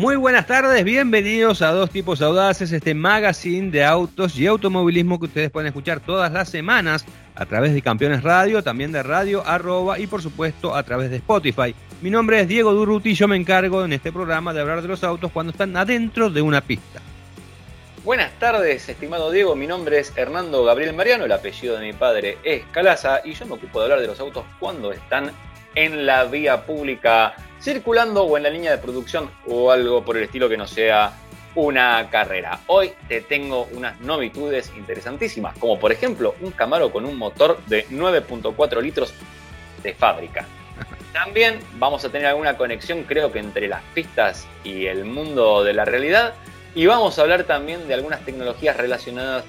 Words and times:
Muy 0.00 0.16
buenas 0.16 0.46
tardes, 0.46 0.82
bienvenidos 0.82 1.60
a 1.60 1.72
Dos 1.72 1.90
Tipos 1.90 2.22
Audaces, 2.22 2.72
este 2.72 2.94
magazine 2.94 3.70
de 3.70 3.84
autos 3.84 4.34
y 4.38 4.46
automovilismo 4.46 5.18
que 5.18 5.26
ustedes 5.26 5.50
pueden 5.50 5.66
escuchar 5.66 6.00
todas 6.00 6.32
las 6.32 6.48
semanas 6.48 7.04
a 7.34 7.44
través 7.44 7.74
de 7.74 7.82
Campeones 7.82 8.22
Radio, 8.22 8.62
también 8.62 8.92
de 8.92 9.02
Radio 9.02 9.46
Arroba 9.46 9.98
y 9.98 10.06
por 10.06 10.22
supuesto 10.22 10.74
a 10.74 10.82
través 10.84 11.10
de 11.10 11.16
Spotify. 11.16 11.74
Mi 12.00 12.08
nombre 12.08 12.40
es 12.40 12.48
Diego 12.48 12.72
Durruti 12.72 13.10
y 13.10 13.14
yo 13.14 13.28
me 13.28 13.36
encargo 13.36 13.84
en 13.84 13.92
este 13.92 14.10
programa 14.10 14.54
de 14.54 14.62
hablar 14.62 14.80
de 14.80 14.88
los 14.88 15.04
autos 15.04 15.30
cuando 15.32 15.52
están 15.52 15.76
adentro 15.76 16.30
de 16.30 16.40
una 16.40 16.62
pista. 16.62 17.02
Buenas 18.02 18.32
tardes, 18.38 18.88
estimado 18.88 19.30
Diego. 19.30 19.54
Mi 19.54 19.66
nombre 19.66 19.98
es 19.98 20.16
Hernando 20.16 20.64
Gabriel 20.64 20.94
Mariano, 20.94 21.26
el 21.26 21.32
apellido 21.32 21.76
de 21.78 21.84
mi 21.84 21.92
padre 21.92 22.38
es 22.42 22.64
Calaza 22.72 23.20
y 23.22 23.34
yo 23.34 23.44
me 23.44 23.52
ocupo 23.52 23.80
de 23.80 23.84
hablar 23.84 24.00
de 24.00 24.06
los 24.06 24.18
autos 24.18 24.46
cuando 24.58 24.92
están 24.92 25.30
en 25.74 26.06
la 26.06 26.24
vía 26.24 26.64
pública 26.64 27.34
circulando 27.60 28.24
o 28.24 28.36
en 28.36 28.42
la 28.42 28.50
línea 28.50 28.70
de 28.70 28.78
producción 28.78 29.30
o 29.46 29.70
algo 29.70 30.04
por 30.04 30.16
el 30.16 30.24
estilo 30.24 30.48
que 30.48 30.56
no 30.56 30.66
sea 30.66 31.12
una 31.54 32.08
carrera. 32.10 32.60
Hoy 32.66 32.92
te 33.08 33.20
tengo 33.20 33.68
unas 33.72 34.00
novitudes 34.00 34.72
interesantísimas, 34.76 35.56
como 35.58 35.78
por 35.78 35.92
ejemplo 35.92 36.34
un 36.40 36.52
Camaro 36.52 36.90
con 36.92 37.04
un 37.04 37.16
motor 37.16 37.58
de 37.66 37.86
9.4 37.88 38.80
litros 38.80 39.12
de 39.82 39.94
fábrica. 39.94 40.46
También 41.12 41.58
vamos 41.78 42.04
a 42.04 42.10
tener 42.10 42.28
alguna 42.28 42.56
conexión, 42.56 43.02
creo 43.04 43.32
que 43.32 43.40
entre 43.40 43.68
las 43.68 43.82
pistas 43.94 44.46
y 44.64 44.86
el 44.86 45.04
mundo 45.04 45.64
de 45.64 45.74
la 45.74 45.84
realidad. 45.84 46.34
Y 46.74 46.86
vamos 46.86 47.18
a 47.18 47.22
hablar 47.22 47.42
también 47.44 47.88
de 47.88 47.94
algunas 47.94 48.24
tecnologías 48.24 48.76
relacionadas 48.76 49.44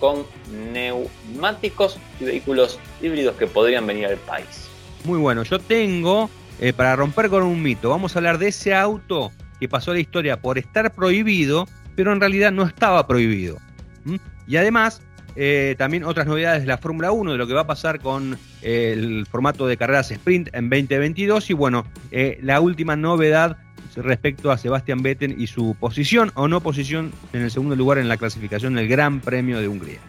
con 0.00 0.26
neumáticos 0.72 1.98
y 2.18 2.24
vehículos 2.24 2.80
híbridos 3.00 3.36
que 3.36 3.46
podrían 3.46 3.86
venir 3.86 4.06
al 4.06 4.16
país. 4.16 4.63
Muy 5.04 5.18
bueno, 5.18 5.42
yo 5.42 5.58
tengo 5.58 6.30
eh, 6.60 6.72
para 6.72 6.96
romper 6.96 7.28
con 7.28 7.42
un 7.42 7.62
mito, 7.62 7.90
vamos 7.90 8.16
a 8.16 8.18
hablar 8.18 8.38
de 8.38 8.48
ese 8.48 8.74
auto 8.74 9.32
que 9.60 9.68
pasó 9.68 9.90
a 9.90 9.94
la 9.94 10.00
historia 10.00 10.40
por 10.40 10.56
estar 10.56 10.94
prohibido, 10.94 11.68
pero 11.94 12.12
en 12.12 12.20
realidad 12.20 12.52
no 12.52 12.64
estaba 12.64 13.06
prohibido. 13.06 13.58
Y 14.46 14.56
además, 14.56 15.02
eh, 15.36 15.74
también 15.76 16.04
otras 16.04 16.26
novedades 16.26 16.62
de 16.62 16.68
la 16.68 16.78
Fórmula 16.78 17.12
1, 17.12 17.32
de 17.32 17.38
lo 17.38 17.46
que 17.46 17.52
va 17.52 17.62
a 17.62 17.66
pasar 17.66 18.00
con 18.00 18.38
eh, 18.62 18.94
el 18.96 19.26
formato 19.26 19.66
de 19.66 19.76
carreras 19.76 20.10
sprint 20.10 20.48
en 20.54 20.70
2022 20.70 21.50
y 21.50 21.52
bueno, 21.52 21.86
la 22.40 22.60
última 22.60 22.96
novedad 22.96 23.58
respecto 23.96 24.50
a 24.50 24.58
Sebastian 24.58 25.02
Vettel 25.02 25.40
y 25.40 25.46
su 25.46 25.76
posición 25.78 26.32
o 26.34 26.48
no 26.48 26.60
posición 26.60 27.12
en 27.32 27.42
el 27.42 27.50
segundo 27.50 27.76
lugar 27.76 27.98
en 27.98 28.08
la 28.08 28.16
clasificación 28.16 28.74
del 28.74 28.88
Gran 28.88 29.20
Premio 29.20 29.60
de 29.60 29.68
Hungría. 29.68 30.00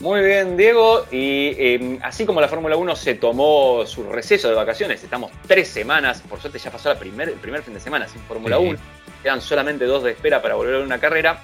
Muy 0.00 0.20
bien, 0.22 0.56
Diego. 0.56 1.06
Y 1.10 1.54
em, 1.58 1.98
así 2.02 2.24
como 2.24 2.40
la 2.40 2.48
Fórmula 2.48 2.76
1 2.76 2.96
se 2.96 3.14
tomó 3.14 3.84
su 3.84 4.04
receso 4.04 4.48
de 4.48 4.54
vacaciones, 4.54 5.02
estamos 5.02 5.32
tres 5.46 5.68
semanas, 5.68 6.22
por 6.28 6.40
suerte 6.40 6.58
ya 6.58 6.70
pasó 6.70 6.88
la 6.88 6.98
primer, 6.98 7.28
el 7.28 7.34
primer 7.36 7.62
fin 7.62 7.74
de 7.74 7.80
semana 7.80 8.06
sin 8.06 8.20
Fórmula 8.22 8.58
1, 8.58 8.78
quedan 9.22 9.40
solamente 9.40 9.86
dos 9.86 10.04
de 10.04 10.12
espera 10.12 10.40
para 10.40 10.54
volver 10.54 10.76
a 10.76 10.84
una 10.84 11.00
carrera, 11.00 11.42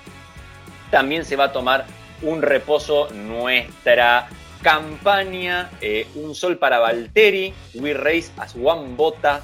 también 0.90 1.24
se 1.24 1.34
va 1.34 1.44
a 1.44 1.52
tomar 1.52 1.86
un 2.22 2.42
reposo 2.42 3.08
nuestra 3.10 4.28
campaña 4.62 5.70
eh, 5.80 6.06
Un 6.14 6.34
Sol 6.34 6.56
para 6.56 6.78
Valtteri, 6.78 7.52
We 7.74 7.92
Race 7.92 8.30
as 8.36 8.54
One 8.54 8.94
Bota, 8.96 9.42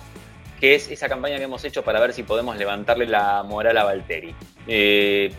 que 0.61 0.75
es 0.75 0.91
esa 0.91 1.09
campaña 1.09 1.39
que 1.39 1.45
hemos 1.45 1.65
hecho 1.65 1.83
para 1.83 1.99
ver 2.01 2.13
si 2.13 2.23
podemos 2.23 2.57
levantarle 2.57 3.07
la 3.07 3.43
moral 3.43 3.79
a 3.79 3.85
Valtteri. 3.85 4.35
Eh, 4.67 5.33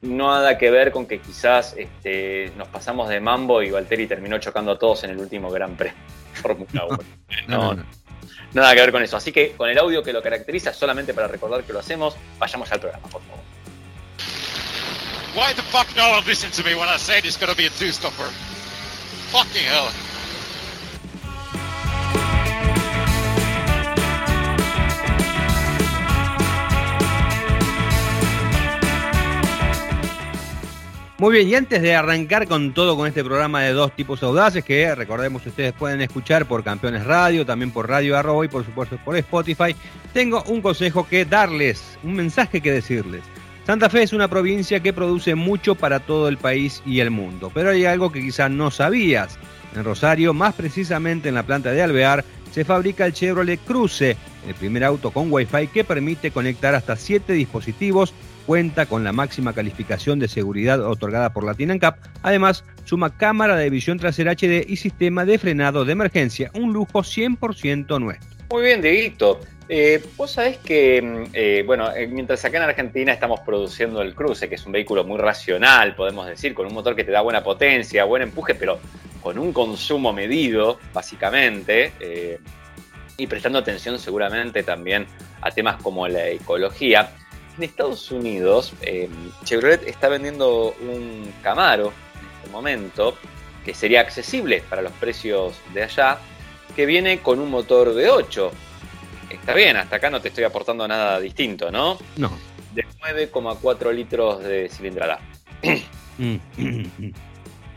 nada 0.00 0.56
que 0.56 0.70
ver 0.70 0.90
con 0.90 1.06
que 1.06 1.20
quizás 1.20 1.74
este, 1.76 2.50
nos 2.56 2.68
pasamos 2.68 3.10
de 3.10 3.20
mambo 3.20 3.62
y 3.62 3.70
Valtteri 3.70 4.06
terminó 4.06 4.38
chocando 4.38 4.72
a 4.72 4.78
todos 4.78 5.04
en 5.04 5.10
el 5.10 5.18
último 5.18 5.50
Gran 5.50 5.76
Premio. 5.76 6.00
No, 7.46 7.74
no, 7.74 7.84
nada 8.54 8.74
que 8.74 8.80
ver 8.80 8.92
con 8.92 9.02
eso. 9.02 9.16
Así 9.18 9.30
que 9.30 9.52
con 9.52 9.68
el 9.68 9.78
audio 9.78 10.02
que 10.02 10.12
lo 10.12 10.22
caracteriza, 10.22 10.72
solamente 10.72 11.12
para 11.12 11.28
recordar 11.28 11.62
que 11.62 11.72
lo 11.72 11.78
hacemos, 11.78 12.16
vayamos 12.38 12.72
al 12.72 12.80
programa, 12.80 13.06
por 13.08 13.20
favor. 13.22 13.42
Why 15.34 15.54
the 15.54 15.62
fuck 15.62 15.86
no 15.96 16.10
one 16.10 16.26
listen 16.26 16.50
to 16.50 16.62
me 16.64 16.74
when 16.74 16.88
I 16.88 16.98
say 16.98 17.18
it's 17.18 17.38
gonna 17.38 17.54
be 17.54 17.66
a 17.66 17.70
two-stopper? 17.70 18.28
Fucking 19.30 19.64
hell. 19.64 20.11
Muy 31.22 31.34
bien, 31.34 31.48
y 31.48 31.54
antes 31.54 31.80
de 31.80 31.94
arrancar 31.94 32.48
con 32.48 32.74
todo 32.74 32.96
con 32.96 33.06
este 33.06 33.22
programa 33.22 33.62
de 33.62 33.72
dos 33.72 33.94
tipos 33.94 34.20
audaces, 34.24 34.64
que 34.64 34.92
recordemos 34.92 35.46
ustedes 35.46 35.72
pueden 35.72 36.00
escuchar 36.00 36.46
por 36.46 36.64
Campeones 36.64 37.06
Radio, 37.06 37.46
también 37.46 37.70
por 37.70 37.88
Radio 37.88 38.18
Arroba 38.18 38.44
y 38.44 38.48
por 38.48 38.64
supuesto 38.64 38.98
por 39.04 39.16
Spotify, 39.16 39.76
tengo 40.12 40.42
un 40.48 40.60
consejo 40.60 41.06
que 41.06 41.24
darles, 41.24 41.96
un 42.02 42.14
mensaje 42.14 42.60
que 42.60 42.72
decirles. 42.72 43.22
Santa 43.64 43.88
Fe 43.88 44.02
es 44.02 44.12
una 44.12 44.26
provincia 44.26 44.80
que 44.80 44.92
produce 44.92 45.36
mucho 45.36 45.76
para 45.76 46.00
todo 46.00 46.26
el 46.26 46.38
país 46.38 46.82
y 46.84 46.98
el 46.98 47.12
mundo, 47.12 47.52
pero 47.54 47.70
hay 47.70 47.84
algo 47.84 48.10
que 48.10 48.20
quizás 48.20 48.50
no 48.50 48.72
sabías. 48.72 49.38
En 49.76 49.84
Rosario, 49.84 50.34
más 50.34 50.54
precisamente 50.54 51.28
en 51.28 51.36
la 51.36 51.46
planta 51.46 51.70
de 51.70 51.82
Alvear, 51.82 52.24
se 52.50 52.64
fabrica 52.64 53.06
el 53.06 53.12
Chevrolet 53.12 53.60
Cruze, 53.64 54.16
el 54.48 54.56
primer 54.56 54.82
auto 54.82 55.12
con 55.12 55.32
Wi-Fi 55.32 55.68
que 55.68 55.84
permite 55.84 56.32
conectar 56.32 56.74
hasta 56.74 56.96
7 56.96 57.32
dispositivos 57.32 58.12
cuenta 58.46 58.86
con 58.86 59.04
la 59.04 59.12
máxima 59.12 59.52
calificación 59.52 60.18
de 60.18 60.28
seguridad 60.28 60.80
otorgada 60.80 61.32
por 61.32 61.44
Latin 61.44 61.78
Cap. 61.78 61.98
Además, 62.22 62.64
suma 62.84 63.16
cámara 63.16 63.56
de 63.56 63.70
visión 63.70 63.98
trasera 63.98 64.32
HD 64.32 64.64
y 64.66 64.76
sistema 64.76 65.24
de 65.24 65.38
frenado 65.38 65.84
de 65.84 65.92
emergencia, 65.92 66.50
un 66.54 66.72
lujo 66.72 67.00
100% 67.00 68.00
nuestro. 68.00 68.28
Muy 68.50 68.62
bien, 68.64 68.82
Dieguito. 68.82 69.40
Eh, 69.68 70.04
vos 70.18 70.32
sabés 70.32 70.58
que, 70.58 71.00
mm, 71.00 71.30
eh, 71.32 71.62
bueno, 71.64 71.90
eh, 71.94 72.06
mientras 72.06 72.44
acá 72.44 72.58
en 72.58 72.64
Argentina 72.64 73.12
estamos 73.12 73.40
produciendo 73.40 74.02
el 74.02 74.14
Cruze, 74.14 74.48
que 74.48 74.56
es 74.56 74.66
un 74.66 74.72
vehículo 74.72 75.04
muy 75.04 75.18
racional, 75.18 75.94
podemos 75.94 76.26
decir, 76.26 76.52
con 76.52 76.66
un 76.66 76.74
motor 76.74 76.94
que 76.94 77.04
te 77.04 77.10
da 77.10 77.22
buena 77.22 77.42
potencia, 77.42 78.04
buen 78.04 78.22
empuje, 78.22 78.54
pero 78.54 78.78
con 79.22 79.38
un 79.38 79.52
consumo 79.52 80.12
medido, 80.12 80.78
básicamente, 80.92 81.92
y 83.16 83.26
prestando 83.26 83.60
atención 83.60 83.98
seguramente 83.98 84.62
también 84.62 85.06
a 85.40 85.50
temas 85.50 85.80
como 85.80 86.06
la 86.06 86.28
ecología. 86.28 87.10
En 87.56 87.64
Estados 87.64 88.10
Unidos, 88.10 88.72
eh, 88.80 89.10
Chevrolet 89.44 89.86
está 89.86 90.08
vendiendo 90.08 90.74
un 90.80 91.32
Camaro 91.42 91.92
en 92.18 92.36
este 92.38 92.50
momento 92.50 93.16
que 93.64 93.74
sería 93.74 94.00
accesible 94.00 94.62
para 94.68 94.80
los 94.80 94.92
precios 94.92 95.54
de 95.74 95.82
allá, 95.82 96.18
que 96.74 96.86
viene 96.86 97.20
con 97.20 97.40
un 97.40 97.50
motor 97.50 97.92
de 97.94 98.08
8. 98.08 98.50
Está 99.30 99.54
bien, 99.54 99.76
hasta 99.76 99.96
acá 99.96 100.08
no 100.08 100.20
te 100.20 100.28
estoy 100.28 100.44
aportando 100.44 100.88
nada 100.88 101.20
distinto, 101.20 101.70
¿no? 101.70 101.98
No. 102.16 102.30
De 102.74 102.86
9,4 103.00 103.92
litros 103.92 104.42
de 104.42 104.70
cilindrada. 104.70 105.20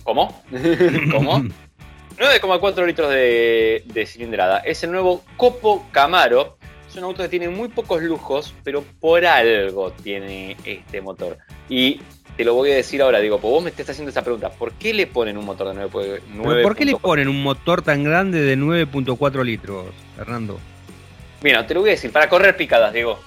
¿Cómo? 0.03 0.43
¿Cómo? 1.11 1.39
9,4 2.17 2.85
litros 2.85 3.09
de, 3.09 3.83
de 3.85 4.05
cilindrada. 4.05 4.59
Es 4.59 4.83
el 4.83 4.91
nuevo 4.91 5.23
Copo 5.35 5.85
Camaro 5.91 6.54
es 6.95 6.97
un 6.99 7.09
auto 7.09 7.23
que 7.23 7.29
tiene 7.29 7.49
muy 7.49 7.67
pocos 7.67 8.01
lujos, 8.01 8.53
pero 8.63 8.83
por 9.01 9.25
algo 9.25 9.91
tiene 9.91 10.55
este 10.63 11.01
motor. 11.01 11.37
Y 11.67 11.99
te 12.37 12.45
lo 12.45 12.53
voy 12.53 12.71
a 12.71 12.75
decir 12.75 13.01
ahora, 13.01 13.19
digo, 13.19 13.37
pues 13.39 13.51
vos 13.51 13.63
me 13.63 13.69
estás 13.69 13.89
haciendo 13.89 14.11
esa 14.11 14.21
pregunta, 14.21 14.49
¿por 14.49 14.71
qué 14.73 14.93
le 14.93 15.05
ponen 15.05 15.37
un 15.37 15.45
motor 15.45 15.75
de 15.75 15.87
9.4? 15.87 16.63
¿Por 16.63 16.75
qué 16.75 16.85
le 16.85 16.95
ponen 16.95 17.27
un 17.27 17.43
motor 17.43 17.81
tan 17.81 18.03
grande 18.03 18.41
de 18.41 18.57
9.4 18.57 19.43
litros, 19.43 19.87
Fernando? 20.15 20.57
Mira, 21.41 21.67
te 21.67 21.73
lo 21.73 21.81
voy 21.81 21.89
a 21.89 21.93
decir, 21.93 22.11
para 22.11 22.29
correr 22.29 22.55
picadas, 22.55 22.93
digo, 22.93 23.19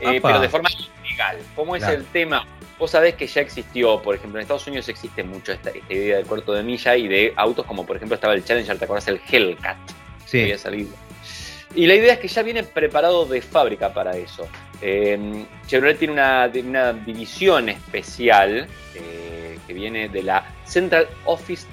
eh, 0.00 0.20
pero 0.20 0.40
de 0.40 0.48
forma 0.48 0.68
ilegal. 1.04 1.38
¿Cómo 1.54 1.76
es 1.76 1.84
el 1.84 2.04
tema? 2.06 2.44
Vos 2.76 2.90
sabés 2.90 3.14
que 3.14 3.28
ya 3.28 3.40
existió, 3.40 4.02
por 4.02 4.16
ejemplo, 4.16 4.40
en 4.40 4.42
Estados 4.42 4.66
Unidos 4.66 4.88
existe 4.88 5.22
mucho 5.22 5.52
esta, 5.52 5.70
idea 5.88 6.16
de 6.18 6.24
cuarto 6.24 6.52
de 6.52 6.64
milla 6.64 6.96
y 6.96 7.06
de 7.06 7.32
autos 7.36 7.64
como, 7.66 7.86
por 7.86 7.96
ejemplo, 7.96 8.16
estaba 8.16 8.34
el 8.34 8.44
Challenger, 8.44 8.78
¿te 8.78 8.84
acuerdas? 8.84 9.06
El 9.06 9.20
Hellcat. 9.30 9.76
Sí. 10.26 10.40
había 10.40 10.56
salido 10.56 10.88
y 11.74 11.86
la 11.86 11.94
idea 11.94 12.14
es 12.14 12.18
que 12.18 12.28
ya 12.28 12.42
viene 12.42 12.62
preparado 12.62 13.24
de 13.26 13.40
fábrica 13.40 13.92
para 13.92 14.16
eso. 14.16 14.48
Eh, 14.80 15.44
Chevrolet 15.66 15.98
tiene 15.98 16.14
una, 16.14 16.92
división 16.92 17.68
especial 17.68 18.66
eh, 18.94 19.58
que 19.66 19.72
viene 19.72 20.08
de 20.08 20.22
la 20.22 20.44
Central 20.64 21.08
Office 21.24 21.66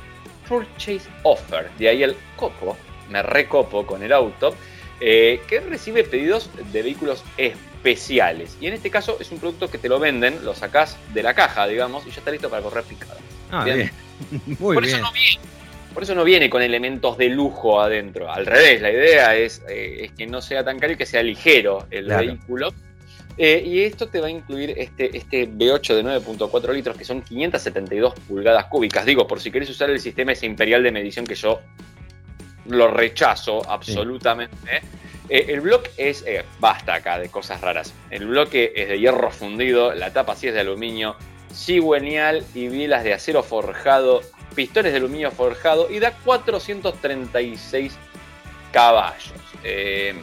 Purchase 0.48 1.02
Offer. 1.24 1.70
De 1.78 1.90
ahí 1.90 2.04
el 2.04 2.16
copo, 2.36 2.78
me 3.10 3.22
recopo 3.24 3.86
con 3.86 4.04
el 4.04 4.14
auto, 4.14 4.56
eh, 5.00 5.42
que 5.48 5.60
recibe 5.60 6.04
pedidos 6.04 6.50
de 6.72 6.84
vehículos 6.84 7.24
especiales. 7.38 8.58
Y 8.62 8.68
en 8.68 8.74
este 8.74 8.90
caso 8.90 9.18
es 9.20 9.32
un 9.32 9.40
producto 9.40 9.70
que 9.70 9.78
te 9.78 9.90
lo 9.90 10.00
venden, 10.00 10.46
lo 10.46 10.54
sacás 10.54 10.98
de 11.14 11.24
la 11.24 11.34
caja, 11.34 11.68
digamos, 11.68 12.06
y 12.06 12.12
ya 12.12 12.18
está 12.18 12.32
listo 12.32 12.50
para 12.50 12.62
correr 12.62 12.84
picada. 12.84 13.18
Ah, 13.52 13.64
bien. 13.64 13.92
Muy 14.60 14.76
Por 14.76 14.84
bien. 14.84 14.96
eso 14.96 15.04
no 15.04 15.12
viene 15.12 15.59
por 15.94 16.04
eso 16.04 16.16
no 16.16 16.24
viene 16.24 16.50
con 16.50 16.62
elementos 16.62 17.18
de 17.18 17.30
lujo 17.30 17.82
adentro. 17.82 18.32
Al 18.32 18.46
revés, 18.46 18.82
la 18.82 18.92
idea 18.92 19.36
es, 19.36 19.62
eh, 19.68 20.12
que 20.18 20.28
no 20.28 20.42
sea 20.42 20.64
tan 20.64 20.80
caro 20.80 20.94
y 20.94 20.96
que 20.96 21.06
sea 21.06 21.24
ligero 21.24 21.88
el 21.92 22.08
vehículo. 22.08 22.74
Eh, 23.38 23.64
y 23.66 23.84
esto 23.84 24.10
te 24.10 24.20
va 24.20 24.28
a 24.28 24.30
incluir 24.30 24.74
este, 24.78 25.16
este 25.16 25.48
V8 25.48 25.96
de 25.96 26.04
9.4 26.04 26.74
litros, 26.74 26.98
que 26.98 27.06
son 27.06 27.22
572 27.22 28.14
pulgadas 28.28 28.66
cúbicas. 28.66 29.06
Digo, 29.06 29.26
por 29.28 29.40
si 29.40 29.50
querés 29.50 29.70
usar 29.70 29.90
el 29.90 30.00
sistema 30.02 30.34
ese 30.34 30.46
imperial 30.46 30.84
de 30.84 30.92
medición 30.92 31.26
que 31.26 31.36
yo 31.36 31.62
lo 32.68 32.90
rechazo 32.90 33.62
absolutamente. 33.70 34.82
Eh, 35.30 35.46
el 35.50 35.62
bloque 35.62 35.92
es, 35.98 36.24
eh, 36.28 36.44
basta 36.60 36.96
acá 36.96 37.20
de 37.20 37.30
cosas 37.30 37.62
raras. 37.62 37.94
El 38.10 38.28
bloque 38.28 38.74
es 38.76 38.90
de 38.90 39.00
hierro 39.00 39.32
fundido, 39.32 39.94
la 39.94 40.12
tapa 40.12 40.36
sí 40.36 40.48
es 40.48 40.54
de 40.54 40.62
aluminio, 40.62 41.16
cigüeñal 41.54 42.44
y 42.54 42.68
bilas 42.68 43.04
de 43.04 43.14
acero 43.14 43.44
forjado, 43.44 44.22
pistones 44.56 44.92
de 44.92 44.98
aluminio 44.98 45.32
forjado 45.32 45.90
y 45.90 46.00
da 46.00 46.12
436 46.12 47.98
caballos. 48.72 49.34
Eh, 49.64 50.14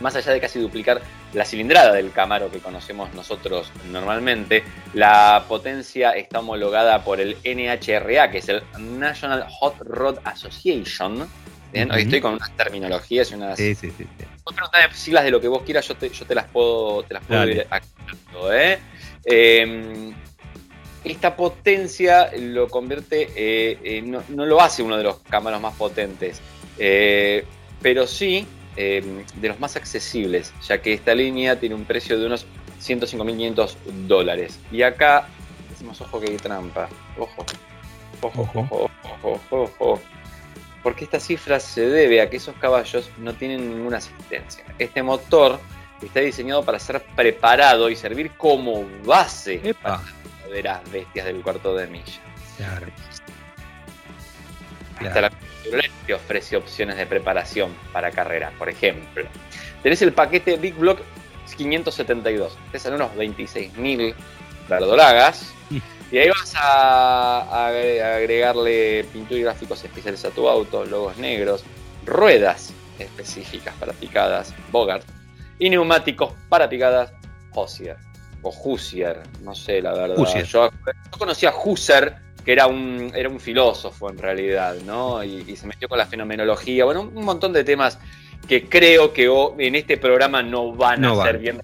más 0.00 0.16
allá 0.16 0.32
de 0.32 0.40
casi 0.40 0.58
duplicar 0.58 1.00
la 1.32 1.44
cilindrada 1.44 1.92
del 1.92 2.12
Camaro 2.12 2.50
que 2.50 2.58
conocemos 2.58 3.12
nosotros 3.14 3.70
normalmente, 3.90 4.64
la 4.92 5.44
potencia 5.48 6.10
está 6.10 6.40
homologada 6.40 7.04
por 7.04 7.20
el 7.20 7.36
NHRA, 7.44 8.30
que 8.30 8.38
es 8.38 8.48
el 8.48 8.62
National 8.78 9.46
Hot 9.48 9.76
Rod 9.80 10.18
Association. 10.24 11.26
Bien, 11.72 11.90
hoy 11.90 12.02
estoy 12.02 12.20
con 12.20 12.34
unas 12.34 12.54
terminologías 12.54 13.30
y 13.30 13.34
unas. 13.34 13.56
Sí, 13.56 13.74
sí, 13.74 13.90
sí. 13.96 14.06
sí. 14.18 14.26
siglas 14.92 15.24
de 15.24 15.30
lo 15.30 15.40
que 15.40 15.48
vos 15.48 15.62
quieras, 15.62 15.88
yo 15.88 15.94
te, 15.96 16.10
yo 16.10 16.26
te 16.26 16.34
las 16.34 16.46
puedo, 16.48 17.02
te 17.04 17.14
las 17.14 17.24
puedo 17.24 17.48
ir 17.48 17.66
aclarando, 17.70 18.52
¿eh? 18.52 18.78
Eh, 19.24 20.12
esta 21.04 21.36
potencia 21.36 22.30
lo 22.38 22.68
convierte, 22.68 23.28
eh, 23.34 24.02
no, 24.02 24.22
no, 24.28 24.46
lo 24.46 24.60
hace 24.60 24.82
uno 24.82 24.96
de 24.96 25.04
los 25.04 25.18
Camaros 25.28 25.60
más 25.60 25.74
potentes, 25.74 26.40
pero 26.76 28.06
sí 28.06 28.46
de 28.76 29.48
los 29.48 29.60
más 29.60 29.76
accesibles, 29.76 30.52
ya 30.66 30.80
que 30.80 30.94
esta 30.94 31.14
línea 31.14 31.58
tiene 31.60 31.74
un 31.74 31.84
precio 31.84 32.18
de 32.18 32.26
unos 32.26 32.46
105.500 32.82 33.76
dólares. 34.06 34.58
Y 34.70 34.82
acá 34.82 35.28
decimos, 35.70 36.00
ojo 36.00 36.20
que 36.20 36.30
hay 36.30 36.36
trampa, 36.36 36.88
ojo, 37.18 37.44
ojo, 38.20 38.42
ojo, 38.54 38.90
ojo, 39.04 39.40
ojo, 39.50 39.70
ojo. 39.78 40.00
Porque 40.82 41.04
esta 41.04 41.20
cifra 41.20 41.60
se 41.60 41.88
debe 41.88 42.20
a 42.20 42.28
que 42.28 42.38
esos 42.38 42.56
caballos 42.56 43.08
no 43.18 43.34
tienen 43.34 43.68
ninguna 43.68 43.98
asistencia. 43.98 44.64
Este 44.78 45.02
motor 45.02 45.60
está 46.02 46.20
diseñado 46.20 46.64
para 46.64 46.80
ser 46.80 47.02
preparado 47.14 47.88
y 47.88 47.94
servir 47.94 48.32
como 48.32 48.84
base 49.04 49.60
Epa. 49.62 49.80
para 49.80 50.02
las 50.60 50.90
bestias 50.90 51.26
del 51.26 51.40
cuarto 51.40 51.76
de 51.76 51.86
milla. 51.86 52.20
Claro. 52.56 52.86
Hasta 54.98 55.20
la 55.20 55.30
que 56.06 56.14
ofrece 56.14 56.56
opciones 56.56 56.96
de 56.96 57.06
preparación 57.06 57.72
para 57.92 58.10
carreras, 58.10 58.52
por 58.58 58.68
ejemplo. 58.68 59.24
Tenés 59.82 60.02
el 60.02 60.12
paquete 60.12 60.56
Big 60.56 60.74
Block 60.74 61.00
572. 61.56 62.58
Te 62.72 62.78
salen 62.78 63.00
unos 63.00 63.14
26.000 63.16 64.14
verdolagas. 64.68 65.52
Y 66.12 66.18
ahí 66.18 66.28
vas 66.28 66.54
a, 66.56 67.68
agregarle 67.68 69.02
pintura 69.14 69.40
y 69.40 69.42
gráficos 69.44 69.82
especiales 69.82 70.22
a 70.26 70.30
tu 70.30 70.46
auto, 70.46 70.84
logos 70.84 71.16
negros, 71.16 71.64
ruedas 72.04 72.74
específicas 72.98 73.74
para 73.76 73.94
picadas, 73.94 74.52
Bogart, 74.70 75.06
y 75.58 75.70
neumáticos 75.70 76.34
para 76.50 76.68
picadas, 76.68 77.12
Hossier. 77.54 77.96
O 78.42 78.50
Hussier, 78.50 79.22
no 79.42 79.54
sé 79.54 79.80
la 79.80 79.92
verdad. 79.92 80.16
Yo, 80.16 80.42
yo, 80.42 80.70
conocía 81.10 81.50
a 81.50 81.54
Husser, 81.56 82.16
que 82.44 82.52
era 82.52 82.66
un, 82.66 83.12
era 83.14 83.28
un 83.28 83.38
filósofo 83.38 84.10
en 84.10 84.18
realidad, 84.18 84.76
¿no? 84.84 85.22
Y, 85.22 85.44
y, 85.46 85.56
se 85.56 85.66
metió 85.66 85.88
con 85.88 85.98
la 85.98 86.06
fenomenología, 86.06 86.84
bueno, 86.84 87.02
un 87.02 87.24
montón 87.24 87.52
de 87.52 87.62
temas 87.62 87.98
que 88.48 88.68
creo 88.68 89.12
que 89.12 89.30
en 89.58 89.74
este 89.74 89.96
programa 89.96 90.42
no 90.42 90.72
van 90.72 91.00
no 91.00 91.20
a 91.20 91.24
ser 91.24 91.38
bien 91.38 91.62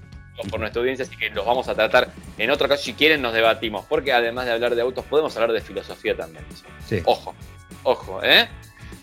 por 0.50 0.60
nuestra 0.60 0.80
audiencia, 0.80 1.04
así 1.04 1.16
que 1.16 1.30
los 1.30 1.44
vamos 1.44 1.68
a 1.68 1.74
tratar 1.74 2.10
en 2.36 2.50
otro 2.50 2.68
caso. 2.68 2.84
Si 2.84 2.94
quieren, 2.94 3.20
nos 3.20 3.32
debatimos, 3.32 3.84
porque 3.86 4.12
además 4.12 4.46
de 4.46 4.52
hablar 4.52 4.74
de 4.74 4.82
autos, 4.82 5.04
podemos 5.04 5.34
hablar 5.36 5.52
de 5.52 5.60
filosofía 5.60 6.16
también. 6.16 6.44
Sí. 6.86 7.02
Ojo, 7.04 7.34
ojo, 7.82 8.20
¿eh? 8.22 8.48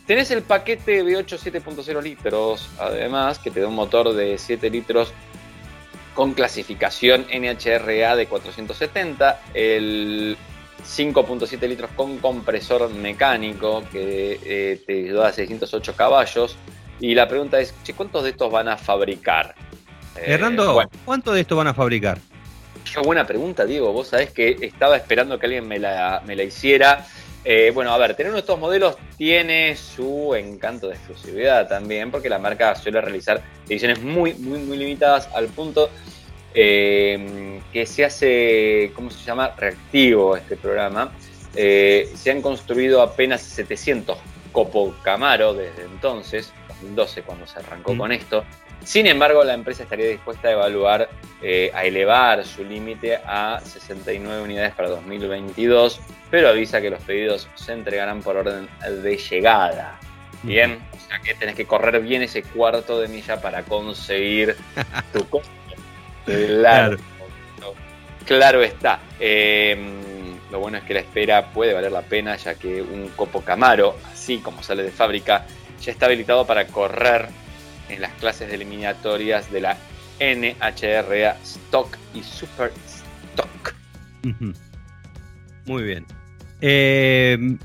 Tenés 0.08 0.30
el 0.32 0.44
paquete 0.44 1.04
V8 1.04 1.62
7.0 1.62 2.02
litros, 2.02 2.70
además, 2.80 3.40
que 3.40 3.52
te 3.52 3.60
da 3.60 3.68
un 3.68 3.76
motor 3.76 4.14
de 4.14 4.38
7 4.38 4.70
litros 4.70 5.12
con 6.16 6.34
clasificación 6.34 7.28
NHRA 7.32 8.16
de 8.16 8.26
470, 8.28 9.42
el 9.54 10.38
5.7 10.84 11.68
litros 11.68 11.92
con 11.96 12.18
compresor 12.18 12.90
mecánico 12.90 13.84
que 13.92 14.40
eh, 14.44 14.82
te 14.88 15.12
da 15.12 15.32
608 15.32 15.96
caballos. 15.96 16.58
Y 17.00 17.14
la 17.14 17.28
pregunta 17.28 17.60
es, 17.60 17.76
¿cuántos 17.96 18.24
de 18.24 18.30
estos 18.30 18.52
van 18.52 18.70
a 18.70 18.78
fabricar? 18.78 19.54
Hernando, 20.16 20.64
eh, 20.64 20.74
bueno. 20.74 20.90
¿cuánto 21.04 21.34
de 21.34 21.42
esto 21.42 21.58
van 21.58 21.68
a 21.68 21.74
fabricar? 21.74 22.18
Qué 22.92 23.00
buena 23.02 23.28
pregunta, 23.28 23.66
Diego. 23.66 23.92
Vos 23.92 24.08
sabés 24.08 24.32
que 24.32 24.58
estaba 24.62 24.96
esperando 24.96 25.38
que 25.38 25.48
alguien 25.48 25.68
me 25.68 25.80
la, 25.80 26.24
me 26.26 26.36
la 26.36 26.44
hiciera. 26.44 27.06
Eh, 27.48 27.72
bueno, 27.74 27.94
a 27.94 27.98
ver, 28.00 28.16
tener 28.16 28.32
uno 28.32 28.38
de 28.38 28.42
estos 28.42 28.60
modelos 28.60 28.98
tiene 29.18 29.76
su 29.76 30.34
encanto 30.34 30.88
de 30.88 30.96
exclusividad 30.96 31.68
también, 31.68 32.10
porque 32.10 32.28
la 32.28 32.40
marca 32.40 32.74
suele 32.74 33.00
realizar 33.00 33.44
ediciones 33.70 34.02
muy, 34.02 34.34
muy, 34.34 34.58
muy 34.58 34.78
limitadas 34.78 35.30
al 35.34 35.48
punto 35.50 35.92
eh, 36.56 37.62
que 37.72 37.86
se 37.86 38.04
hace, 38.04 38.92
¿cómo 38.96 39.12
se 39.12 39.24
llama? 39.24 39.54
Reactivo 39.56 40.36
este 40.36 40.58
programa. 40.58 41.14
Eh, 41.56 42.10
se 42.16 42.32
han 42.32 42.42
construido 42.42 43.02
apenas 43.02 43.42
700 43.42 44.18
Copo 44.52 44.96
Camaro 45.04 45.54
desde 45.54 45.84
entonces, 45.84 46.52
2012 46.70 47.22
cuando 47.22 47.46
se 47.46 47.60
arrancó 47.60 47.94
mm. 47.94 47.98
con 47.98 48.12
esto. 48.12 48.44
Sin 48.84 49.08
embargo, 49.08 49.44
la 49.44 49.54
empresa 49.54 49.84
estaría 49.84 50.08
dispuesta 50.08 50.48
a 50.48 50.52
evaluar, 50.52 51.10
eh, 51.42 51.72
a 51.74 51.86
elevar 51.86 52.46
su 52.46 52.64
límite 52.64 53.16
a 53.26 53.60
69 53.64 54.44
unidades 54.44 54.74
para 54.74 54.90
2022, 54.90 56.00
pero 56.30 56.50
avisa 56.50 56.82
que 56.82 56.90
los 56.90 57.02
pedidos 57.02 57.48
se 57.56 57.74
entregarán 57.74 58.22
por 58.22 58.38
orden 58.38 58.68
de 59.02 59.18
llegada. 59.18 60.00
Bien, 60.44 60.80
o 60.94 61.00
sea 61.00 61.20
que 61.20 61.34
tenés 61.34 61.56
que 61.56 61.66
correr 61.66 62.00
bien 62.02 62.22
ese 62.22 62.44
cuarto 62.44 63.00
de 63.00 63.08
milla 63.08 63.42
para 63.42 63.64
conseguir 63.64 64.56
tu 65.14 65.28
coche. 65.30 65.50
Claro. 66.26 66.98
Claro 68.26 68.64
está. 68.64 69.00
Eh, 69.20 69.78
lo 70.52 70.60
bueno 70.60 70.78
es 70.78 70.84
que 70.84 70.94
la 70.94 71.00
espera 71.02 71.52
puede 71.52 71.74
valer 71.74 71.92
la 71.92 72.02
pena, 72.02 72.36
ya 72.36 72.56
que 72.56 72.82
un 72.82 73.10
copo 73.16 73.42
Camaro, 73.42 73.98
así 74.12 74.40
como 74.40 74.64
sale 74.64 74.84
de 74.84 74.92
fábrica, 74.92 75.46
ya 75.82 75.92
está 75.92 76.06
habilitado 76.06 76.46
para 76.46 76.68
correr 76.68 77.28
en 77.90 78.02
las 78.02 78.14
clases 78.14 78.48
de 78.50 78.56
eliminatorias 78.56 79.52
de 79.52 79.62
la 79.62 79.78
NHRA 80.20 81.38
Stock 81.44 81.98
y 82.14 82.24
Super 82.24 82.72
Stock. 82.88 83.76
Muy 85.66 85.84
bien. 85.84 86.06
Eh, 86.62 87.58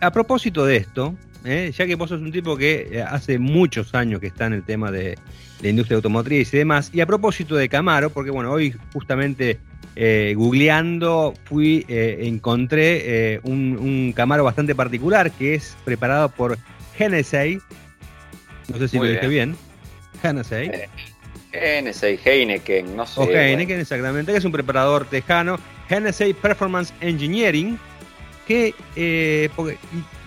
a 0.00 0.10
propósito 0.10 0.64
de 0.64 0.76
esto, 0.76 1.14
eh, 1.44 1.72
ya 1.76 1.86
que 1.86 1.94
vos 1.94 2.08
sos 2.08 2.20
un 2.20 2.32
tipo 2.32 2.56
que 2.56 3.04
hace 3.06 3.38
muchos 3.38 3.94
años 3.94 4.20
que 4.20 4.28
está 4.28 4.46
en 4.46 4.54
el 4.54 4.62
tema 4.62 4.90
de 4.90 5.18
la 5.62 5.68
industria 5.68 5.96
automotriz 5.96 6.52
y 6.54 6.58
demás, 6.58 6.90
y 6.92 7.00
a 7.00 7.06
propósito 7.06 7.56
de 7.56 7.68
Camaro, 7.68 8.10
porque 8.10 8.30
bueno, 8.30 8.52
hoy 8.52 8.74
justamente 8.92 9.58
eh, 9.96 10.34
googleando 10.36 11.34
fui, 11.44 11.84
eh, 11.88 12.18
encontré 12.22 13.40
un, 13.42 13.76
un, 13.76 14.12
Camaro 14.12 14.44
bastante 14.44 14.74
particular 14.74 15.30
que 15.32 15.54
es 15.54 15.76
preparado 15.84 16.28
por 16.28 16.58
Hennessey. 16.98 17.58
No 18.68 18.78
sé 18.78 18.88
si 18.88 18.98
Muy 18.98 19.08
lo 19.08 19.14
dije 19.14 19.28
bien. 19.28 19.50
bien. 19.50 19.67
Hennessey. 20.22 20.70
Hennessey, 21.52 22.18
Heineken, 22.24 22.96
no 22.96 23.06
sé. 23.06 23.20
O 23.20 23.24
Heineken, 23.24 23.80
exactamente, 23.80 24.32
que 24.32 24.38
es 24.38 24.44
un 24.44 24.52
preparador 24.52 25.06
tejano. 25.06 25.58
Hennessey 25.88 26.34
Performance 26.34 26.92
Engineering, 27.00 27.78
que 28.46 28.74
eh, 28.96 29.48
porque, 29.56 29.78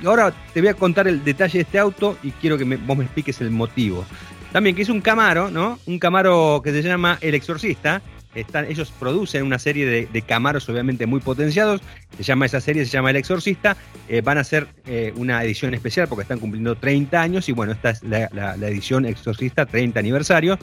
ahora 0.04 0.34
te 0.54 0.62
voy 0.62 0.70
a 0.70 0.74
contar 0.74 1.08
el 1.08 1.24
detalle 1.24 1.60
de 1.60 1.64
este 1.64 1.80
auto 1.80 2.18
y 2.24 2.32
quiero 2.32 2.58
que 2.58 2.66
me, 2.66 2.78
vos 2.78 2.98
me 2.98 3.04
expliques 3.04 3.40
el 3.42 3.52
motivo. 3.52 4.06
También 4.52 4.76
que 4.76 4.82
es 4.82 4.90
un 4.90 5.02
Camaro, 5.02 5.50
¿no? 5.50 5.80
Un 5.86 6.00
Camaro 6.00 6.62
que 6.64 6.72
se 6.72 6.82
llama 6.82 7.18
El 7.22 7.36
Exorcista. 7.36 8.02
Están, 8.34 8.66
ellos 8.66 8.94
producen 8.98 9.44
una 9.44 9.60
serie 9.60 9.86
de, 9.86 10.08
de, 10.12 10.22
Camaros 10.22 10.68
obviamente 10.70 11.06
muy 11.06 11.20
potenciados. 11.20 11.82
Se 12.18 12.24
llama 12.24 12.46
esa 12.46 12.62
serie, 12.62 12.86
se 12.86 12.92
llama 12.92 13.10
El 13.10 13.18
Exorcista. 13.18 13.76
Eh, 14.08 14.22
van 14.22 14.38
a 14.38 14.42
hacer 14.42 14.68
eh, 14.86 15.14
una 15.18 15.44
edición 15.44 15.74
especial 15.74 16.08
porque 16.08 16.24
están 16.24 16.40
cumpliendo 16.40 16.76
30 16.76 17.22
años. 17.22 17.50
Y 17.50 17.52
bueno, 17.52 17.74
esta 17.74 17.90
es 17.90 18.04
la, 18.04 18.30
la, 18.32 18.56
la 18.56 18.68
edición 18.70 19.06
Exorcista 19.06 19.66
30 19.66 20.00
aniversario. 20.00 20.58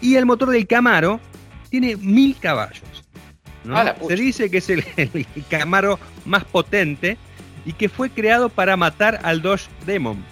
Y 0.00 0.16
el 0.16 0.26
motor 0.26 0.50
del 0.50 0.66
Camaro 0.66 1.20
tiene 1.70 1.96
mil 1.96 2.36
caballos. 2.38 2.82
¿no? 3.64 3.76
Ah, 3.76 3.94
Se 4.06 4.14
dice 4.16 4.50
que 4.50 4.58
es 4.58 4.68
el, 4.70 4.84
el, 4.96 5.26
Camaro 5.48 5.98
más 6.24 6.44
potente 6.44 7.16
y 7.64 7.72
que 7.72 7.88
fue 7.88 8.10
creado 8.10 8.48
para 8.48 8.76
matar 8.76 9.20
al 9.22 9.42
Dodge 9.42 9.68
Demon. 9.86 10.22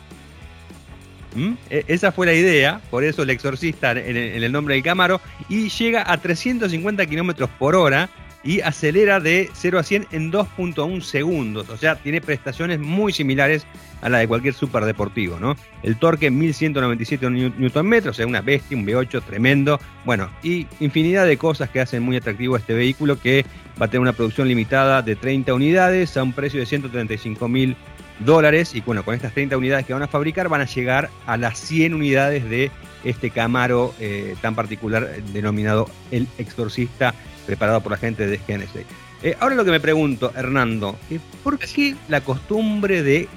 ¿Mm? 1.35 1.53
Esa 1.69 2.13
fue 2.13 2.27
la 2.27 2.35
idea, 2.35 2.81
por 2.91 3.05
eso 3.05 3.23
el 3.23 3.31
exorcista 3.31 3.93
en, 3.93 4.17
el 4.17 4.53
nombre 4.53 4.75
del 4.75 4.83
Camaro, 4.83 5.21
y 5.49 5.69
llega 5.69 6.11
a 6.11 6.19
350 6.19 7.07
kilómetros 7.07 7.51
por 7.59 7.77
hora 7.77 8.11
y 8.43 8.61
acelera 8.61 9.21
de 9.21 9.51
0 9.53 9.79
a 9.79 9.83
100 9.83 10.07
en 10.13 10.33
2.1 10.33 11.01
segundos. 11.03 11.69
O 11.69 11.77
sea, 11.77 11.97
tiene 11.97 12.21
prestaciones 12.21 12.81
muy 12.81 13.13
similares 13.13 13.67
a 14.01 14.09
la 14.09 14.19
de 14.19 14.29
cualquier 14.29 14.55
superdeportivo, 14.55 15.39
¿no? 15.39 15.57
El 15.83 15.97
torque 15.97 16.31
1197 16.31 17.29
Nm, 17.29 18.09
o 18.09 18.13
sea, 18.13 18.27
una 18.27 18.41
bestia, 18.41 18.77
un 18.77 18.87
V8 18.87 19.23
tremendo. 19.23 19.79
Bueno, 20.07 20.31
y 20.43 20.67
infinidad 20.81 21.27
de 21.27 21.37
cosas 21.37 21.69
que 21.69 21.81
hacen 21.81 22.03
muy 22.03 22.17
atractivo 22.17 22.55
a 22.55 22.59
este 22.59 22.73
vehículo 22.73 23.21
que 23.21 23.45
va 23.81 23.87
a 23.87 23.89
tener 23.89 24.01
una 24.01 24.15
producción 24.15 24.49
limitada 24.49 25.03
de 25.03 25.17
30 25.17 25.53
unidades 25.53 26.17
a 26.17 26.23
un 26.23 26.33
precio 26.33 26.61
de 26.61 26.67
135 26.67 27.49
mil 27.49 27.77
dólares. 28.21 28.75
Y 28.75 28.81
bueno, 28.81 29.05
con 29.05 29.15
estas 29.15 29.33
30 29.35 29.57
unidades 29.57 29.87
que 29.87 29.93
van 29.93 30.03
a 30.03 30.09
fabricar 30.09 30.49
van 30.49 30.61
a 30.61 30.67
llegar 30.67 31.11
a 31.27 31.37
las 31.37 31.59
100 31.59 31.95
unidades 31.95 32.49
de 32.49 32.71
este 33.05 33.31
Camaro 33.31 33.95
eh, 33.99 34.37
tan 34.41 34.55
particular 34.55 35.23
denominado 35.33 35.89
El 36.11 36.29
Exorcista, 36.39 37.15
preparado 37.47 37.81
por 37.81 37.93
la 37.93 37.99
gente 37.99 38.27
de 38.27 38.39
Genesis. 38.39 38.85
Eh, 39.23 39.37
ahora 39.41 39.55
lo 39.55 39.65
que 39.65 39.71
me 39.71 39.81
pregunto, 39.81 40.33
Hernando, 40.35 40.99
¿por 41.43 41.59
qué 41.59 41.95
la 42.09 42.23
costumbre 42.23 43.03
de 43.03 43.29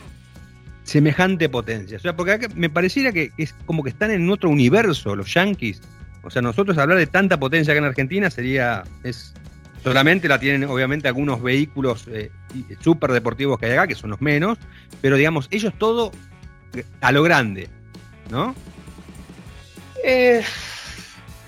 semejante 0.83 1.49
potencia? 1.49 1.97
O 1.97 1.99
sea, 1.99 2.15
porque 2.15 2.31
acá 2.33 2.47
me 2.55 2.69
pareciera 2.69 3.11
que 3.11 3.31
es 3.37 3.53
como 3.65 3.83
que 3.83 3.89
están 3.89 4.11
en 4.11 4.29
otro 4.29 4.49
universo 4.49 5.15
los 5.15 5.33
yankees. 5.33 5.81
O 6.23 6.29
sea, 6.29 6.41
nosotros 6.41 6.77
hablar 6.77 6.97
de 6.97 7.07
tanta 7.07 7.37
potencia 7.37 7.73
acá 7.73 7.79
en 7.79 7.85
Argentina 7.85 8.29
sería. 8.29 8.83
Es, 9.03 9.33
solamente 9.83 10.27
la 10.27 10.39
tienen, 10.39 10.69
obviamente, 10.69 11.07
algunos 11.07 11.41
vehículos 11.41 12.05
eh, 12.07 12.31
súper 12.79 13.11
deportivos 13.11 13.59
que 13.59 13.65
hay 13.67 13.73
acá, 13.73 13.87
que 13.87 13.95
son 13.95 14.11
los 14.11 14.21
menos, 14.21 14.57
pero 15.01 15.17
digamos, 15.17 15.47
ellos 15.51 15.73
todo 15.77 16.11
a 17.01 17.11
lo 17.11 17.23
grande, 17.23 17.69
¿no? 18.29 18.55
Eh, 20.03 20.41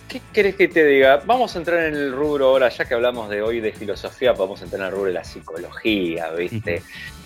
¿Qué 0.08 0.22
querés 0.32 0.56
que 0.56 0.68
te 0.68 0.86
diga? 0.86 1.22
Vamos 1.26 1.56
a 1.56 1.60
entrar 1.60 1.86
en 1.86 1.96
el 1.96 2.14
rubro 2.14 2.48
ahora, 2.48 2.70
ya 2.70 2.86
que 2.86 2.94
hablamos 2.94 3.30
de 3.30 3.42
hoy 3.42 3.60
de 3.60 3.74
filosofía, 3.74 4.34
vamos 4.34 4.62
a 4.62 4.66
entrar 4.66 4.82
en 4.82 4.88
el 4.88 4.92
rubro 4.94 5.08
de 5.08 5.14
la 5.14 5.24
psicología, 5.24 6.30
¿viste? 6.32 6.84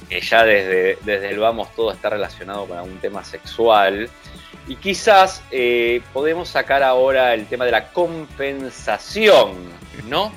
Que 0.08 0.22
ya 0.22 0.44
desde, 0.44 0.98
desde 1.06 1.30
el 1.30 1.39
vamos 1.39 1.75
todo 1.75 1.92
está 1.92 2.10
relacionado 2.10 2.66
con 2.66 2.78
algún 2.78 2.98
tema 2.98 3.24
sexual. 3.24 4.10
Y 4.68 4.75
quizás 4.75 5.44
eh, 5.51 6.01
podemos 6.13 6.50
sacar 6.50 6.82
ahora 6.82 7.34
el 7.34 7.46
tema 7.48 7.66
de 7.66 7.72
la 7.72 7.89
compensación, 7.89 9.51
¿no? 10.08 10.32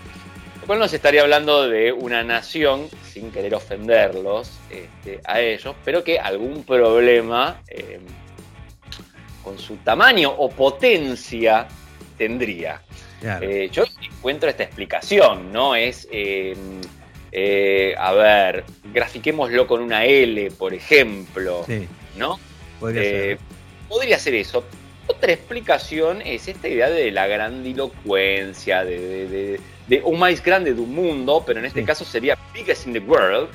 Lo 0.63 0.67
cual 0.67 0.79
nos 0.79 0.93
estaría 0.93 1.23
hablando 1.23 1.69
de 1.69 1.93
una 1.93 2.23
nación, 2.23 2.89
sin 3.05 3.31
querer 3.33 3.55
ofenderlos 3.55 4.61
este, 4.71 5.21
a 5.25 5.41
ellos, 5.41 5.75
pero 5.85 6.05
que 6.05 6.19
algún 6.19 6.63
problema 6.63 7.61
eh, 7.69 7.99
con 9.43 9.59
su 9.59 9.77
tamaño 9.79 10.31
o 10.31 10.49
potencia 10.51 11.67
tendría. 12.17 12.81
Eh, 13.41 13.71
yo 13.73 13.85
encuentro 14.01 14.49
esta 14.49 14.65
explicación, 14.65 15.53
¿no? 15.53 15.75
Es, 15.75 16.09
eh, 16.11 16.57
eh, 17.31 17.95
a 17.97 18.13
ver, 18.13 18.65
grafiquémoslo 18.93 19.67
con 19.67 19.81
una 19.81 20.05
L, 20.05 20.51
por 20.53 20.75
ejemplo, 20.75 21.65
¿no? 22.17 22.39
Podría 22.81 23.03
ser. 23.03 23.39
podría 23.89 24.19
ser. 24.19 24.35
eso. 24.35 24.65
Otra 25.07 25.33
explicación 25.33 26.23
es 26.23 26.49
esta 26.49 26.69
idea 26.69 26.89
de 26.89 27.11
la 27.11 27.27
grandilocuencia, 27.27 28.85
de, 28.85 29.61
un 30.05 30.19
más 30.19 30.43
grande 30.43 30.73
de 30.73 30.81
un 30.81 30.95
mundo, 30.95 31.43
pero 31.45 31.59
en 31.59 31.67
este 31.67 31.85
caso 31.85 32.05
sería 32.05 32.39
biggest 32.55 32.87
in 32.87 32.93
the 32.93 33.01
world, 33.01 33.49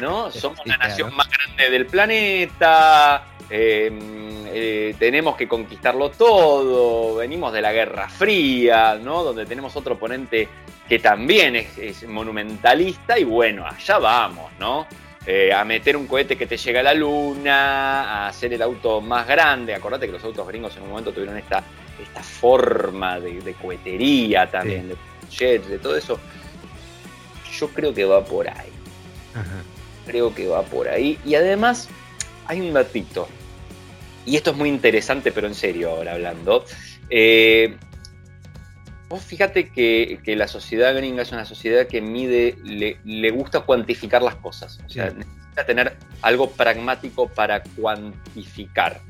¿no? 0.00 0.30
Somos 0.32 0.60
la 0.64 0.76
nación 0.78 1.14
más 1.14 1.28
grande 1.28 1.70
del 1.70 1.86
planeta, 1.86 3.24
Em, 3.48 4.46
eh, 4.48 4.94
tenemos 4.98 5.36
que 5.36 5.46
conquistarlo 5.46 6.10
todo, 6.10 7.16
venimos 7.16 7.52
de 7.52 7.62
la 7.62 7.72
Guerra 7.72 8.08
Fría, 8.08 8.98
¿no? 9.00 9.22
Donde 9.22 9.46
tenemos 9.46 9.76
otro 9.76 9.94
oponente 9.94 10.48
que 10.88 10.98
también 10.98 11.54
es, 11.56 12.06
monumentalista 12.08 13.18
y 13.18 13.24
bueno, 13.24 13.64
allá 13.66 13.98
vamos, 13.98 14.50
¿no? 14.58 14.86
Eh, 15.24 15.52
a 15.52 15.64
meter 15.64 15.96
un 15.96 16.06
cohete 16.06 16.36
que 16.36 16.46
te 16.46 16.56
llega 16.56 16.80
a 16.80 16.82
la 16.84 16.94
luna, 16.94 18.02
a 18.02 18.28
hacer 18.28 18.52
el 18.52 18.62
auto 18.62 19.00
más 19.00 19.26
grande. 19.26 19.74
Acordate 19.74 20.06
que 20.06 20.12
los 20.12 20.24
autos 20.24 20.46
gringos 20.46 20.76
en 20.76 20.84
un 20.84 20.90
momento 20.90 21.12
tuvieron 21.12 21.36
esta, 21.36 21.62
esta 22.00 22.22
forma 22.22 23.18
de, 23.20 23.54
cohetería 23.60 24.48
también, 24.48 24.88
de 24.88 24.96
jets, 25.30 25.68
de 25.68 25.78
todo 25.78 25.96
eso. 25.96 26.18
Yo 27.58 27.68
creo 27.68 27.94
que 27.94 28.04
va 28.04 28.24
por 28.24 28.48
ahí. 28.48 28.70
Creo 30.06 30.34
que 30.34 30.46
va 30.46 30.62
por 30.62 30.88
ahí. 30.88 31.18
Y 31.24 31.34
además, 31.34 31.88
hay 32.46 32.60
un 32.60 32.72
datito, 32.72 33.28
y 34.26 34.36
esto 34.36 34.50
es 34.50 34.56
muy 34.56 34.68
interesante, 34.68 35.30
pero 35.30 35.46
en 35.46 35.54
serio 35.54 35.90
ahora 35.90 36.14
hablando. 36.14 36.64
Eh, 37.08 37.76
vos 39.08 39.22
fíjate 39.22 39.70
que, 39.70 40.20
la 40.36 40.48
sociedad 40.48 40.94
gringa 40.94 41.22
es 41.22 41.30
una 41.30 41.44
sociedad 41.44 41.86
que 41.86 42.00
mide, 42.00 42.56
le, 42.64 43.30
gusta 43.30 43.60
cuantificar 43.60 44.22
las 44.22 44.34
cosas. 44.34 44.80
O 44.84 44.90
sea, 44.90 45.10
necesita 45.10 45.64
tener 45.64 45.96
algo 46.22 46.50
pragmático 46.50 47.28
para 47.28 47.62
cuantificar. 47.62 49.00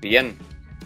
Bien. 0.00 0.34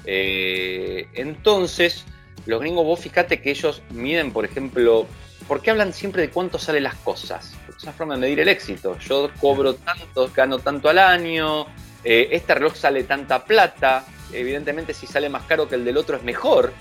Eh, 0.05 1.07
entonces, 1.15 2.05
los 2.47 2.61
gringos, 2.61 2.85
vos 2.85 3.01
fíjate 3.01 3.41
que 3.41 3.51
ellos 3.51 3.83
miden, 3.91 4.33
por 4.33 4.45
ejemplo, 4.45 5.07
¿por 5.49 5.61
qué 5.63 5.71
hablan 5.71 5.93
siempre 5.93 6.23
de 6.23 6.31
cuánto 6.31 6.59
salen 6.59 6.85
las 6.85 6.97
cosas? 6.97 7.55
es 7.77 7.83
una 7.83 7.93
forma 7.93 8.15
de 8.15 8.21
medir 8.21 8.41
el 8.41 8.49
éxito. 8.49 8.99
Yo 8.99 9.31
cobro 9.41 9.75
tanto, 9.75 10.31
gano 10.35 10.59
tanto 10.59 10.89
al 10.89 10.99
año, 10.99 11.67
eh, 12.05 12.29
este 12.33 12.55
reloj 12.55 12.75
sale 12.77 13.05
tanta 13.05 13.45
plata, 13.45 14.05
evidentemente 14.33 14.95
si 14.95 15.07
sale 15.07 15.29
más 15.29 15.45
caro 15.45 15.69
que 15.69 15.75
el 15.75 15.85
del 15.85 15.97
otro 15.97 16.17
es 16.17 16.23
mejor, 16.23 16.73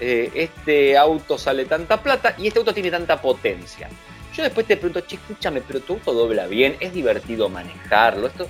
eh, 0.00 0.30
este 0.34 0.96
auto 0.96 1.36
sale 1.36 1.64
tanta 1.64 2.02
plata 2.02 2.34
y 2.38 2.46
este 2.46 2.60
auto 2.60 2.72
tiene 2.72 2.90
tanta 2.90 3.20
potencia. 3.20 3.88
Yo 4.34 4.42
después 4.44 4.66
te 4.66 4.76
pregunto, 4.76 5.00
che, 5.00 5.16
escúchame, 5.16 5.60
pero 5.60 5.80
tu 5.80 5.94
auto 5.94 6.12
dobla 6.12 6.46
bien, 6.46 6.76
es 6.80 6.92
divertido 6.92 7.48
manejarlo, 7.48 8.28
esto... 8.28 8.48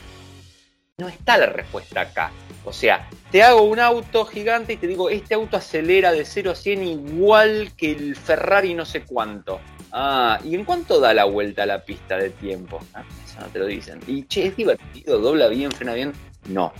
No 1.01 1.07
está 1.07 1.39
la 1.39 1.47
respuesta 1.47 2.01
acá. 2.01 2.33
O 2.65 2.73
sea, 2.73 3.09
te 3.31 3.45
hago 3.45 3.63
un 3.63 3.79
auto 3.79 4.25
gigante 4.25 4.73
y 4.73 4.77
te 4.79 4.89
digo, 4.89 5.11
este 5.11 5.35
auto 5.35 5.57
acelera 5.57 6.11
de 6.11 6.25
0 6.25 6.51
a 6.51 6.55
100 6.57 6.83
igual 6.83 7.71
que 7.77 7.93
el 7.93 8.17
Ferrari 8.17 8.75
no 8.75 8.85
sé 8.85 9.05
cuánto. 9.05 9.61
Ah, 9.93 10.41
¿y 10.43 10.57
en 10.57 10.65
cuánto 10.65 10.99
da 10.99 11.15
la 11.15 11.23
vuelta 11.23 11.63
a 11.63 11.67
la 11.67 11.85
pista 11.85 12.17
de 12.17 12.31
tiempo? 12.31 12.81
Ah, 12.95 13.05
eso 13.25 13.39
no 13.39 13.47
te 13.47 13.61
lo 13.61 13.67
dicen. 13.67 14.01
Y 14.09 14.25
che, 14.25 14.49
es 14.49 14.57
divertido, 14.57 15.21
dobla 15.21 15.47
bien, 15.47 15.71
frena 15.71 15.95
bien. 15.95 16.13
No. 16.49 16.73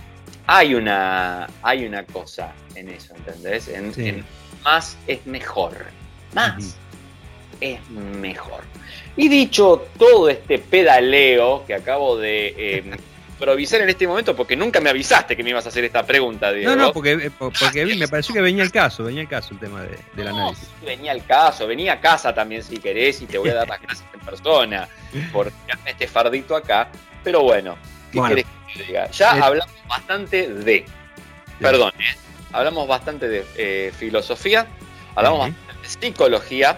Hay 0.47 0.75
una, 0.75 1.47
hay 1.61 1.85
una 1.85 2.03
cosa 2.05 2.53
en 2.75 2.89
eso, 2.89 3.15
¿entendés? 3.15 3.69
En, 3.69 4.25
más 4.65 4.97
es 5.07 5.25
mejor. 5.27 5.77
Más 6.33 6.75
es 7.61 7.89
mejor. 7.89 8.65
Y 9.15 9.29
dicho 9.29 9.87
todo 9.97 10.27
este 10.27 10.59
pedaleo 10.59 11.63
que 11.65 11.73
acabo 11.73 12.17
de 12.17 12.79
em, 12.79 12.97
improvisar 13.39 13.81
en 13.81 13.89
este 13.89 14.05
momento 14.05 14.35
porque 14.35 14.55
nunca 14.55 14.81
me 14.81 14.89
avisaste 14.89 15.35
que 15.35 15.43
me 15.43 15.51
ibas 15.51 15.65
a 15.65 15.69
hacer 15.69 15.85
esta 15.85 16.05
pregunta, 16.05 16.51
Diego. 16.51 16.75
No, 16.75 16.87
no, 16.87 16.93
porque, 16.93 17.13
eh, 17.13 17.31
porque 17.39 17.85
me 17.85 18.07
pareció 18.07 18.33
que 18.35 18.41
venía 18.41 18.63
el 18.63 18.71
caso, 18.71 19.05
venía 19.05 19.21
el 19.21 19.29
caso 19.29 19.53
el 19.53 19.59
tema 19.59 19.81
de, 19.81 19.97
del 20.13 20.27
análisis. 20.27 20.67
venía 20.85 21.13
el 21.13 21.23
caso, 21.23 21.65
venía 21.65 21.93
a 21.93 22.01
casa 22.01 22.33
también 22.33 22.63
si 22.63 22.77
querés 22.77 23.21
y 23.21 23.27
te 23.27 23.37
voy 23.37 23.49
a 23.49 23.55
dar 23.55 23.69
las 23.69 23.81
gracias 23.81 24.07
en 24.13 24.19
persona 24.19 24.89
por 25.31 25.51
este 25.85 26.07
fardito 26.07 26.55
acá. 26.55 26.89
Pero 27.23 27.43
bueno, 27.43 27.77
¿qué 28.11 28.21
querés 28.27 28.45
que 28.67 28.79
te 28.79 28.83
diga? 28.87 29.09
Ya 29.11 29.31
hablamos 29.31 29.73
bastante 29.87 30.47
de, 30.49 30.85
perdón, 31.59 31.93
¿eh? 31.97 32.17
hablamos 32.51 32.87
bastante 32.87 33.29
de 33.29 33.45
eh, 33.55 33.93
filosofía, 33.97 34.67
hablamos 35.15 35.39
bastante 35.39 35.81
de 35.81 35.87
psicología, 35.87 36.77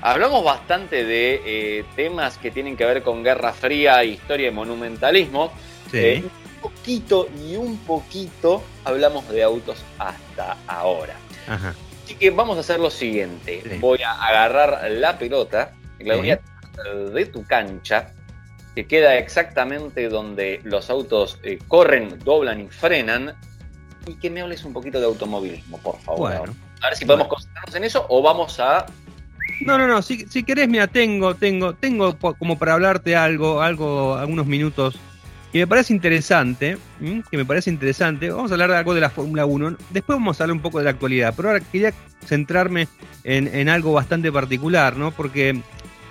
hablamos 0.00 0.42
bastante 0.42 1.04
de 1.04 1.84
temas 1.94 2.36
que 2.38 2.50
tienen 2.50 2.76
que 2.76 2.84
ver 2.84 3.02
con 3.02 3.22
Guerra 3.22 3.52
Fría, 3.52 4.02
historia 4.02 4.48
y 4.48 4.50
monumentalismo. 4.50 5.52
Un 5.94 6.30
poquito 6.60 7.28
y 7.46 7.56
un 7.56 7.76
poquito 7.78 8.62
hablamos 8.84 9.28
de 9.28 9.42
autos 9.42 9.84
hasta 9.98 10.56
ahora. 10.66 11.14
Así 12.04 12.14
que 12.14 12.30
vamos 12.30 12.56
a 12.56 12.60
hacer 12.60 12.80
lo 12.80 12.90
siguiente. 12.90 13.62
Voy 13.80 14.02
a 14.02 14.12
agarrar 14.12 14.90
la 14.90 15.18
pelota, 15.18 15.72
la 16.00 16.16
voy 16.16 16.30
a 16.30 16.40
de 17.12 17.26
tu 17.26 17.44
cancha, 17.44 18.12
que 18.74 18.86
queda 18.86 19.16
exactamente 19.16 20.08
donde 20.08 20.60
los 20.64 20.90
autos 20.90 21.38
eh, 21.44 21.58
corren, 21.68 22.18
doblan 22.24 22.60
y 22.62 22.68
frenan, 22.68 23.34
y 24.06 24.14
que 24.16 24.28
me 24.28 24.40
hables 24.40 24.64
un 24.64 24.72
poquito 24.72 24.98
de 24.98 25.06
automovilismo, 25.06 25.78
por 25.78 25.98
favor. 26.00 26.32
A 26.82 26.88
ver 26.88 26.96
si 26.96 27.04
podemos 27.04 27.28
concentrarnos 27.28 27.74
en 27.76 27.84
eso 27.84 28.04
o 28.08 28.20
vamos 28.20 28.58
a 28.58 28.86
no, 29.60 29.78
no, 29.78 29.86
no, 29.86 30.02
si, 30.02 30.26
si 30.26 30.42
querés, 30.42 30.68
mira, 30.68 30.86
tengo, 30.86 31.34
tengo, 31.34 31.74
tengo 31.74 32.16
como 32.18 32.58
para 32.58 32.74
hablarte 32.74 33.14
algo, 33.14 33.62
algo, 33.62 34.16
algunos 34.16 34.46
minutos 34.46 34.98
y 35.54 35.58
me 35.58 35.68
parece 35.68 35.92
interesante, 35.92 36.76
que 37.30 37.36
me 37.36 37.44
parece 37.44 37.70
interesante, 37.70 38.28
vamos 38.28 38.50
a 38.50 38.54
hablar 38.54 38.70
de 38.70 38.76
algo 38.76 38.92
de 38.92 39.00
la 39.00 39.08
Fórmula 39.08 39.46
1, 39.46 39.76
después 39.90 40.18
vamos 40.18 40.40
a 40.40 40.44
hablar 40.44 40.56
un 40.56 40.62
poco 40.62 40.78
de 40.78 40.84
la 40.84 40.90
actualidad, 40.90 41.32
pero 41.36 41.48
ahora 41.48 41.60
quería 41.60 41.94
centrarme 42.26 42.88
en, 43.22 43.68
algo 43.68 43.92
bastante 43.92 44.32
particular, 44.32 44.96
¿no? 44.96 45.12
Porque, 45.12 45.62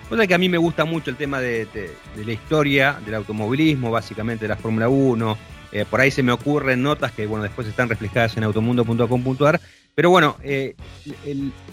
cosa 0.08 0.28
que 0.28 0.34
a 0.34 0.38
mí 0.38 0.48
me 0.48 0.58
gusta 0.58 0.86
mucho 0.86 1.10
el 1.10 1.18
tema 1.18 1.42
de, 1.42 1.68
la 2.16 2.32
historia 2.32 2.98
del 3.04 3.16
automovilismo, 3.16 3.92
básicamente 3.92 4.46
de 4.46 4.48
la 4.48 4.56
Fórmula 4.56 4.88
1, 4.88 5.38
eh, 5.74 5.86
por 5.90 6.00
ahí 6.00 6.10
se 6.10 6.24
me 6.24 6.32
ocurren 6.32 6.82
notas 6.82 7.12
que, 7.12 7.26
bueno, 7.26 7.44
después 7.44 7.68
están 7.68 7.90
reflejadas 7.90 8.38
en 8.38 8.46
automundo.com.ar, 8.46 9.60
pero 9.94 10.10
bueno, 10.10 10.38
eh, 10.42 10.74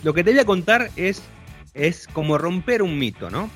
lo 0.03 0.13
que 0.13 0.25
te 0.25 0.33
voy 0.33 0.41
a 0.41 0.45
contar 0.45 0.91
es, 0.97 1.23
es 1.75 2.09
como 2.09 2.37
romper 2.37 2.83
un 2.83 2.99
mito, 2.99 3.31
¿no? 3.31 3.49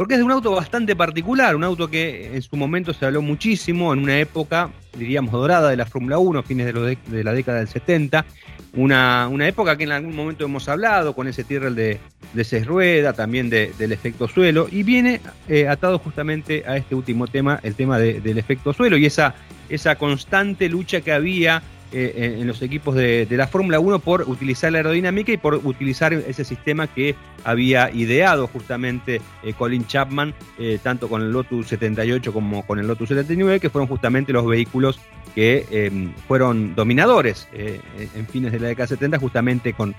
Porque 0.00 0.14
es 0.14 0.22
un 0.22 0.30
auto 0.30 0.52
bastante 0.52 0.96
particular, 0.96 1.54
un 1.54 1.62
auto 1.62 1.90
que 1.90 2.34
en 2.34 2.40
su 2.40 2.56
momento 2.56 2.94
se 2.94 3.04
habló 3.04 3.20
muchísimo, 3.20 3.92
en 3.92 3.98
una 3.98 4.18
época, 4.18 4.70
diríamos, 4.96 5.30
dorada 5.30 5.68
de 5.68 5.76
la 5.76 5.84
Fórmula 5.84 6.16
1, 6.16 6.42
fines 6.42 6.72
de, 6.72 7.22
la 7.22 7.34
década 7.34 7.58
del 7.58 7.68
70, 7.68 8.24
una, 8.72 9.28
época 9.46 9.76
que 9.76 9.84
en 9.84 9.92
algún 9.92 10.16
momento 10.16 10.46
hemos 10.46 10.70
hablado, 10.70 11.14
con 11.14 11.28
ese 11.28 11.44
Tyrrell 11.44 11.74
de, 11.74 12.00
de 12.32 12.44
seis 12.44 12.66
también 13.14 13.50
del 13.50 13.92
efecto 13.92 14.26
suelo, 14.26 14.68
y 14.72 14.84
viene 14.84 15.20
eh, 15.48 15.68
atado 15.68 15.98
justamente 15.98 16.64
a 16.66 16.78
este 16.78 16.94
último 16.94 17.26
tema, 17.26 17.60
el 17.62 17.74
tema 17.74 17.98
del 17.98 18.38
efecto 18.38 18.72
suelo, 18.72 18.96
y 18.96 19.04
esa, 19.04 19.34
esa 19.68 19.96
constante 19.96 20.70
lucha 20.70 21.02
que 21.02 21.12
había 21.12 21.62
eh, 21.92 22.36
en, 22.38 22.46
los 22.46 22.62
equipos 22.62 22.94
de, 22.94 23.26
la 23.30 23.48
Fórmula 23.48 23.80
1 23.80 23.98
por 23.98 24.22
utilizar 24.28 24.70
la 24.70 24.78
aerodinámica 24.78 25.32
y 25.32 25.36
por 25.36 25.54
utilizar 25.54 26.12
ese 26.12 26.44
sistema 26.44 26.86
que 26.86 27.16
había 27.42 27.90
ideado 27.90 28.46
justamente 28.46 29.20
eh, 29.42 29.52
Colin 29.54 29.84
Chapman, 29.86 30.32
eh, 30.58 30.78
tanto 30.80 31.08
con 31.08 31.20
el 31.22 31.32
Lotus 31.32 31.66
78 31.66 32.32
como 32.32 32.64
con 32.64 32.78
el 32.78 32.86
Lotus 32.86 33.08
79, 33.08 33.58
que 33.58 33.70
fueron 33.70 33.88
justamente 33.88 34.32
los 34.32 34.46
vehículos 34.46 35.00
que 35.34 35.66
em, 35.70 36.12
fueron 36.26 36.74
dominadores 36.74 37.48
en 37.52 38.26
fines 38.26 38.50
de 38.50 38.58
la 38.58 38.68
década 38.68 38.88
70, 38.88 39.18
justamente 39.18 39.74
con, 39.74 39.94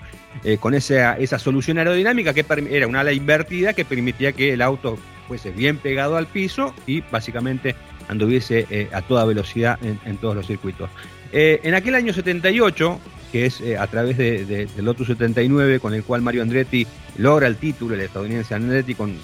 con 0.60 0.74
esa, 0.74 1.16
esa 1.16 1.38
solución 1.38 1.78
aerodinámica 1.78 2.34
que 2.34 2.44
era 2.70 2.86
una 2.86 3.00
ala 3.00 3.12
invertida 3.12 3.72
que 3.72 3.86
permitía 3.86 4.32
que 4.32 4.52
el 4.52 4.60
auto 4.60 4.98
fuese 5.28 5.50
bien 5.50 5.78
pegado 5.78 6.18
al 6.18 6.26
piso 6.26 6.74
y 6.86 7.00
básicamente 7.00 7.74
anduviese 8.08 8.88
a 8.92 9.00
toda 9.00 9.24
velocidad 9.24 9.78
en 9.82 10.16
todos 10.18 10.36
los 10.36 10.46
circuitos. 10.46 10.90
Eh, 11.32 11.60
en 11.62 11.74
aquel 11.74 11.94
año 11.94 12.12
78, 12.12 13.00
que 13.32 13.46
es 13.46 13.60
eh, 13.62 13.78
a 13.78 13.86
través 13.86 14.18
de, 14.18 14.44
del 14.44 14.84
Lotus 14.84 15.06
79, 15.06 15.80
con 15.80 15.94
el 15.94 16.04
cual 16.04 16.20
Mario 16.20 16.42
Andretti 16.42 16.86
logra 17.16 17.46
el 17.46 17.56
título, 17.56 17.94
el 17.94 18.02
estadounidense 18.02 18.54
Andretti, 18.54 18.94
con, 18.94 19.16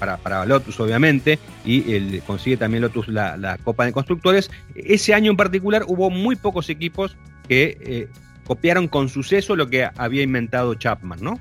para, 0.00 0.44
Lotus 0.44 0.80
obviamente, 0.80 1.38
y 1.64 2.18
consigue 2.20 2.56
también 2.56 2.82
Lotus 2.82 3.06
la, 3.06 3.58
Copa 3.62 3.84
de 3.84 3.92
Constructores. 3.92 4.50
Ese 4.74 5.14
año 5.14 5.30
en 5.30 5.36
particular 5.36 5.84
hubo 5.86 6.10
muy 6.10 6.34
pocos 6.34 6.68
equipos 6.68 7.16
que 7.48 7.78
eh, 7.80 8.08
copiaron 8.44 8.88
con 8.88 9.08
suceso 9.08 9.54
lo 9.54 9.70
que 9.70 9.88
había 9.96 10.22
inventado 10.22 10.74
Chapman, 10.74 11.20
¿no? 11.22 11.40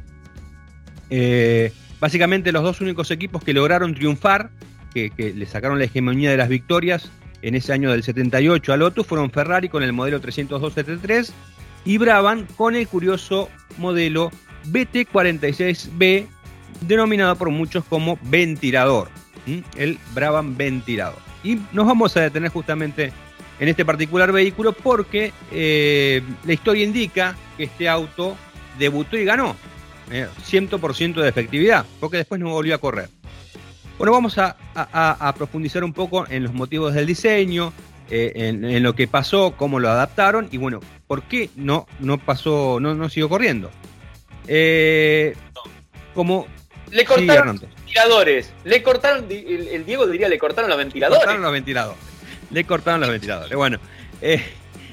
básicamente 2.00 2.52
los 2.52 2.64
dos 2.64 2.82
únicos 2.82 3.10
equipos 3.10 3.44
que 3.44 3.54
lograron 3.54 3.96
triunfar, 3.96 4.50
que, 4.94 5.12
que 5.12 5.34
le 5.34 5.46
sacaron 5.46 5.80
la 5.80 5.86
hegemonía 5.86 6.30
de 6.30 6.38
las 6.38 6.50
victorias, 6.50 7.10
en 7.46 7.54
ese 7.54 7.74
año 7.74 7.92
del 7.92 8.02
78 8.02 8.74
a 8.74 8.78
Lotus 8.78 9.06
fueron 9.06 9.30
Ferrari 9.30 9.70
con 9.70 9.84
el 9.84 9.94
modelo 9.94 10.20
302 10.20 10.74
73 10.74 11.32
y 11.86 12.00
Brabham 12.00 12.48
con 12.58 12.74
el 12.76 12.88
curioso 12.88 13.50
modelo 13.78 14.32
BT46B, 14.72 16.26
denominado 16.82 17.36
por 17.36 17.52
muchos 17.52 17.84
como 17.86 18.18
ventilador, 18.24 19.10
el 19.76 20.00
Brabham 20.16 20.58
ventilador. 20.58 21.20
Y 21.44 21.60
nos 21.72 21.86
vamos 21.86 22.18
a 22.18 22.22
detener 22.22 22.50
justamente 22.50 23.14
en 23.60 23.68
este 23.68 23.86
particular 23.86 24.32
vehículo 24.32 24.74
porque 24.74 25.32
eh, 25.52 26.24
la 26.46 26.54
historia 26.54 26.84
indica 26.84 27.36
que 27.58 27.66
este 27.66 27.88
auto 27.88 28.36
debutó 28.80 29.18
y 29.18 29.26
ganó. 29.26 29.56
100% 30.10 31.20
eh, 31.20 31.22
de 31.22 31.30
efectividad, 31.30 31.86
porque 32.00 32.18
después 32.18 32.42
no 32.42 32.50
volvió 32.50 32.74
a 32.74 32.80
correr. 32.80 33.10
Bueno, 33.98 34.12
vamos 34.12 34.38
a, 34.38 35.34
profundizar 35.38 35.84
un 35.84 35.94
poco 35.94 36.26
en 36.30 36.44
los 36.44 36.54
motivos 36.54 36.94
del 36.94 37.06
diseño, 37.06 37.72
eh, 38.10 38.34
en, 38.36 38.84
lo 38.84 38.94
que 38.94 39.08
pasó, 39.08 39.56
cómo 39.56 39.80
lo 39.80 39.90
adaptaron 39.90 40.48
y 40.52 40.58
bueno, 40.58 40.80
por 41.08 41.24
qué 41.24 41.50
no, 41.56 41.88
no 42.00 42.18
pasó, 42.18 42.80
no, 42.80 42.94
no 42.94 43.10
siguió 43.10 43.30
corriendo. 43.30 43.72
Eh, 44.48 45.36
como 46.14 46.48
le 46.92 47.06
cortaron 47.06 47.48
los 47.48 47.62
ventiladores, 47.62 48.54
le 48.64 48.84
cortaron, 48.84 49.26
el, 49.30 49.86
Diego 49.86 50.06
diría, 50.08 50.30
le 50.30 50.38
cortaron 50.38 50.70
los 50.70 50.78
ventiladores. 50.78 51.20
Le 51.20 51.26
cortaron 51.26 51.42
los 51.42 51.52
ventiladores, 51.52 52.00
le 52.52 52.64
cortaron 52.66 53.02
los 53.02 53.10
ventiladores. 53.10 53.58
Bueno, 53.58 53.80
eh, 54.22 54.44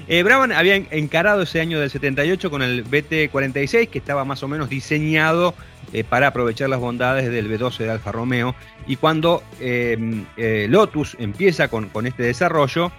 eh 0.09 0.25
había 0.55 0.77
encarado 0.77 1.43
ese 1.43 1.61
año 1.61 1.81
del 1.81 1.91
78 1.91 2.51
con 2.51 2.63
el 2.63 2.85
BT-46, 2.85 3.89
que 3.89 3.99
estaba 3.99 4.25
más 4.25 4.43
o 4.43 4.49
menos 4.49 4.69
diseñado 4.69 5.55
eh, 5.93 6.05
para 6.05 6.29
aprovechar 6.29 6.69
las 6.69 6.81
bondades 6.81 7.31
del 7.31 7.51
B12 7.51 7.79
de 7.79 7.91
Alfa 7.91 8.13
Romeo. 8.13 8.55
Y 8.87 8.97
cuando 8.97 9.43
eh, 9.61 10.25
eh, 10.37 10.67
Lotus 10.69 11.17
empieza 11.19 11.69
con, 11.69 11.91
este 12.07 12.23
desarrollo, 12.23 12.91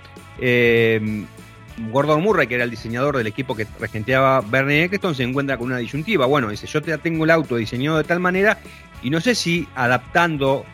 Gordon 1.91 2.21
Murray, 2.21 2.45
que 2.45 2.55
era 2.55 2.65
el 2.65 2.69
diseñador 2.69 3.17
del 3.17 3.25
equipo 3.25 3.55
que 3.55 3.65
regenteaba 3.79 4.41
Bernie 4.41 4.83
Eccleston, 4.83 5.15
se 5.15 5.23
encuentra 5.23 5.57
con 5.57 5.67
una 5.67 5.77
disyuntiva. 5.77 6.27
Bueno, 6.27 6.49
dice, 6.49 6.67
yo 6.67 6.81
ya 6.81 6.99
tengo 6.99 7.23
el 7.23 7.31
auto 7.31 7.55
diseñado 7.55 7.97
de 7.97 8.03
tal 8.03 8.19
manera 8.19 8.59
y 9.03 9.09
no 9.09 9.19
sé 9.21 9.35
si 9.35 9.67
adaptando, 9.75 10.65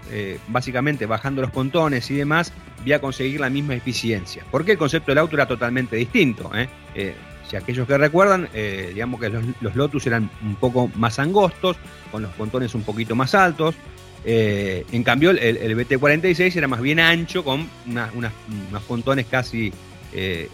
básicamente 0.47 1.05
bajando 1.05 1.41
los 1.41 1.51
pontones 1.51 2.09
y 2.11 2.15
demás, 2.15 2.53
voy 2.83 2.93
a 2.93 3.01
conseguir 3.01 3.39
la 3.39 3.49
misma 3.49 3.75
eficiencia. 3.75 4.43
Porque 4.51 4.73
el 4.73 4.77
concepto 4.77 5.11
del 5.11 5.17
auto 5.17 5.35
era 5.35 5.47
totalmente 5.47 5.95
distinto. 5.95 6.51
Si 7.49 7.55
aquellos 7.55 7.87
que 7.87 7.97
recuerdan, 7.97 8.47
eh, 8.53 8.91
digamos 8.93 9.19
que 9.19 9.29
los, 9.29 9.75
Lotus 9.75 10.05
eran 10.05 10.29
un 10.43 10.55
poco 10.55 10.87
más 10.93 11.17
angostos, 11.17 11.77
con 12.11 12.21
los 12.21 12.31
pontones 12.33 12.75
un 12.75 12.83
poquito 12.83 13.15
más 13.15 13.33
altos. 13.33 13.73
Eh, 14.23 14.85
en 14.91 15.03
cambio, 15.03 15.31
el, 15.31 15.75
BT-46 15.75 16.55
era 16.55 16.67
más 16.67 16.79
bien 16.79 16.99
ancho, 16.99 17.43
con 17.43 17.67
unos 18.13 18.83
pontones 18.87 19.25
casi 19.25 19.73
eh, 20.13 20.47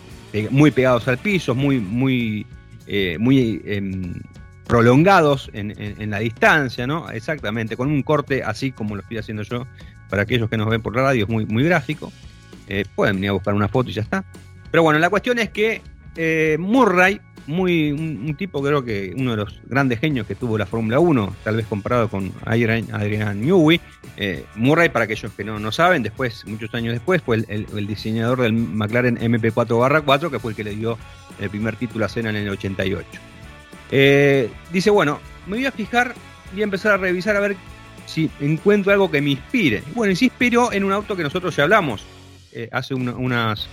muy 0.52 0.72
pegados 0.72 1.06
al 1.10 1.18
piso, 1.18 1.54
muy, 1.54 1.82
muy, 1.82 2.46
muy 3.20 3.62
em, 3.66 4.14
prolongados 4.67 5.49
en, 5.54 6.10
la 6.10 6.19
distancia, 6.19 6.88
¿no? 6.88 7.10
Exactamente, 7.10 7.78
con 7.78 7.89
un 7.89 8.01
corte 8.04 8.43
así 8.43 8.71
como 8.71 8.95
lo 8.95 9.01
estoy 9.01 9.17
haciendo 9.17 9.43
yo, 9.43 9.67
para 10.10 10.23
aquellos 10.23 10.49
que 10.49 10.58
nos 10.58 10.69
ven 10.69 10.82
por 10.82 10.95
la 10.95 11.04
radio, 11.04 11.23
es 11.25 11.30
muy, 11.30 11.45
muy 11.45 11.63
gráfico. 11.63 12.12
pueden 12.95 13.15
venir 13.15 13.30
a 13.30 13.34
buscar 13.34 13.54
una 13.54 13.67
foto 13.67 13.89
y 13.89 13.93
ya 13.93 14.01
está. 14.01 14.25
Pero 14.71 14.84
bueno, 14.84 14.99
la 14.99 15.10
cuestión 15.10 15.39
es 15.39 15.49
que 15.49 15.82
eh, 16.15 16.58
Murray, 16.60 17.19
muy, 17.47 17.91
un, 17.91 18.36
tipo 18.36 18.62
creo 18.63 18.84
que 18.84 19.13
uno 19.15 19.32
de 19.32 19.38
los 19.38 19.60
grandes 19.65 19.99
genios 19.99 20.25
que 20.25 20.36
tuvo 20.36 20.58
la 20.58 20.65
Fórmula 20.65 20.99
1, 20.99 21.36
tal 21.43 21.58
vez 21.58 21.67
comparado 21.67 22.10
con 22.10 22.34
Adrian, 22.43 22.88
Adrian 22.91 23.39
Newey. 23.41 23.80
Eh, 24.17 24.45
Murray, 24.56 24.89
para 24.89 25.06
aquellos 25.06 25.32
que 25.34 25.43
no, 25.43 25.60
no 25.60 25.71
saben, 25.71 26.01
después, 26.01 26.45
muchos 26.47 26.73
años 26.73 26.93
después, 26.93 27.21
fue 27.21 27.43
el, 27.47 27.88
diseñador 27.88 28.41
del 28.41 28.54
McLaren 28.54 29.17
MP4-4, 29.17 30.32
que 30.32 30.39
fue 30.39 30.51
el 30.51 30.56
que 30.56 30.63
le 30.63 30.75
dio 30.75 30.97
el 31.39 31.49
primer 31.49 31.75
título 31.75 32.06
a 32.06 32.10
Senna 32.10 32.30
en 32.30 32.38
el 32.38 32.49
88. 32.49 33.08
Eh, 33.91 34.50
dice, 34.71 34.89
bueno, 34.89 35.19
me 35.48 35.58
voy 35.58 35.65
a 35.65 35.71
fijar, 35.71 36.13
voy 36.52 36.62
a 36.62 36.63
empezar 36.65 36.93
a 36.93 36.98
revisar 36.98 37.36
a 37.36 37.39
ver 37.39 37.56
si 38.06 38.30
encuentro 38.39 38.91
algo 38.91 39.10
que 39.10 39.21
me 39.21 39.32
inspire. 39.32 39.84
Bueno, 39.93 40.12
y 40.12 40.15
se 40.15 40.26
inspiró 40.26 40.71
en 40.71 40.84
un 40.84 40.91
auto 40.91 41.15
que 41.15 41.24
nosotros 41.24 41.56
ya 41.56 41.63
hablamos 41.63 42.06
hace 42.71 42.93
unas 42.93 43.67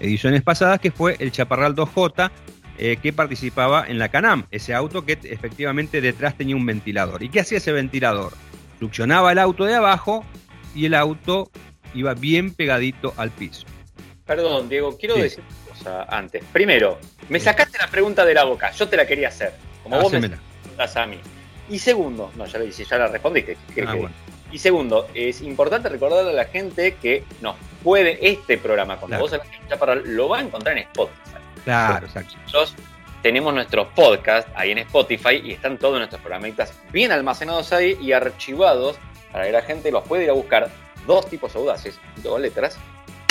ediciones 0.00 0.42
pasadas, 0.42 0.80
que 0.80 0.90
fue 0.90 1.16
el 1.18 1.32
Chaparral 1.32 1.74
2J, 1.74 2.30
eh, 2.78 2.96
que 3.00 3.12
participaba 3.12 3.84
en 3.86 3.98
la 3.98 4.08
Canam, 4.08 4.46
ese 4.50 4.74
auto 4.74 5.04
que 5.04 5.18
efectivamente 5.24 6.00
detrás 6.00 6.36
tenía 6.36 6.56
un 6.56 6.66
ventilador. 6.66 7.22
¿Y 7.22 7.28
qué 7.28 7.40
hacía 7.40 7.58
ese 7.58 7.70
ventilador? 7.70 8.32
Succionaba 8.80 9.30
el 9.30 9.38
auto 9.38 9.64
de 9.64 9.74
abajo 9.74 10.24
y 10.74 10.86
el 10.86 10.94
auto 10.94 11.50
iba 11.94 12.14
bien 12.14 12.52
pegadito 12.52 13.12
al 13.18 13.30
piso. 13.30 13.66
Perdón, 14.26 14.68
Diego, 14.68 14.96
quiero 14.96 15.14
decir 15.16 15.44
cosa 15.82 16.04
antes. 16.08 16.44
Primero, 16.52 16.98
me 17.28 17.40
sacaste 17.40 17.78
la 17.78 17.88
pregunta 17.88 18.24
de 18.24 18.34
la 18.34 18.44
boca, 18.44 18.70
yo 18.72 18.88
te 18.88 18.96
la 18.96 19.06
quería 19.06 19.28
hacer, 19.28 19.52
como 19.82 20.00
vos 20.00 20.12
me 20.12 20.28
preguntas 20.28 20.96
a 20.96 21.06
mí. 21.06 21.18
Y 21.68 21.78
segundo, 21.78 22.30
no, 22.36 22.46
ya 22.46 22.58
la, 22.58 22.64
ya 22.66 22.98
la 22.98 23.08
respondiste. 23.08 23.56
Ah, 23.86 23.96
y 24.50 24.58
segundo, 24.58 25.08
es 25.14 25.40
importante 25.40 25.88
recordarle 25.88 26.30
a 26.30 26.34
la 26.34 26.44
gente 26.44 26.96
que 26.96 27.24
nos 27.40 27.56
puede 27.82 28.18
este 28.20 28.58
programa, 28.58 28.98
cuando 28.98 29.18
vos 29.18 29.32
lo 30.04 30.28
va 30.28 30.38
a 30.38 30.42
encontrar 30.42 30.76
en 30.76 30.84
Spotify. 30.84 31.36
Claro, 31.64 32.06
exacto. 32.06 32.34
Nosotros 32.44 32.74
tenemos 33.22 33.54
nuestros 33.54 33.86
podcasts 33.94 34.50
ahí 34.54 34.72
en 34.72 34.78
Spotify 34.78 35.40
y 35.42 35.52
están 35.52 35.78
todos 35.78 35.96
nuestros 35.96 36.20
programitas 36.20 36.74
bien 36.92 37.12
almacenados 37.12 37.72
ahí 37.72 37.96
y 38.00 38.12
archivados 38.12 38.98
para 39.30 39.46
que 39.46 39.52
la 39.52 39.62
gente 39.62 39.90
los 39.90 40.06
pueda 40.06 40.24
ir 40.24 40.30
a 40.30 40.34
buscar. 40.34 40.68
Dos 41.06 41.28
tipos 41.28 41.56
audaces, 41.56 41.98
dos 42.22 42.40
letras, 42.40 42.78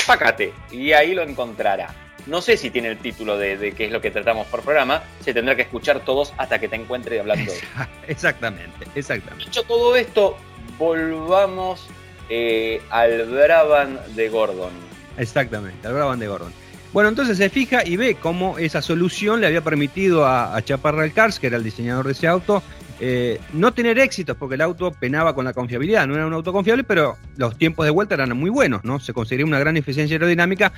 Pácate, 0.06 0.54
y 0.72 0.94
ahí 0.94 1.14
lo 1.14 1.22
encontrará. 1.22 1.94
No 2.28 2.42
sé 2.42 2.58
si 2.58 2.70
tiene 2.70 2.90
el 2.90 2.98
título 2.98 3.38
de, 3.38 3.74
qué 3.76 3.86
es 3.86 3.92
lo 3.92 4.02
que 4.02 4.12
tratamos 4.12 4.48
por 4.48 4.62
programa, 4.62 5.04
se 5.22 5.34
tendrá 5.34 5.56
que 5.56 5.64
escuchar 5.64 6.02
todos 6.02 6.34
hasta 6.38 6.60
que 6.60 6.68
te 6.68 6.76
encuentre 6.76 7.20
hablando. 7.20 7.52
Exactamente, 8.08 8.88
exactamente. 8.96 9.46
Dicho 9.46 9.64
todo 9.64 9.96
esto, 9.96 10.38
volvamos 10.78 11.88
eh, 12.30 12.82
al 12.90 13.26
Brabham 13.26 13.98
de 14.16 14.30
Gordon. 14.30 14.72
Exactamente, 15.18 15.88
al 15.88 15.94
Brabham 15.94 16.20
de 16.20 16.28
Gordon. 16.28 16.54
Bueno, 16.94 17.10
entonces 17.10 17.38
se 17.38 17.50
fija 17.50 17.86
y 17.86 17.96
ve 17.96 18.16
cómo 18.16 18.58
esa 18.58 18.82
solución 18.82 19.40
le 19.40 19.48
había 19.48 19.62
permitido 19.62 20.26
a, 20.26 20.56
a 20.56 20.62
Chaparral 20.62 21.14
Cars, 21.14 21.40
que 21.40 21.48
era 21.48 21.58
el 21.58 21.64
diseñador 21.64 22.06
de 22.06 22.12
ese 22.12 22.28
auto, 22.28 22.62
eh, 23.04 23.40
no 23.54 23.74
tener 23.74 23.98
éxitos 23.98 24.38
porque 24.38 24.54
el 24.54 24.62
auto 24.62 24.92
penaba 24.92 25.34
con 25.34 25.44
la 25.44 25.54
confiabilidad, 25.54 26.06
no 26.06 26.14
era 26.14 26.28
un 26.28 26.34
auto 26.34 26.54
confiable, 26.54 26.84
pero 26.84 27.18
los 27.36 27.58
tiempos 27.58 27.84
de 27.84 27.90
vuelta 27.90 28.14
eran 28.14 28.38
muy 28.38 28.52
buenos, 28.52 28.84
¿no? 28.84 29.00
Se 29.00 29.12
conseguía 29.12 29.44
una 29.44 29.58
gran 29.58 29.76
eficiencia 29.76 30.14
aerodinámica 30.14 30.72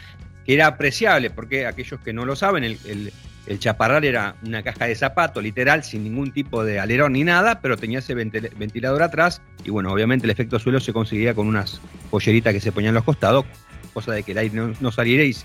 que 0.46 0.54
era 0.54 0.68
apreciable, 0.68 1.30
porque 1.30 1.66
aquellos 1.66 2.00
que 2.02 2.14
no 2.14 2.26
lo 2.26 2.36
saben, 2.36 2.64
el, 2.64 3.12
chaparral 3.60 4.06
era 4.06 4.36
una 4.46 4.64
caja 4.64 4.86
de 4.86 4.96
zapato, 4.96 5.42
literal, 5.42 5.84
sin 5.84 6.04
ningún 6.04 6.32
tipo 6.32 6.64
de 6.64 6.80
alerón 6.80 7.14
ni 7.14 7.26
nada, 7.26 7.60
pero 7.60 7.76
tenía 7.76 8.00
ese 8.00 8.16
ventilador 8.16 9.04
atrás. 9.04 9.42
Y 9.66 9.70
bueno, 9.70 9.92
obviamente 9.92 10.26
el 10.26 10.32
efecto 10.32 10.60
suelo 10.60 10.80
se 10.80 10.94
conseguía 10.94 11.34
con 11.34 11.48
unas 11.48 11.82
polleritas 12.10 12.54
que 12.54 12.62
se 12.62 12.72
ponían 12.72 12.92
en 12.92 12.96
los 12.96 13.04
costados, 13.04 13.46
cosa 13.94 14.14
de 14.14 14.24
que 14.24 14.32
el 14.32 14.38
aire 14.38 14.74
no, 14.80 14.92
saliera 14.92 15.24
y, 15.24 15.36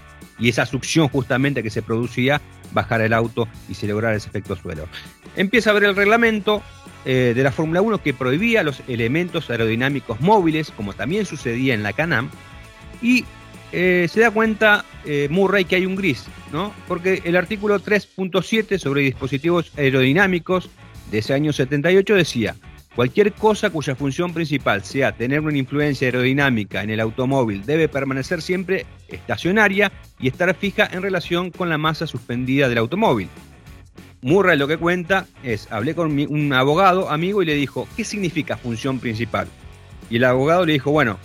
esa 0.48 0.64
succión 0.64 1.08
justamente 1.08 1.64
que 1.64 1.70
se 1.70 1.82
producía 1.82 2.40
bajara 2.72 3.04
el 3.04 3.12
auto 3.12 3.48
y 3.68 3.74
se 3.74 3.88
lograra 3.88 4.16
ese 4.16 4.28
efecto 4.28 4.54
suelo. 4.54 4.86
Empieza 5.34 5.70
a 5.70 5.72
ver 5.72 5.84
el 5.84 5.96
reglamento 5.96 6.62
eh, 7.04 7.32
de 7.34 7.42
la 7.42 7.50
Fórmula 7.50 7.82
1 7.82 8.02
que 8.02 8.14
prohibía 8.14 8.62
los 8.62 8.80
elementos 8.86 9.50
aerodinámicos 9.50 10.20
móviles, 10.20 10.70
como 10.70 10.92
también 10.92 11.26
sucedía 11.26 11.74
en 11.74 11.82
la 11.82 11.92
Canam, 11.92 12.30
y 13.02 13.24
eh, 13.72 14.06
se 14.10 14.20
da 14.20 14.30
cuenta 14.30 14.84
eh, 15.04 15.28
Murray 15.30 15.64
que 15.64 15.76
hay 15.76 15.86
un 15.86 15.96
gris, 15.96 16.26
¿no? 16.52 16.72
Porque 16.86 17.22
el 17.24 17.36
artículo 17.36 17.80
3.7 17.80 18.78
sobre 18.78 19.02
dispositivos 19.02 19.72
aerodinámicos 19.76 20.70
de 21.10 21.18
ese 21.18 21.34
año 21.34 21.52
78 21.52 22.14
decía, 22.14 22.56
cualquier 22.94 23.32
cosa 23.32 23.70
cuya 23.70 23.94
función 23.94 24.32
principal 24.32 24.84
sea 24.84 25.12
tener 25.12 25.40
una 25.40 25.56
influencia 25.56 26.06
aerodinámica 26.06 26.82
en 26.82 26.90
el 26.90 27.00
automóvil 27.00 27.64
debe 27.64 27.88
permanecer 27.88 28.42
siempre 28.42 28.86
estacionaria 29.08 29.92
y 30.18 30.28
estar 30.28 30.54
fija 30.54 30.88
en 30.90 31.02
relación 31.02 31.50
con 31.50 31.68
la 31.68 31.78
masa 31.78 32.06
suspendida 32.06 32.68
del 32.68 32.78
automóvil. 32.78 33.28
Murray 34.20 34.58
lo 34.58 34.66
que 34.66 34.78
cuenta 34.78 35.26
es, 35.44 35.70
hablé 35.70 35.94
con 35.94 36.18
un 36.18 36.52
abogado 36.52 37.08
amigo 37.10 37.42
y 37.42 37.46
le 37.46 37.54
dijo, 37.54 37.86
¿qué 37.96 38.04
significa 38.04 38.56
función 38.56 38.98
principal? 38.98 39.46
Y 40.10 40.16
el 40.16 40.24
abogado 40.24 40.66
le 40.66 40.72
dijo, 40.72 40.90
bueno, 40.90 41.18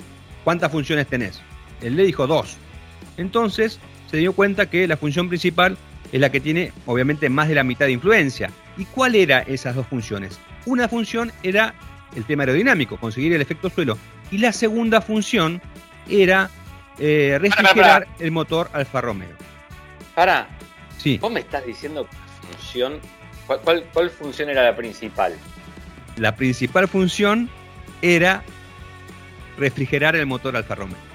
¿cuántas 0.44 0.72
funciones 0.72 1.08
tenés? 1.08 1.42
Él 1.84 1.96
le 1.96 2.04
dijo 2.04 2.26
dos. 2.26 2.58
Entonces 3.18 3.80
se 4.10 4.18
dio 4.18 4.34
cuenta 4.34 4.70
que 4.70 4.88
la 4.88 4.98
función 4.98 5.28
principal 5.28 5.78
es 6.12 6.20
la 6.20 6.32
que 6.32 6.40
tiene 6.40 6.72
obviamente 6.86 7.30
más 7.30 7.48
de 7.48 7.56
la 7.56 7.64
mitad 7.64 7.88
de 7.88 7.92
influencia. 7.92 8.52
¿Y 8.78 8.86
cuál 8.86 9.16
era 9.16 9.40
esas 9.40 9.76
dos 9.76 9.88
funciones? 9.88 10.40
Una 10.66 10.88
función 10.88 11.32
era 11.44 11.74
el 12.16 12.26
tema 12.26 12.44
aerodinámico, 12.44 12.98
conseguir 12.98 13.34
el 13.34 13.42
efecto 13.42 13.70
suelo. 13.70 13.98
Y 14.32 14.38
la 14.38 14.54
segunda 14.54 15.02
función 15.02 15.62
era 16.10 16.50
eh, 17.00 17.38
refrigerar 17.40 18.08
el 18.20 18.32
motor 18.32 18.70
Alfa 18.74 19.02
Romeo. 19.02 19.36
Para, 20.16 20.48
sí. 20.98 21.18
vos 21.18 21.32
me 21.32 21.40
estás 21.40 21.66
diciendo 21.66 22.08
función, 22.42 23.00
¿cuál, 23.48 23.84
cuál 23.92 24.10
función 24.10 24.50
era 24.50 24.64
la 24.64 24.76
principal? 24.76 25.36
La 26.18 26.36
principal 26.36 26.88
función 26.88 27.50
era 28.04 28.44
refrigerar 29.58 30.16
el 30.16 30.28
motor 30.28 30.56
Alfa 30.56 30.76
Romeo. 30.76 31.13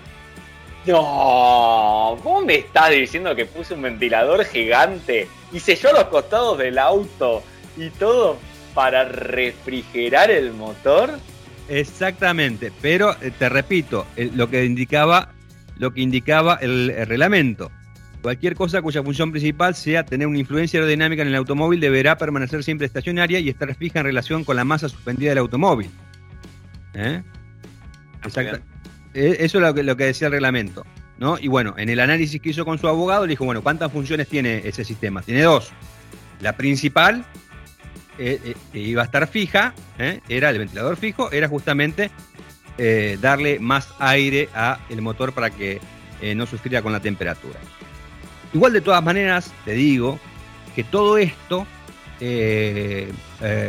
No, 0.88 2.16
vos 2.24 2.44
me 2.46 2.55
estás 2.57 2.90
diciendo 2.90 3.37
que 3.37 3.44
puse 3.44 3.74
un 3.74 3.83
ventilador 3.83 4.42
gigante 4.46 5.29
y 5.53 5.61
selló 5.61 5.92
los 5.92 6.05
costados 6.05 6.57
del 6.57 6.79
auto 6.79 7.42
y 7.77 7.90
todo 7.90 8.38
para 8.72 9.05
refrigerar 9.05 10.31
el 10.31 10.55
motor. 10.55 11.18
Exactamente, 11.68 12.72
pero 12.81 13.14
eh, 13.20 13.31
te 13.38 13.51
repito, 13.51 14.07
lo 14.16 14.48
que 14.48 14.64
indicaba, 14.64 15.33
lo 15.77 15.92
que 15.92 16.01
indicaba 16.01 16.55
el, 16.62 16.94
reglamento. 17.07 17.70
Cualquier 18.22 18.55
cosa 18.55 18.81
cuya 18.81 19.03
función 19.03 19.31
principal 19.31 19.74
sea 19.74 20.07
tener 20.07 20.27
una 20.27 20.38
influencia 20.38 20.81
aerodinámica 20.81 21.20
en 21.20 21.29
el 21.29 21.35
automóvil 21.35 21.81
deberá 21.81 22.16
permanecer 22.16 22.64
siempre 22.64 22.87
estacionaria 22.87 23.40
y 23.40 23.51
estar 23.51 23.74
fija 23.74 23.98
en 23.98 24.07
relación 24.07 24.42
con 24.42 24.57
la 24.57 24.64
masa 24.64 24.88
suspendida 24.88 25.31
del 25.31 25.38
automóvil. 25.38 25.90
¿Eh? 26.94 27.22
E, 29.14 29.37
eso 29.40 29.59
es 29.59 29.85
lo 29.85 29.97
que, 29.97 30.05
decía 30.05 30.27
el 30.27 30.33
reglamento. 30.33 30.85
¿no? 31.18 31.38
Y 31.38 31.49
bueno, 31.49 31.75
en 31.77 31.88
el 31.88 32.01
análisis 32.01 32.40
que 32.40 32.51
hizo 32.51 32.64
con 32.64 32.79
su 32.79 32.88
abogado, 32.88 33.27
le 33.27 33.31
dijo, 33.31 33.44
bueno, 33.44 33.62
¿cuántas 33.62 33.90
funciones 33.90 34.29
tiene 34.29 34.62
ese 34.64 34.85
sistema? 34.85 35.23
Tiene 35.23 35.42
dos. 35.42 35.73
La 36.40 36.57
principal, 36.57 37.25
eh, 38.18 38.40
eh, 38.44 38.55
que 38.73 38.79
iba 38.79 39.03
a 39.03 39.05
estar 39.05 39.27
fija, 39.27 39.75
¿eh? 39.99 40.21
era 40.29 40.51
el 40.51 40.59
ventilador 40.59 40.97
fijo, 40.97 41.31
era 41.33 41.49
justamente 41.49 42.11
darle 43.21 43.59
más 43.59 43.88
aire 43.99 44.49
al 44.55 45.03
motor 45.03 45.33
para 45.33 45.51
que 45.51 45.81
no 46.37 46.47
sufriera 46.47 46.81
con 46.81 46.92
la 46.92 47.01
temperatura. 47.01 47.59
Igual 48.55 48.73
de 48.73 48.81
todas 48.81 49.03
maneras, 49.03 49.53
te 49.64 49.73
digo 49.73 50.21
que 50.77 50.85
todo 50.85 51.18
esto, 51.18 51.66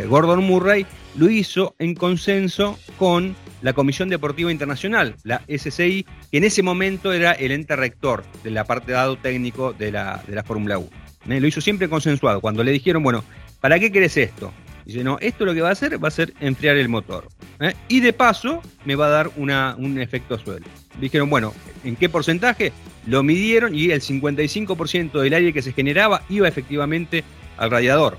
Gordon 0.07 0.43
Murray 0.43 0.85
lo 1.15 1.27
hizo 1.27 1.73
en 1.79 1.95
consenso 1.95 2.77
con 2.99 3.35
la 3.61 3.73
Comisión 3.73 4.09
Deportiva 4.09 4.51
Internacional, 4.51 5.15
la 5.23 5.41
SCI, 5.47 6.05
que 6.31 6.37
en 6.37 6.43
ese 6.43 6.63
momento 6.63 7.11
era 7.11 7.31
el 7.33 7.51
ente 7.51 7.75
rector 7.75 8.23
de 8.43 8.51
la 8.51 8.63
parte 8.63 8.87
de 8.87 8.93
dado 8.93 9.17
técnico 9.17 9.73
de 9.73 9.91
la, 9.91 10.23
de 10.27 10.35
la 10.35 10.43
Fórmula 10.43 10.77
1. 10.77 10.89
¿Eh? 11.29 11.39
Lo 11.39 11.47
hizo 11.47 11.61
siempre 11.61 11.89
consensuado. 11.89 12.41
Cuando 12.41 12.63
le 12.63 12.71
dijeron, 12.71 13.03
bueno, 13.03 13.23
¿para 13.59 13.79
qué 13.79 13.91
querés 13.91 14.17
esto? 14.17 14.53
Dice, 14.85 15.03
no, 15.03 15.17
esto 15.19 15.45
lo 15.45 15.53
que 15.53 15.61
va 15.61 15.69
a 15.69 15.73
hacer 15.73 16.03
va 16.03 16.07
a 16.07 16.11
ser 16.11 16.33
enfriar 16.39 16.77
el 16.77 16.89
motor. 16.89 17.27
¿eh? 17.59 17.73
Y 17.87 17.99
de 17.99 18.13
paso 18.13 18.61
me 18.85 18.95
va 18.95 19.07
a 19.07 19.09
dar 19.09 19.31
una, 19.35 19.75
un 19.77 19.99
efecto 19.99 20.39
suelo. 20.39 20.65
Dijeron, 20.99 21.29
bueno, 21.29 21.53
¿en 21.83 21.95
qué 21.95 22.09
porcentaje? 22.09 22.71
Lo 23.05 23.21
midieron 23.23 23.75
y 23.75 23.91
el 23.91 24.01
55% 24.01 25.21
del 25.21 25.33
aire 25.33 25.53
que 25.53 25.61
se 25.61 25.73
generaba 25.73 26.23
iba 26.29 26.47
efectivamente 26.47 27.23
al 27.57 27.69
radiador. 27.69 28.17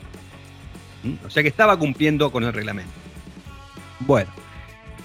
¿Mm? 1.03 1.27
O 1.27 1.31
sea 1.31 1.43
que 1.43 1.49
estaba 1.49 1.77
cumpliendo 1.79 2.31
con 2.31 2.45
el 2.45 2.53
reglamento. 2.53 2.93
Bueno, 4.01 4.31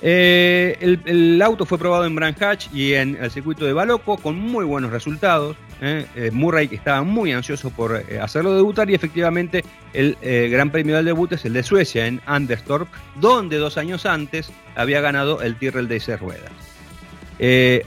eh, 0.08 1.00
el, 1.08 1.42
auto 1.42 1.66
fue 1.66 1.80
probado 1.80 2.06
en 2.06 2.14
Branch 2.14 2.70
y 2.72 2.94
en 2.94 3.18
el 3.20 3.32
circuito 3.32 3.66
de 3.66 3.74
Baloco 3.74 4.18
con 4.18 4.38
muy 4.38 4.64
buenos 4.64 4.92
resultados. 4.92 5.58
¿eh? 5.82 6.06
Eh, 6.16 6.30
Murray 6.32 6.70
estaba 6.72 7.02
muy 7.02 7.32
ansioso 7.32 7.72
por 7.72 8.04
hacerlo 8.22 8.56
debutar 8.56 8.88
y 8.88 8.94
efectivamente 8.94 9.66
el 9.94 10.16
gran 10.52 10.70
premio 10.70 10.96
del 10.96 11.06
debut 11.06 11.32
es 11.32 11.46
el 11.46 11.54
de 11.54 11.64
Suecia 11.64 12.06
en 12.06 12.22
Anderstorp, 12.28 12.88
donde 13.16 13.58
dos 13.58 13.80
años 13.80 14.06
antes 14.06 14.52
había 14.76 15.02
ganado 15.02 15.42
el 15.42 15.56
Tyrrell 15.56 15.88
de 15.88 16.00
seis 16.00 16.20
ruedas. 16.20 16.52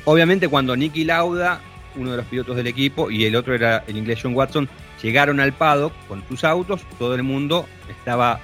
obviamente 0.05 0.49
cuando 0.49 0.75
Nicky 0.75 1.05
Lauda, 1.05 1.61
uno 1.95 2.11
de 2.11 2.17
los 2.17 2.27
pilotos 2.27 2.57
del 2.57 2.67
equipo, 2.67 3.13
y 3.13 3.27
el 3.27 3.37
otro 3.37 3.55
era 3.55 3.85
el 3.87 3.97
inglés 3.97 4.19
John 4.21 4.35
Watson, 4.35 4.69
llegaron 5.01 5.39
al 5.39 5.53
paddock 5.53 5.93
con 6.09 6.27
sus 6.27 6.43
autos, 6.43 6.81
todo 6.99 7.15
el 7.15 7.23
mundo 7.23 7.69
estaba 7.89 8.41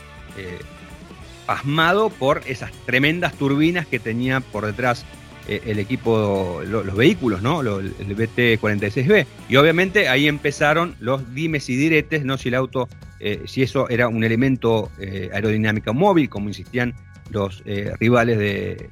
pasmado 1.46 2.10
por 2.10 2.42
esas 2.46 2.72
tremendas 2.86 3.34
turbinas 3.34 3.86
que 3.86 3.98
tenía 3.98 4.40
por 4.40 4.66
detrás 4.66 5.04
eh, 5.46 5.60
el 5.66 5.78
equipo, 5.78 6.62
los 6.66 6.96
vehículos, 6.96 7.42
¿no? 7.42 7.60
el 7.60 7.92
BT-46B. 8.16 9.26
Y 9.50 9.56
obviamente 9.56 10.08
ahí 10.08 10.26
empezaron 10.26 10.94
los 11.00 11.34
dimes 11.34 11.68
y 11.68 11.76
diretes, 11.76 12.24
¿no? 12.24 12.38
Si 12.38 12.48
el 12.48 12.54
auto, 12.54 12.88
eh, 13.20 13.42
si 13.44 13.62
eso 13.62 13.86
era 13.90 14.08
un 14.08 14.24
elemento 14.24 14.90
eh, 14.98 15.28
aerodinámico 15.34 15.92
móvil, 15.92 16.30
como 16.30 16.48
insistían 16.48 16.94
los 17.30 17.62
rivales 17.98 18.38
de, 18.38 18.90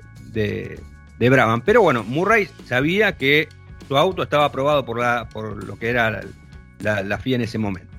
de, 1.18 1.30
Brabham. 1.30 1.62
Pero 1.62 1.82
bueno, 1.82 2.02
Murray 2.02 2.48
sabía 2.66 3.16
que 3.16 3.48
su 3.86 3.96
auto 3.96 4.22
estaba 4.22 4.46
aprobado 4.46 4.84
por, 4.84 4.98
la, 4.98 5.28
por 5.28 5.62
lo 5.64 5.78
que 5.78 5.88
era 5.88 6.22
la, 6.80 7.02
la 7.02 7.18
FIA 7.18 7.36
en 7.36 7.42
ese 7.42 7.58
momento. 7.58 7.92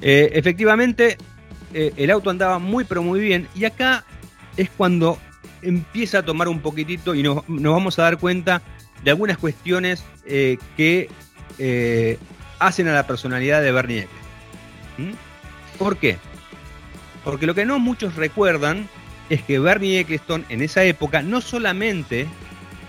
efectivamente, 0.00 1.18
eh, 1.74 1.92
el 1.96 2.10
auto 2.10 2.30
andaba 2.30 2.58
muy 2.58 2.84
pero 2.84 3.02
muy 3.02 3.20
bien 3.20 3.48
y 3.54 3.64
acá 3.64 4.04
es 4.56 4.70
cuando 4.70 5.18
empieza 5.62 6.18
a 6.18 6.22
tomar 6.24 6.48
un 6.48 6.60
poquitito 6.60 7.14
y 7.14 7.22
nos, 7.22 7.44
vamos 7.48 7.98
a 7.98 8.02
dar 8.02 8.18
cuenta 8.18 8.62
de 9.02 9.10
algunas 9.10 9.38
cuestiones 9.38 10.04
eh, 10.24 10.58
que 10.76 11.08
eh, 11.58 12.18
hacen 12.58 12.88
a 12.88 12.94
la 12.94 13.06
personalidad 13.06 13.62
de 13.62 13.72
Bernie 13.72 13.98
Eccleston. 14.00 15.10
¿Mm? 15.10 15.78
¿Por 15.78 15.96
qué? 15.98 16.18
Porque 17.24 17.46
lo 17.46 17.54
que 17.54 17.66
no 17.66 17.78
muchos 17.78 18.14
recuerdan 18.14 18.88
es 19.28 19.42
que 19.42 19.58
Bernie 19.58 20.00
Eccleston 20.00 20.44
en 20.48 20.62
esa 20.62 20.84
época 20.84 21.22
no 21.22 21.40
solamente 21.40 22.26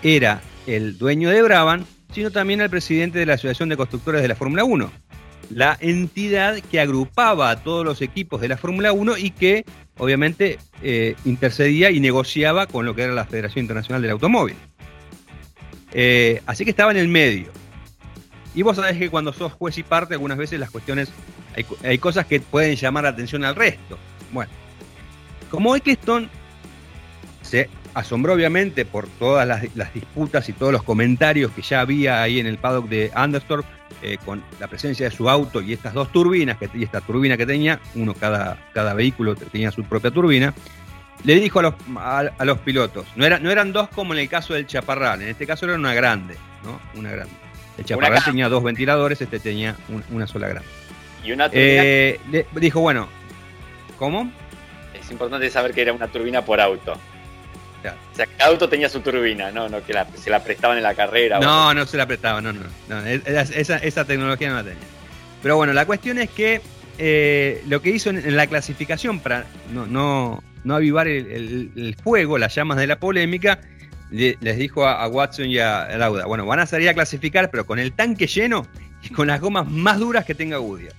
era 0.02 0.40
el 0.66 0.96
dueño 0.96 1.30
de 1.30 1.42
Brabham, 1.42 1.84
sino 2.12 2.30
también 2.30 2.60
el 2.60 2.70
presidente 2.70 3.18
de 3.18 3.26
la 3.26 3.34
Asociación 3.34 3.68
de 3.68 3.76
Constructores 3.76 4.22
de 4.22 4.28
la 4.28 4.36
Fórmula 4.36 4.64
1 4.64 5.07
la 5.50 5.76
entidad 5.80 6.58
que 6.60 6.80
agrupaba 6.80 7.50
a 7.50 7.62
todos 7.62 7.84
los 7.84 8.02
equipos 8.02 8.40
de 8.40 8.48
la 8.48 8.56
Fórmula 8.56 8.92
1 8.92 9.16
y 9.18 9.30
que 9.30 9.64
obviamente 9.96 10.58
eh, 10.82 11.16
intercedía 11.24 11.90
y 11.90 12.00
negociaba 12.00 12.66
con 12.66 12.84
lo 12.84 12.94
que 12.94 13.02
era 13.02 13.12
la 13.12 13.24
Federación 13.24 13.64
Internacional 13.64 14.02
del 14.02 14.12
Automóvil. 14.12 14.56
Eh, 15.92 16.42
así 16.46 16.64
que 16.64 16.70
estaba 16.70 16.90
en 16.90 16.98
el 16.98 17.08
medio. 17.08 17.48
Y 18.54 18.62
vos 18.62 18.76
sabés 18.76 18.96
que 18.96 19.10
cuando 19.10 19.32
sos 19.32 19.52
juez 19.52 19.78
y 19.78 19.82
parte, 19.82 20.14
algunas 20.14 20.38
veces 20.38 20.58
las 20.58 20.70
cuestiones, 20.70 21.10
hay, 21.82 21.98
cosas 21.98 22.26
que 22.26 22.40
pueden 22.40 22.76
llamar 22.76 23.04
la 23.04 23.10
atención 23.10 23.44
al 23.44 23.54
resto. 23.54 23.98
Bueno, 24.32 24.50
como 25.50 25.74
Eccleston 25.76 26.28
se 27.42 27.68
asombró 27.94 28.34
obviamente 28.34 28.84
por 28.84 29.08
todas 29.08 29.46
las, 29.46 29.62
disputas 29.94 30.48
y 30.48 30.52
todos 30.52 30.72
los 30.72 30.82
comentarios 30.82 31.52
que 31.52 31.62
ya 31.62 31.80
había 31.80 32.22
ahí 32.22 32.38
en 32.38 32.46
el 32.46 32.58
paddock 32.58 32.88
de 32.88 33.10
Anderstorp 33.14 33.64
eh, 34.02 34.18
con 34.24 34.42
la 34.60 34.68
presencia 34.68 35.08
de 35.08 35.14
su 35.14 35.28
auto 35.28 35.60
y 35.60 35.72
estas 35.72 35.94
dos 35.94 36.12
turbinas, 36.12 36.56
que, 36.58 36.68
y 36.74 36.84
esta 36.84 37.00
turbina 37.00 37.36
que 37.36 37.46
tenía, 37.46 37.80
uno 37.94 38.14
cada, 38.14 38.58
cada 38.72 38.94
vehículo 38.94 39.34
tenía 39.34 39.70
su 39.70 39.84
propia 39.84 40.10
turbina, 40.10 40.54
le 41.24 41.34
dijo 41.40 41.58
a 41.58 41.62
los, 41.62 41.74
a, 41.96 42.44
los 42.44 42.58
pilotos, 42.58 43.06
no, 43.16 43.26
era, 43.26 43.38
no 43.38 43.50
eran 43.50 43.72
dos 43.72 43.88
como 43.88 44.14
en 44.14 44.20
el 44.20 44.28
caso 44.28 44.54
del 44.54 44.66
Chaparral, 44.66 45.22
en 45.22 45.28
este 45.28 45.46
caso 45.46 45.66
era 45.66 45.74
una 45.74 45.94
grande, 45.94 46.36
¿no? 46.62 46.80
Una 46.98 47.10
grande. 47.10 47.34
El 47.76 47.84
Chaparral 47.84 48.24
tenía 48.24 48.48
dos 48.48 48.62
ventiladores, 48.62 49.20
este 49.20 49.38
tenía 49.38 49.76
una 50.10 50.26
sola 50.26 50.48
grande. 50.48 50.68
Y 51.24 51.32
una 51.32 51.48
turbina. 51.48 51.82
Eh, 51.84 52.20
le 52.32 52.46
dijo, 52.54 52.80
bueno, 52.80 53.08
¿cómo? 53.98 54.30
Es 54.94 55.10
importante 55.10 55.48
saber 55.50 55.72
que 55.72 55.82
era 55.82 55.92
una 55.92 56.08
turbina 56.08 56.44
por 56.44 56.60
auto. 56.60 56.96
O 57.86 58.16
sea, 58.16 58.26
cada 58.26 58.50
auto 58.50 58.68
tenía 58.68 58.88
su 58.88 59.00
turbina, 59.00 59.50
no, 59.50 59.68
no 59.68 59.84
que 59.84 59.94
se 60.16 60.30
la 60.30 60.42
prestaban 60.42 60.76
en 60.76 60.82
la 60.82 60.94
carrera. 60.94 61.38
No, 61.40 61.72
no 61.74 61.86
se 61.86 61.96
la 61.96 62.06
prestaban, 62.06 62.44
no, 62.44 62.52
no. 62.52 63.06
esa, 63.06 64.04
tecnología 64.04 64.50
no 64.50 64.56
la 64.56 64.64
tenía. 64.64 64.78
Pero 65.42 65.56
bueno, 65.56 65.72
la 65.72 65.86
cuestión 65.86 66.18
es 66.18 66.30
que 66.30 66.60
eh, 66.98 67.62
lo 67.68 67.80
que 67.80 67.90
hizo 67.90 68.10
en, 68.10 68.36
la 68.36 68.46
clasificación 68.46 69.20
para 69.20 69.44
no, 69.72 69.86
no, 69.86 70.42
no 70.64 70.74
avivar 70.74 71.06
el, 71.06 71.96
fuego, 72.02 72.38
las 72.38 72.54
llamas 72.54 72.78
de 72.78 72.86
la 72.88 72.98
polémica, 72.98 73.60
les 74.10 74.56
dijo 74.56 74.86
a, 74.86 75.06
Watson 75.06 75.46
y 75.46 75.58
a, 75.58 75.96
Lauda, 75.96 76.26
bueno, 76.26 76.46
van 76.46 76.60
a 76.60 76.66
salir 76.66 76.88
a 76.88 76.94
clasificar, 76.94 77.50
pero 77.50 77.66
con 77.66 77.78
el 77.78 77.92
tanque 77.92 78.26
lleno 78.26 78.66
y 79.02 79.10
con 79.10 79.28
las 79.28 79.40
gomas 79.40 79.68
más 79.70 79.98
duras 79.98 80.24
que 80.24 80.34
tenga 80.34 80.56
Goodyear. 80.56 80.94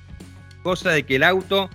Cosa 0.64 0.92
de 0.92 1.04
que 1.04 1.16
el 1.18 1.24
auto 1.24 1.70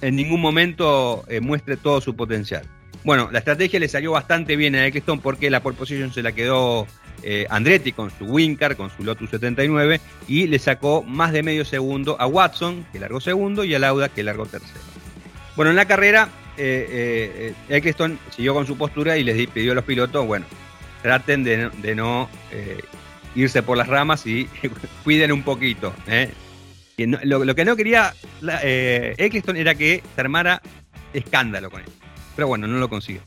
en 0.00 0.16
ningún 0.16 0.40
momento 0.40 1.24
eh, 1.28 1.40
muestre 1.40 1.76
todo 1.76 2.00
su 2.00 2.14
potencial. 2.14 2.62
Bueno, 3.04 3.28
la 3.30 3.38
estrategia 3.38 3.78
le 3.80 3.88
salió 3.88 4.12
bastante 4.12 4.56
bien 4.56 4.74
a 4.74 4.86
Eccleston 4.86 5.20
porque 5.20 5.50
la 5.50 5.62
pole 5.62 5.76
position 5.76 6.12
se 6.12 6.22
la 6.22 6.32
quedó 6.32 6.86
eh, 7.22 7.46
Andretti 7.50 7.92
con 7.92 8.10
su 8.10 8.24
Wincar, 8.24 8.76
con 8.76 8.90
su 8.90 9.02
Lotus 9.02 9.30
79, 9.30 10.00
y 10.28 10.46
le 10.46 10.58
sacó 10.58 11.02
más 11.02 11.32
de 11.32 11.42
medio 11.42 11.64
segundo 11.64 12.16
a 12.20 12.26
Watson, 12.26 12.86
que 12.92 13.00
largó 13.00 13.20
segundo, 13.20 13.64
y 13.64 13.74
a 13.74 13.78
Lauda, 13.78 14.08
que 14.08 14.22
largó 14.22 14.46
tercero. 14.46 14.80
Bueno, 15.56 15.70
en 15.70 15.76
la 15.76 15.86
carrera, 15.86 16.28
eh, 16.56 17.54
eh, 17.70 17.76
Eccleston 17.76 18.18
siguió 18.30 18.54
con 18.54 18.66
su 18.66 18.76
postura 18.76 19.16
y 19.16 19.24
les 19.24 19.48
pidió 19.48 19.72
a 19.72 19.74
los 19.74 19.84
pilotos, 19.84 20.26
bueno, 20.26 20.46
traten 21.02 21.42
de, 21.42 21.94
no 21.94 22.28
irse 23.34 23.62
por 23.62 23.76
las 23.76 23.88
ramas 23.88 24.26
y 24.26 24.48
cuiden 25.04 25.32
un 25.32 25.42
poquito. 25.42 25.92
lo, 26.96 27.54
que 27.54 27.64
no 27.64 27.76
quería 27.76 28.14
Eccleston 28.42 29.56
era 29.56 29.74
que 29.74 30.02
se 30.14 30.20
armara 30.20 30.62
escándalo 31.12 31.70
con 31.70 31.80
él. 31.80 31.97
Pero 32.38 32.46
bueno, 32.46 32.68
no 32.68 32.78
lo 32.78 32.88
consiguió. 32.88 33.20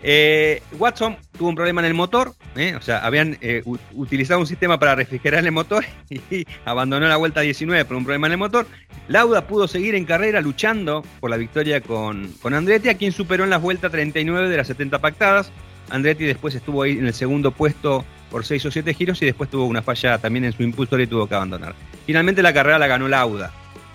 Eh, 0.00 0.62
Watson 0.78 1.16
tuvo 1.36 1.48
un 1.48 1.56
problema 1.56 1.80
en 1.80 1.88
el 1.88 1.94
motor, 1.94 2.32
¿eh? 2.54 2.76
o 2.76 2.80
sea, 2.80 2.98
habían 3.04 3.36
eh, 3.40 3.64
utilizado 3.94 4.38
un 4.38 4.46
sistema 4.46 4.78
para 4.78 4.94
refrigerar 4.94 5.44
el 5.44 5.50
motor 5.50 5.84
y 6.08 6.46
abandonó 6.64 7.08
la 7.08 7.16
vuelta 7.16 7.40
19 7.40 7.84
por 7.84 7.96
un 7.96 8.04
problema 8.04 8.28
en 8.28 8.34
el 8.34 8.38
motor. 8.38 8.68
Lauda 9.08 9.48
pudo 9.48 9.66
seguir 9.66 9.96
en 9.96 10.04
carrera 10.04 10.40
luchando 10.40 11.04
por 11.18 11.30
la 11.30 11.36
victoria 11.36 11.80
con, 11.80 12.28
con 12.40 12.54
Andretti, 12.54 12.90
a 12.90 12.96
quien 12.96 13.10
superó 13.10 13.42
en 13.42 13.50
la 13.50 13.58
vuelta 13.58 13.90
39 13.90 14.48
de 14.48 14.56
las 14.56 14.68
70 14.68 15.00
pactadas. 15.00 15.50
Andretti 15.90 16.22
después 16.22 16.54
estuvo 16.54 16.82
ahí 16.82 16.92
en 16.92 17.06
el 17.06 17.14
segundo 17.14 17.50
puesto 17.50 18.04
por 18.30 18.44
6 18.44 18.66
o 18.66 18.70
7 18.70 18.94
giros 18.94 19.20
y 19.20 19.26
después 19.26 19.50
tuvo 19.50 19.64
una 19.64 19.82
falla 19.82 20.18
también 20.18 20.44
en 20.44 20.52
su 20.52 20.62
impulsor 20.62 21.00
y 21.00 21.08
tuvo 21.08 21.26
que 21.26 21.34
abandonar. 21.34 21.74
Finalmente 22.06 22.40
la 22.40 22.52
carrera 22.52 22.78
la 22.78 22.86
ganó 22.86 23.08
Lauda. 23.08 23.52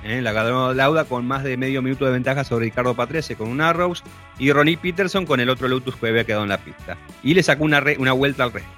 ¿Eh? 0.07 0.21
la 0.21 0.31
ganó 0.31 0.73
Lauda 0.73 1.05
con 1.05 1.27
más 1.27 1.43
de 1.43 1.57
medio 1.57 1.81
minuto 1.81 2.05
de 2.05 2.11
ventaja 2.11 2.43
sobre 2.43 2.65
Ricardo 2.65 2.95
Patrese 2.95 3.35
con 3.35 3.49
un 3.49 3.61
Arrows 3.61 4.03
y 4.39 4.51
Ronnie 4.51 4.77
Peterson 4.77 5.25
con 5.25 5.39
el 5.39 5.49
otro 5.49 5.67
Lotus 5.67 5.95
que 5.95 6.07
había 6.07 6.23
quedado 6.23 6.43
en 6.43 6.49
la 6.49 6.57
pista. 6.57 6.97
Y 7.23 7.33
le 7.33 7.43
sacó 7.43 7.63
una, 7.63 7.83
una 7.97 8.13
vuelta 8.13 8.43
al 8.43 8.53
resto. 8.53 8.69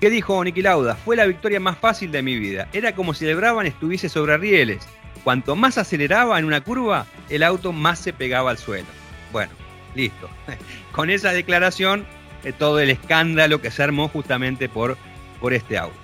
¿Qué 0.00 0.10
dijo 0.10 0.42
Nicky 0.42 0.62
Lauda? 0.62 0.96
Fue 0.96 1.16
la 1.16 1.26
victoria 1.26 1.60
más 1.60 1.78
fácil 1.78 2.10
de 2.10 2.22
mi 2.22 2.36
vida. 2.36 2.68
Era 2.72 2.94
como 2.94 3.14
si 3.14 3.26
el 3.26 3.36
Brabham 3.36 3.66
estuviese 3.66 4.08
sobre 4.08 4.36
rieles. 4.36 4.86
Cuanto 5.24 5.56
más 5.56 5.78
aceleraba 5.78 6.38
en 6.38 6.44
una 6.44 6.60
curva, 6.60 7.06
el 7.28 7.42
auto 7.42 7.72
más 7.72 7.98
se 7.98 8.12
pegaba 8.12 8.50
al 8.50 8.58
suelo. 8.58 8.86
Bueno, 9.32 9.52
listo. 9.94 10.28
Con 10.92 11.10
esa 11.10 11.32
declaración, 11.32 12.04
eh, 12.44 12.52
todo 12.52 12.78
el 12.80 12.90
escándalo 12.90 13.60
que 13.60 13.70
se 13.70 13.82
armó 13.82 14.08
justamente 14.08 14.68
por, 14.68 14.96
por 15.40 15.52
este 15.52 15.78
auto. 15.78 15.96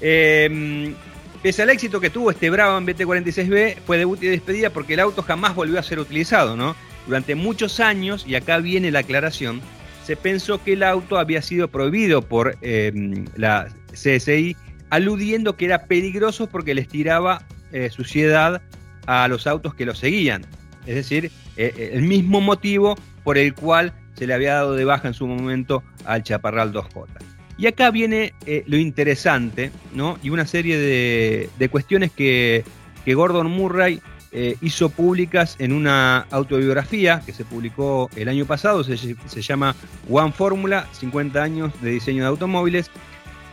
Eh, 0.00 0.94
Pese 1.42 1.62
al 1.62 1.70
éxito 1.70 2.00
que 2.00 2.08
tuvo 2.08 2.30
este 2.30 2.50
Brabham 2.50 2.86
BT46B, 2.86 3.78
fue 3.84 3.98
debut 3.98 4.22
y 4.22 4.28
despedida 4.28 4.70
porque 4.70 4.94
el 4.94 5.00
auto 5.00 5.22
jamás 5.22 5.56
volvió 5.56 5.80
a 5.80 5.82
ser 5.82 5.98
utilizado, 5.98 6.56
¿no? 6.56 6.76
Durante 7.06 7.34
muchos 7.34 7.80
años, 7.80 8.24
y 8.28 8.36
acá 8.36 8.58
viene 8.58 8.92
la 8.92 9.00
aclaración, 9.00 9.60
se 10.04 10.14
pensó 10.14 10.62
que 10.62 10.74
el 10.74 10.84
auto 10.84 11.18
había 11.18 11.42
sido 11.42 11.66
prohibido 11.66 12.22
por 12.22 12.56
em, 12.62 13.24
la 13.34 13.68
CSI, 13.92 14.56
aludiendo 14.90 15.56
que 15.56 15.64
era 15.64 15.86
peligroso 15.86 16.46
porque 16.46 16.74
les 16.74 16.86
tiraba 16.86 17.44
eh, 17.72 17.90
suciedad 17.90 18.62
a 19.06 19.26
los 19.26 19.48
autos 19.48 19.74
que 19.74 19.84
lo 19.84 19.96
seguían. 19.96 20.46
Es 20.86 20.94
decir, 20.94 21.32
eh, 21.56 21.74
eh, 21.76 21.90
el 21.94 22.02
mismo 22.02 22.40
motivo 22.40 22.96
por 23.24 23.36
el 23.36 23.52
cual 23.54 23.92
se 24.14 24.28
le 24.28 24.34
había 24.34 24.54
dado 24.54 24.74
de 24.74 24.84
baja 24.84 25.08
en 25.08 25.14
su 25.14 25.26
momento 25.26 25.82
al 26.04 26.22
Chaparral 26.22 26.72
2J. 26.72 27.31
Y 27.58 27.66
acá 27.66 27.90
viene 27.90 28.34
eh, 28.46 28.64
lo 28.66 28.76
interesante, 28.76 29.70
¿no? 29.94 30.18
Y 30.22 30.30
una 30.30 30.46
serie 30.46 30.78
de, 30.78 31.68
cuestiones 31.68 32.10
que, 32.10 32.64
Gordon 33.06 33.50
Murray 33.50 34.00
eh, 34.30 34.56
hizo 34.62 34.88
públicas 34.88 35.56
en 35.58 35.72
una 35.72 36.26
autobiografía 36.30 37.22
que 37.24 37.32
se 37.32 37.44
publicó 37.44 38.08
el 38.16 38.28
año 38.28 38.46
pasado, 38.46 38.82
se, 38.84 39.42
llama 39.42 39.76
One 40.08 40.32
Fórmula, 40.32 40.88
50 40.92 41.42
años 41.42 41.72
de 41.82 41.90
diseño 41.90 42.22
de 42.22 42.28
automóviles, 42.28 42.90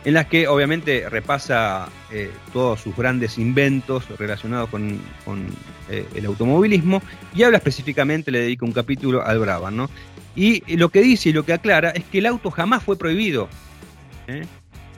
en 0.04 0.14
las 0.14 0.26
que 0.26 0.48
obviamente 0.48 1.10
repasa 1.10 1.88
eh, 2.10 2.30
todos 2.54 2.80
sus 2.80 2.96
grandes 2.96 3.36
inventos 3.36 4.08
relacionados 4.18 4.70
con, 4.70 4.98
el 6.14 6.24
automovilismo 6.24 7.02
y 7.34 7.42
habla 7.42 7.58
específicamente, 7.58 8.30
le 8.30 8.40
dedica 8.40 8.64
un 8.64 8.72
capítulo 8.72 9.26
al 9.26 9.40
Brabham, 9.40 9.74
¿no? 9.74 9.90
Y 10.36 10.76
lo 10.76 10.88
que 10.88 11.02
dice 11.02 11.30
y 11.30 11.32
lo 11.32 11.44
que 11.44 11.52
aclara 11.52 11.90
es 11.90 12.04
que 12.04 12.18
el 12.18 12.26
auto 12.26 12.52
jamás 12.52 12.84
fue 12.84 12.96
prohibido 12.96 13.48
¿eh? 14.30 14.42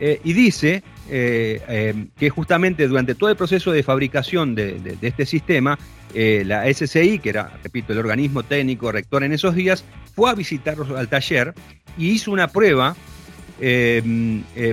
Eh, 0.01 0.21
y 0.25 0.33
dice 0.33 0.83
eh, 1.09 2.07
que 2.19 2.31
justamente 2.31 2.89
durante 2.89 3.15
todo 3.15 3.31
el 3.31 3.37
proceso 3.37 3.73
de 3.73 3.83
fabricación 3.83 4.55
de, 4.55 4.97
este 5.03 5.27
sistema, 5.27 5.79
la 6.15 6.73
SCI, 6.73 7.19
que 7.21 7.31
era, 7.31 7.53
repito, 7.63 7.93
el 7.93 7.99
organismo 7.99 8.43
técnico 8.43 8.93
rector 8.93 9.23
en 9.25 9.33
esos 9.33 9.55
días, 9.55 9.85
fue 10.15 10.31
a 10.31 10.35
visitarlos 10.35 10.91
al 10.91 11.09
taller 11.09 11.55
y 11.97 12.11
hizo 12.11 12.33
una 12.33 12.49
prueba 12.49 12.97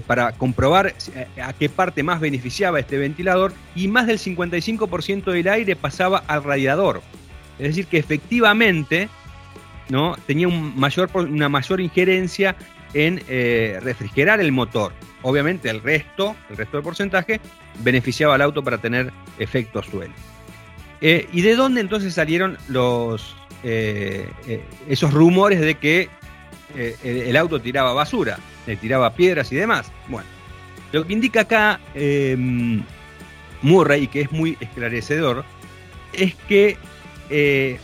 para 0.08 0.32
comprobar 0.34 0.96
a 1.42 1.54
qué 1.54 1.70
parte 1.70 2.02
más 2.02 2.20
beneficiaba 2.20 2.80
este 2.80 2.98
ventilador 2.98 3.54
y 3.76 3.88
más 3.88 4.08
del 4.08 4.18
55% 4.18 5.32
del 5.32 5.48
aire 5.48 5.76
pasaba 5.76 6.24
al 6.28 6.44
radiador. 6.44 7.02
Es 7.60 7.68
decir, 7.68 7.86
que 7.86 8.00
efectivamente 8.00 9.10
¿no? 9.90 10.16
tenía 10.26 10.48
una 10.48 11.50
mayor 11.50 11.82
injerencia 11.82 12.56
en 12.94 13.22
eh, 13.28 13.80
refrigerar 13.82 14.40
el 14.40 14.52
motor. 14.52 14.94
Obviamente 15.22 15.70
el 15.70 15.82
resto, 15.82 16.36
el 16.50 16.58
resto 16.58 16.78
del 16.78 16.84
porcentaje, 16.84 17.40
beneficiaba 17.84 18.36
al 18.36 18.42
auto 18.42 18.64
para 18.64 18.78
tener 18.78 19.12
efecto 19.38 19.84
suelo. 19.84 20.14
Eh, 21.02 21.28
¿Y 21.32 21.42
de 21.42 21.56
dónde 21.56 21.82
entonces 21.82 22.14
salieron 22.14 22.58
los, 22.68 23.36
eh, 23.64 24.30
esos 24.88 25.14
rumores 25.14 25.60
de 25.62 25.76
que 25.76 26.10
el, 26.76 27.36
auto 27.36 27.60
tiraba 27.60 27.94
basura, 27.94 28.38
le 28.68 28.76
tiraba 28.76 29.14
piedras 29.14 29.52
y 29.52 29.56
demás? 29.56 29.92
Bueno, 30.08 30.28
lo 30.92 31.06
que 31.06 31.14
indica 31.14 31.42
acá 31.42 31.80
em, 31.94 32.84
Murray, 33.62 34.04
y 34.04 34.08
que 34.08 34.22
es 34.22 34.32
muy 34.32 34.58
esclarecedor, 34.60 35.46
es 36.14 36.36
que 36.48 36.78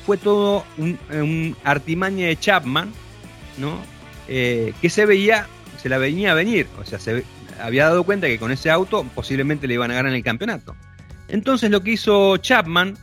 fue 0.06 0.18
todo 0.18 0.66
un, 0.78 0.98
un 1.12 1.56
artimaña 1.64 2.28
de 2.28 2.38
Chapman, 2.38 2.92
¿no? 3.58 3.95
Eh, 4.28 4.74
que 4.82 4.90
se 4.90 5.06
veía, 5.06 5.48
se 5.82 5.90
la 5.90 5.98
venía 5.98 6.32
a 6.32 6.36
venir. 6.36 6.68
O 6.80 6.86
sea, 6.86 7.00
se 7.00 7.24
había 7.60 7.86
dado 7.86 8.04
cuenta 8.04 8.28
que 8.28 8.40
con 8.40 8.52
ese 8.52 8.70
auto 8.70 9.06
posiblemente 9.16 9.68
le 9.68 9.76
iban 9.76 9.92
a 9.92 9.96
ganar 9.96 10.12
en 10.12 10.18
el 10.18 10.24
campeonato. 10.24 10.76
Entonces 11.28 11.72
lo 11.72 11.82
que 11.82 11.92
hizo 11.92 12.38
Chapman, 12.38 12.96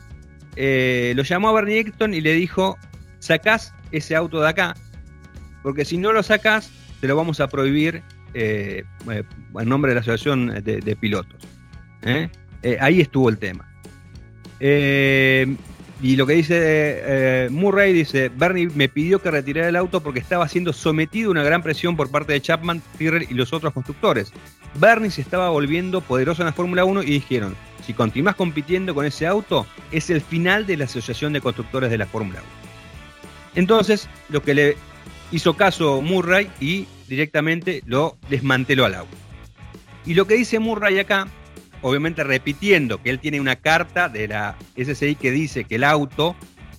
eh, 0.56 1.12
lo 1.16 1.22
llamó 1.22 1.48
a 1.48 1.52
Bernie 1.52 1.80
Eccleston 1.80 2.14
y 2.14 2.20
le 2.20 2.34
dijo, 2.34 2.78
sacás 3.18 3.74
ese 3.90 4.14
auto 4.14 4.40
de 4.40 4.48
acá, 4.48 4.74
porque 5.62 5.84
si 5.84 5.96
no 5.96 6.12
lo 6.12 6.22
sacás, 6.22 6.70
te 7.00 7.08
lo 7.08 7.16
vamos 7.16 7.40
a 7.40 7.48
prohibir 7.48 8.02
eh, 8.34 8.84
en 9.08 9.68
nombre 9.68 9.90
de 9.90 9.96
la 9.96 10.00
Asociación 10.02 10.62
de, 10.62 10.96
Pilotos. 11.00 11.42
ahí 12.80 13.00
estuvo 13.00 13.28
el 13.28 13.38
tema. 13.38 13.68
Y 16.02 16.16
lo 16.16 16.26
que 16.26 16.32
dice 16.32 16.56
eh, 16.58 17.48
Murray 17.52 17.92
dice, 17.92 18.28
Bernie 18.28 18.68
me 18.74 18.88
pidió 18.88 19.22
que 19.22 19.30
retirara 19.30 19.68
el 19.68 19.76
auto 19.76 20.02
porque 20.02 20.18
estaba 20.18 20.48
siendo 20.48 20.72
sometido 20.72 21.28
a 21.28 21.30
una 21.30 21.44
gran 21.44 21.62
presión 21.62 21.96
por 21.96 22.10
parte 22.10 22.32
de 22.32 22.40
Chapman, 22.40 22.82
Tyrrell 22.98 23.28
y 23.30 23.34
los 23.34 23.52
otros 23.52 23.72
constructores. 23.72 24.32
Bernie 24.74 25.12
se 25.12 25.20
estaba 25.20 25.48
volviendo 25.50 26.00
poderoso 26.00 26.42
en 26.42 26.46
la 26.46 26.52
Fórmula 26.52 26.84
1 26.84 27.04
y 27.04 27.06
dijeron, 27.06 27.54
si 27.86 27.94
continúas 27.94 28.34
compitiendo 28.34 28.96
con 28.96 29.06
ese 29.06 29.28
auto, 29.28 29.64
es 29.92 30.10
el 30.10 30.20
final 30.20 30.66
de 30.66 30.76
la 30.76 30.86
Asociación 30.86 31.32
de 31.32 31.40
Constructores 31.40 31.88
de 31.88 31.98
la 31.98 32.06
Fórmula 32.06 32.40
1. 32.40 32.48
Entonces, 33.54 34.08
lo 34.28 34.42
que 34.42 34.54
le 34.54 34.76
hizo 35.30 35.54
caso 35.54 36.02
Murray 36.02 36.50
y 36.58 36.88
directamente 37.06 37.80
lo 37.86 38.16
desmanteló 38.28 38.86
al 38.86 38.96
auto. 38.96 39.16
Y 40.04 40.14
lo 40.14 40.26
que 40.26 40.34
dice 40.34 40.58
Murray 40.58 40.98
acá 40.98 41.28
obviamente 41.82 42.24
repitiendo 42.24 43.02
que 43.02 43.10
él 43.10 43.18
tiene 43.18 43.40
una 43.40 43.56
carta 43.56 44.08
de 44.08 44.28
la 44.28 44.56
SCI 44.76 45.16
que 45.16 45.30
dice 45.30 45.64
que 45.64 45.74
el 45.74 45.84
auto 45.84 46.34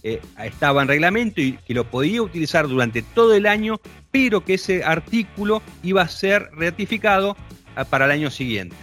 eh, 0.06 0.20
estaba 0.44 0.82
en 0.82 0.90
reglamento 0.90 1.40
y 1.40 1.54
que 1.66 1.74
lo 1.74 1.86
podía 1.86 2.22
utilizar 2.22 2.68
durante 2.68 3.02
todo 3.02 3.36
el 3.36 3.46
año, 3.46 3.80
pero 4.12 4.44
que 4.44 4.56
ese 4.56 4.84
artículo 4.84 5.62
iba 5.82 6.02
a 6.02 6.10
ser 6.10 6.50
ratificado 6.58 7.38
ah, 7.78 7.86
para 7.86 8.04
el 8.06 8.12
año 8.12 8.30
siguiente. 8.30 8.76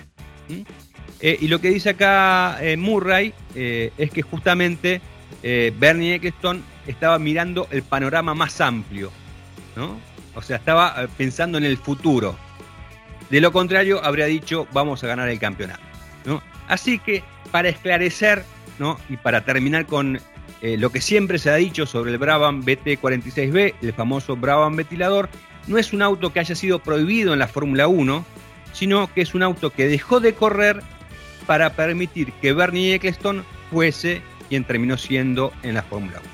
Eh, 1.20 1.37
y 1.38 1.48
lo 1.48 1.61
que 1.61 1.68
dice 1.68 1.90
acá 1.90 2.56
eh, 2.62 2.78
Murray 2.78 3.35
es 3.54 4.11
que 4.11 4.22
justamente 4.22 5.02
Bernie 5.42 6.14
Eccleston 6.14 6.62
estaba 6.87 7.18
mirando 7.18 7.68
el 7.70 7.83
panorama 7.83 8.35
más 8.35 8.61
amplio, 8.61 9.11
¿no? 9.76 9.98
O 10.35 10.42
sea, 10.42 10.56
estaba 10.56 11.06
pensando 11.16 11.59
en 11.59 11.64
el 11.64 11.76
futuro. 11.76 12.37
De 13.28 13.40
lo 13.40 13.52
contrario, 13.52 14.02
habría 14.02 14.26
dicho, 14.26 14.66
vamos 14.72 15.04
a 15.04 15.06
ganar 15.06 15.28
el 15.28 15.38
campeonato. 15.38 15.89
Así 16.68 16.98
que 16.98 17.24
para 17.50 17.68
esclarecer 17.68 18.44
¿no? 18.78 18.98
y 19.09 19.16
para 19.16 19.44
terminar 19.44 19.87
con 19.87 20.20
eh, 20.62 20.76
lo 20.76 20.90
que 20.90 21.00
siempre 21.00 21.38
se 21.38 21.50
ha 21.50 21.56
dicho 21.56 21.87
sobre 21.87 22.12
el 22.12 22.18
Brabham 22.18 22.62
BT46B, 22.64 23.74
el 23.83 23.92
famoso 23.92 24.37
Brabham 24.37 24.76
ventilador, 24.76 25.28
no 25.66 25.78
es 25.78 25.92
un 25.92 26.02
auto 26.02 26.33
que 26.33 26.40
haya 26.40 26.54
sido 26.54 26.78
prohibido 26.78 27.33
en 27.33 27.38
la 27.38 27.48
Fórmula 27.48 27.88
1, 27.88 28.24
sino 28.72 29.12
que 29.12 29.22
es 29.22 29.35
un 29.35 29.42
auto 29.42 29.70
que 29.70 29.88
dejó 29.88 30.20
de 30.20 30.35
correr 30.35 30.83
para 31.46 31.70
permitir 31.70 32.33
que 32.35 32.52
Bernie 32.52 32.94
Eccleston 32.94 33.44
fuese 33.70 34.22
quien 34.48 34.64
terminó 34.64 34.96
siendo 34.96 35.52
en 35.62 35.74
la 35.74 35.83
Fórmula 35.83 36.20
1. 36.20 36.30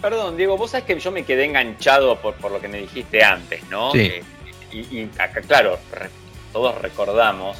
Perdón, 0.00 0.36
Diego, 0.36 0.56
vos 0.56 0.72
sabés 0.72 0.86
que 0.86 0.98
yo 0.98 1.12
me 1.12 1.24
quedé 1.24 1.44
enganchado 1.44 2.20
por, 2.20 2.34
por 2.34 2.50
lo 2.50 2.60
que 2.60 2.66
me 2.66 2.78
dijiste 2.78 3.22
antes, 3.22 3.62
¿no? 3.70 3.92
Sí. 3.92 4.00
Eh, 4.00 4.24
y, 4.72 4.78
y 4.78 5.10
acá, 5.18 5.42
claro, 5.42 5.78
todos 6.52 6.80
recordamos, 6.82 7.56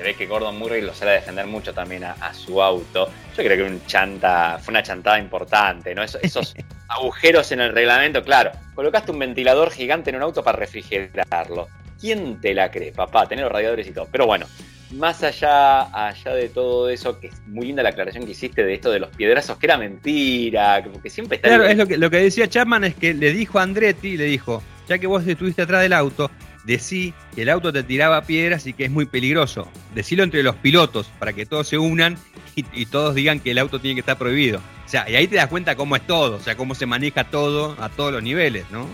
se 0.00 0.06
ve 0.06 0.14
que 0.14 0.24
Gordon 0.26 0.56
Murray 0.58 0.80
lo 0.80 0.94
sale 0.94 1.10
a 1.10 1.14
defender 1.14 1.46
mucho 1.46 1.74
también 1.74 2.04
a, 2.04 2.12
a 2.12 2.32
su 2.32 2.62
auto. 2.62 3.10
Yo 3.36 3.44
creo 3.44 3.54
que 3.58 3.62
un 3.70 3.84
chanta, 3.84 4.58
fue 4.58 4.72
una 4.72 4.82
chantada 4.82 5.18
importante, 5.18 5.94
¿no? 5.94 6.02
Esos, 6.02 6.22
esos 6.24 6.54
agujeros 6.88 7.52
en 7.52 7.60
el 7.60 7.74
reglamento, 7.74 8.24
claro. 8.24 8.50
Colocaste 8.74 9.12
un 9.12 9.18
ventilador 9.18 9.70
gigante 9.70 10.08
en 10.08 10.16
un 10.16 10.22
auto 10.22 10.42
para 10.42 10.56
refrigerarlo. 10.58 11.68
¿Quién 12.00 12.40
te 12.40 12.54
la 12.54 12.70
cree, 12.70 12.92
papá? 12.92 13.26
Tener 13.26 13.44
los 13.44 13.52
radiadores 13.52 13.86
y 13.88 13.92
todo. 13.92 14.08
Pero 14.10 14.24
bueno, 14.24 14.46
más 14.92 15.22
allá, 15.22 15.82
allá 16.08 16.32
de 16.34 16.48
todo 16.48 16.88
eso, 16.88 17.20
que 17.20 17.26
es 17.26 17.34
muy 17.48 17.66
linda 17.66 17.82
la 17.82 17.90
aclaración 17.90 18.24
que 18.24 18.30
hiciste 18.30 18.64
de 18.64 18.72
esto 18.72 18.90
de 18.90 19.00
los 19.00 19.10
piedrazos, 19.10 19.58
que 19.58 19.66
era 19.66 19.76
mentira, 19.76 20.82
que- 20.82 20.88
porque 20.88 21.10
siempre 21.10 21.36
está... 21.36 21.48
Claro, 21.48 21.66
es 21.66 21.76
lo 21.76 21.86
que, 21.86 21.98
lo 21.98 22.08
que 22.08 22.16
decía 22.16 22.48
Chapman 22.48 22.84
es 22.84 22.94
que 22.94 23.12
le 23.12 23.34
dijo 23.34 23.58
a 23.58 23.64
Andretti, 23.64 24.16
le 24.16 24.24
dijo, 24.24 24.62
ya 24.88 24.96
que 24.98 25.06
vos 25.06 25.26
estuviste 25.26 25.60
atrás 25.60 25.82
del 25.82 25.92
auto, 25.92 26.30
decí 26.64 27.14
que 27.34 27.42
el 27.42 27.48
auto 27.48 27.72
te 27.72 27.82
tiraba 27.82 28.22
piedras 28.22 28.66
y 28.66 28.72
que 28.72 28.84
es 28.84 28.90
muy 28.90 29.06
peligroso. 29.06 29.68
Decilo 29.94 30.22
entre 30.22 30.42
los 30.42 30.56
pilotos 30.56 31.10
para 31.18 31.32
que 31.32 31.46
todos 31.46 31.68
se 31.68 31.78
unan 31.78 32.16
y, 32.56 32.64
y 32.72 32.86
todos 32.86 33.14
digan 33.14 33.40
que 33.40 33.50
el 33.52 33.58
auto 33.58 33.80
tiene 33.80 33.94
que 33.94 34.00
estar 34.00 34.18
prohibido. 34.18 34.58
O 34.86 34.88
sea, 34.88 35.08
y 35.08 35.14
ahí 35.16 35.26
te 35.28 35.36
das 35.36 35.48
cuenta 35.48 35.76
cómo 35.76 35.96
es 35.96 36.06
todo, 36.06 36.36
o 36.36 36.40
sea, 36.40 36.56
cómo 36.56 36.74
se 36.74 36.86
maneja 36.86 37.24
todo 37.24 37.76
a 37.80 37.88
todos 37.88 38.12
los 38.12 38.22
niveles, 38.22 38.64
¿no? 38.70 38.86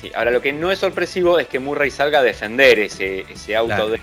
Sí, 0.00 0.12
ahora 0.14 0.30
lo 0.30 0.40
que 0.40 0.52
no 0.52 0.70
es 0.70 0.78
sorpresivo 0.78 1.38
es 1.40 1.48
que 1.48 1.58
Murray 1.58 1.90
salga 1.90 2.20
a 2.20 2.22
defender 2.22 2.78
ese, 2.78 3.20
ese 3.28 3.56
auto 3.56 3.74
Claro. 3.74 3.88
de 3.90 4.00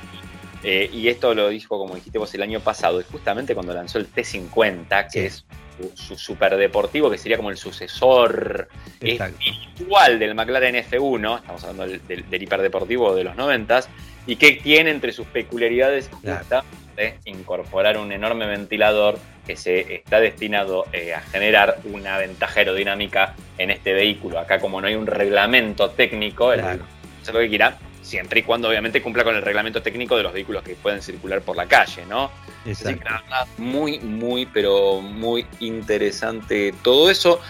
eh, 0.63 0.89
y 0.91 1.07
esto 1.09 1.33
lo 1.35 1.47
dijo, 1.49 1.77
como 1.77 1.93
dijiste 1.95 2.17
vos, 2.17 2.33
el 2.33 2.41
año 2.41 2.59
pasado, 2.59 2.99
y 2.99 3.03
justamente 3.03 3.53
cuando 3.53 3.71
lanzó 3.73 3.99
el 3.99 4.11
T50, 4.11 5.05
que 5.11 5.19
Sí. 5.21 5.25
es 5.27 5.45
su, 5.77 5.91
su 5.95 6.15
superdeportivo, 6.17 7.09
que 7.09 7.17
sería 7.17 7.38
como 7.38 7.49
el 7.49 7.57
sucesor 7.57 8.67
Exacto. 9.01 9.38
espiritual 9.39 10.19
del 10.19 10.35
McLaren 10.35 10.75
F1, 10.75 11.38
estamos 11.39 11.63
hablando 11.63 11.88
del, 11.88 12.07
del- 12.07 12.29
del 12.29 12.43
hiperdeportivo 12.43 13.15
de 13.15 13.23
los 13.23 13.35
90 13.35 13.81
y 14.27 14.35
que 14.38 14.53
tiene 14.53 14.91
entre 14.91 15.11
sus 15.11 15.27
peculiaridades 15.27 16.09
Claro. 16.21 16.39
justamente 16.39 17.19
incorporar 17.25 17.97
un 17.97 18.11
enorme 18.11 18.45
ventilador 18.47 19.19
que 19.45 19.55
se 19.55 19.95
está 19.95 20.19
destinado 20.19 20.85
eh, 20.93 21.13
a 21.13 21.21
generar 21.21 21.77
una 21.83 22.17
ventaja 22.17 22.59
aerodinámica 22.61 23.35
en 23.57 23.69
este 23.69 23.93
vehículo. 23.93 24.39
Acá 24.39 24.59
como 24.59 24.81
no 24.81 24.88
hay 24.88 24.95
un 24.95 25.05
reglamento 25.05 25.89
técnico, 25.91 26.53
el 26.53 26.61
Claro. 26.61 26.83
hace 27.21 27.33
lo 27.33 27.39
que 27.39 27.49
quiera, 27.49 27.77
siempre 28.05 28.41
y 28.41 28.43
cuando 28.43 28.69
obviamente 28.69 29.01
cumpla 29.01 29.23
con 29.23 29.35
el 29.35 29.41
reglamento 29.41 29.81
técnico 29.81 30.15
de 30.15 30.23
los 30.23 30.31
vehículos 30.31 30.63
que 30.63 30.75
pueden 30.75 31.01
circular 31.01 31.41
por 31.41 31.55
la 31.55 31.65
calle, 31.65 32.05
¿no? 32.05 32.25
Así 32.25 32.63
que 32.63 32.71
Exacto. 32.71 33.03
la 33.05 33.21
verdad, 33.21 33.47
muy, 33.57 33.99
muy, 33.99 34.45
pero 34.45 35.01
muy 35.01 35.45
interesante 35.59 36.73
todo 36.83 37.09
eso. 37.09 37.41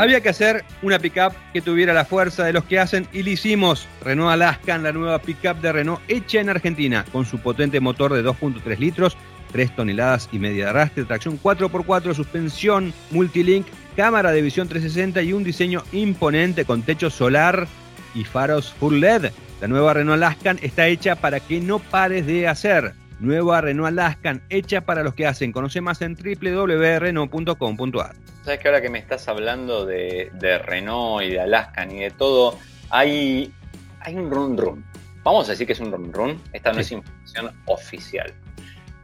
Había 0.00 0.22
que 0.22 0.30
hacer 0.30 0.64
una 0.80 0.98
pickup 0.98 1.34
que 1.52 1.60
tuviera 1.60 1.92
la 1.92 2.06
fuerza 2.06 2.42
de 2.44 2.54
los 2.54 2.64
que 2.64 2.78
hacen 2.78 3.06
y 3.12 3.22
le 3.22 3.32
hicimos. 3.32 3.86
Renault 4.02 4.32
Alaskan, 4.32 4.82
la 4.82 4.92
nueva 4.92 5.18
pickup 5.18 5.60
de 5.60 5.72
Renault 5.72 6.00
hecha 6.08 6.40
en 6.40 6.48
Argentina, 6.48 7.04
con 7.12 7.26
su 7.26 7.38
potente 7.38 7.80
motor 7.80 8.14
de 8.14 8.24
2.3 8.24 8.78
litros, 8.78 9.18
3 9.52 9.76
toneladas 9.76 10.28
y 10.32 10.38
media 10.38 10.64
de 10.64 10.70
arrastre, 10.70 11.04
tracción 11.04 11.40
4x4, 11.40 12.14
suspensión 12.14 12.92
multilink, 13.10 13.66
cámara 13.96 14.32
de 14.32 14.42
visión 14.42 14.68
360 14.68 15.22
y 15.22 15.32
un 15.32 15.44
diseño 15.44 15.82
imponente 15.92 16.64
con 16.64 16.82
techo 16.82 17.10
solar 17.10 17.66
y 18.14 18.24
faros 18.24 18.72
full 18.72 18.98
LED. 19.00 19.30
La 19.60 19.68
nueva 19.68 19.92
Renault 19.94 20.14
Alaskan 20.22 20.58
está 20.62 20.86
hecha 20.86 21.16
para 21.16 21.40
que 21.40 21.60
no 21.60 21.78
pares 21.78 22.26
de 22.26 22.48
hacer. 22.48 22.94
Nueva 23.18 23.60
Renault 23.60 23.88
Alaskan, 23.88 24.40
hecha 24.48 24.80
para 24.80 25.02
los 25.02 25.12
que 25.14 25.26
hacen. 25.26 25.52
Conoce 25.52 25.82
más 25.82 26.00
en 26.00 26.14
www.renault.com.ar. 26.16 28.14
Sabes 28.44 28.60
que 28.60 28.68
ahora 28.68 28.80
que 28.80 28.88
me 28.88 28.98
estás 28.98 29.28
hablando 29.28 29.84
de, 29.84 30.30
de 30.40 30.58
Renault 30.58 31.22
y 31.24 31.30
de 31.32 31.40
Alaskan 31.40 31.90
y 31.92 32.00
de 32.00 32.10
todo, 32.10 32.58
hay, 32.88 33.52
hay 34.00 34.14
un 34.14 34.30
run 34.30 34.56
run. 34.56 34.84
Vamos 35.22 35.48
a 35.48 35.52
decir 35.52 35.66
que 35.66 35.74
es 35.74 35.80
un 35.80 35.92
run 35.92 36.10
run. 36.12 36.40
Esta 36.54 36.70
no 36.72 36.76
Sí. 36.76 36.80
es 36.80 36.92
información 36.92 37.50
oficial. 37.66 38.32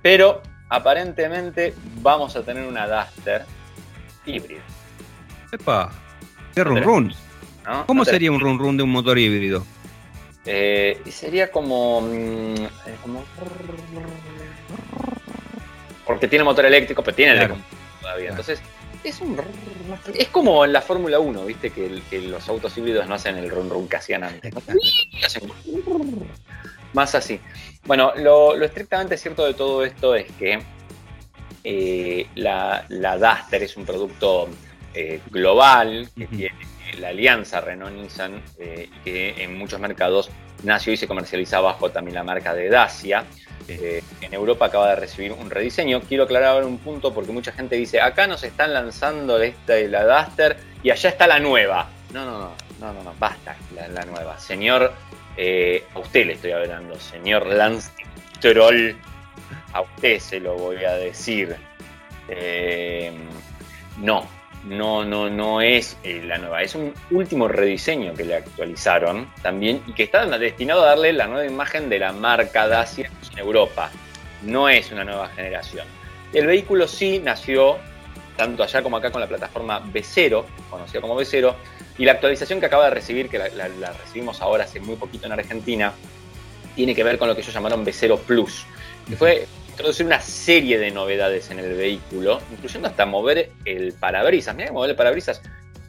Pero 0.06 0.40
aparentemente 0.68 1.74
vamos 2.00 2.36
a 2.36 2.42
tener 2.44 2.64
una 2.64 2.86
Duster 2.86 3.44
híbrida. 4.24 4.60
Epa, 5.50 5.90
qué 6.54 6.62
run 6.62 6.80
run. 6.80 7.14
¿no? 7.64 7.84
¿Cómo 7.86 8.02
No 8.02 8.04
sería 8.04 8.30
un 8.30 8.38
run 8.38 8.56
run 8.56 8.76
de 8.76 8.84
un 8.84 8.90
motor 8.90 9.18
híbrido? 9.18 9.66
Eh, 10.44 11.02
y 11.04 11.10
sería 11.10 11.50
como, 11.50 12.02
mm, 12.02 12.54
eh, 12.54 12.68
como- 13.02 13.24
Porque 16.06 16.28
tiene 16.28 16.44
motor 16.44 16.66
eléctrico, 16.66 17.02
pero 17.02 17.16
tiene 17.16 17.32
Claro. 17.32 17.54
combustión 17.54 17.80
todavía. 18.00 18.28
Claro. 18.28 18.40
Entonces, 18.42 18.60
es 19.02 19.20
un 19.20 19.40
es 20.14 20.28
como 20.28 20.64
en 20.64 20.72
la 20.72 20.82
Fórmula 20.82 21.18
1, 21.18 21.44
¿viste? 21.46 21.70
Que, 21.70 21.86
el- 21.86 22.02
que 22.02 22.20
los 22.22 22.48
autos 22.48 22.78
híbridos 22.78 23.08
no 23.08 23.16
hacen 23.16 23.36
el 23.38 23.50
run 23.50 23.68
run 23.68 23.88
que 23.88 23.96
hacían 23.96 24.22
antes. 24.22 24.54
Más 26.92 27.14
así. 27.16 27.40
Bueno, 27.86 28.12
lo, 28.16 28.56
lo 28.56 28.64
estrictamente 28.64 29.16
cierto 29.16 29.46
de 29.46 29.54
todo 29.54 29.84
esto 29.84 30.14
es 30.14 30.26
que 30.32 30.58
eh, 31.62 32.26
la, 32.34 32.84
la 32.88 33.16
Duster 33.16 33.62
es 33.62 33.76
un 33.76 33.84
producto 33.84 34.48
eh, 34.94 35.20
global 35.30 36.08
que 36.16 36.26
tiene 36.26 36.54
la 36.98 37.08
alianza 37.08 37.60
Renault-Nissan 37.60 38.42
eh, 38.58 38.88
que 39.04 39.42
en 39.42 39.58
muchos 39.58 39.78
mercados 39.80 40.30
nació 40.62 40.92
y 40.92 40.96
se 40.96 41.06
comercializa 41.06 41.60
bajo 41.60 41.90
también 41.90 42.14
la 42.14 42.24
marca 42.24 42.54
de 42.54 42.68
Dacia. 42.68 43.24
Eh, 43.68 44.02
en 44.20 44.34
Europa 44.34 44.66
acaba 44.66 44.90
de 44.90 44.96
recibir 44.96 45.32
un 45.32 45.50
rediseño. 45.50 46.00
Quiero 46.00 46.24
aclarar 46.24 46.50
ahora 46.50 46.66
un 46.66 46.78
punto 46.78 47.12
porque 47.12 47.32
mucha 47.32 47.52
gente 47.52 47.76
dice, 47.76 48.00
acá 48.00 48.26
nos 48.26 48.42
están 48.44 48.72
lanzando 48.72 49.40
esta 49.40 49.76
la 49.76 50.22
Duster 50.22 50.56
y 50.82 50.90
allá 50.90 51.10
está 51.10 51.26
la 51.26 51.40
nueva. 51.40 51.88
No, 52.12 52.24
no, 52.24 52.38
no, 52.38 52.52
no, 52.80 52.92
no, 52.92 53.02
no, 53.02 53.14
basta 53.18 53.56
la, 53.74 53.88
la 53.88 54.04
nueva. 54.04 54.38
Señor, 54.38 54.92
eh, 55.36 55.84
a 55.94 55.98
usted 55.98 56.26
le 56.26 56.32
estoy 56.34 56.52
hablando, 56.52 56.98
señor 56.98 57.46
Lance 57.46 57.90
Troll, 58.40 58.94
a 59.72 59.82
usted 59.82 60.18
se 60.18 60.40
lo 60.40 60.54
voy 60.54 60.84
a 60.84 60.92
decir. 60.94 61.56
Eh, 62.28 63.12
no, 63.98 64.26
no, 64.64 65.04
no, 65.04 65.30
no 65.30 65.60
es 65.60 65.96
eh, 66.02 66.22
la 66.24 66.38
nueva. 66.38 66.62
Es 66.62 66.74
un 66.74 66.92
último 67.10 67.48
rediseño 67.48 68.14
que 68.14 68.24
le 68.24 68.36
actualizaron 68.36 69.30
también 69.42 69.82
y 69.86 69.92
que 69.92 70.04
está 70.04 70.26
destinado 70.38 70.82
a 70.82 70.86
darle 70.86 71.12
la 71.12 71.26
nueva 71.26 71.46
imagen 71.46 71.88
de 71.88 71.98
la 71.98 72.12
marca 72.12 72.66
Dacia 72.66 73.10
en 73.32 73.38
Europa. 73.38 73.90
No 74.42 74.68
es 74.68 74.90
una 74.90 75.04
nueva 75.04 75.28
generación. 75.28 75.86
El 76.32 76.46
vehículo 76.46 76.88
sí 76.88 77.20
nació 77.22 77.78
tanto 78.36 78.62
allá 78.62 78.82
como 78.82 78.96
acá 78.96 79.10
con 79.10 79.20
la 79.20 79.26
plataforma 79.26 79.80
B0, 79.80 80.44
conocida 80.68 81.00
como 81.00 81.18
B0, 81.18 81.54
y 81.98 82.04
la 82.04 82.12
actualización 82.12 82.60
que 82.60 82.66
acaba 82.66 82.84
de 82.84 82.90
recibir, 82.90 83.28
que 83.28 83.38
la, 83.38 83.48
la- 83.48 83.68
la 83.68 83.92
recibimos 83.92 84.40
ahora 84.42 84.64
hace 84.64 84.80
muy 84.80 84.96
poquito 84.96 85.26
en 85.26 85.32
Argentina, 85.32 85.92
tiene 86.74 86.94
que 86.94 87.02
ver 87.04 87.18
con 87.18 87.28
lo 87.28 87.34
que 87.34 87.40
ellos 87.40 87.54
llamaron 87.54 87.84
B0 87.84 88.18
Plus, 88.20 88.66
que 89.08 89.16
fue 89.16 89.46
introducir 89.70 90.04
una 90.06 90.20
serie 90.20 90.78
de 90.78 90.90
novedades 90.90 91.50
en 91.50 91.58
el 91.58 91.74
vehículo, 91.74 92.40
incluyendo 92.52 92.88
hasta 92.88 93.06
mover 93.06 93.50
el 93.64 93.92
parabrisas. 93.94 94.54
Mira 94.56 94.72
mover 94.72 94.90
el 94.90 94.96
parabrisas 94.96 95.40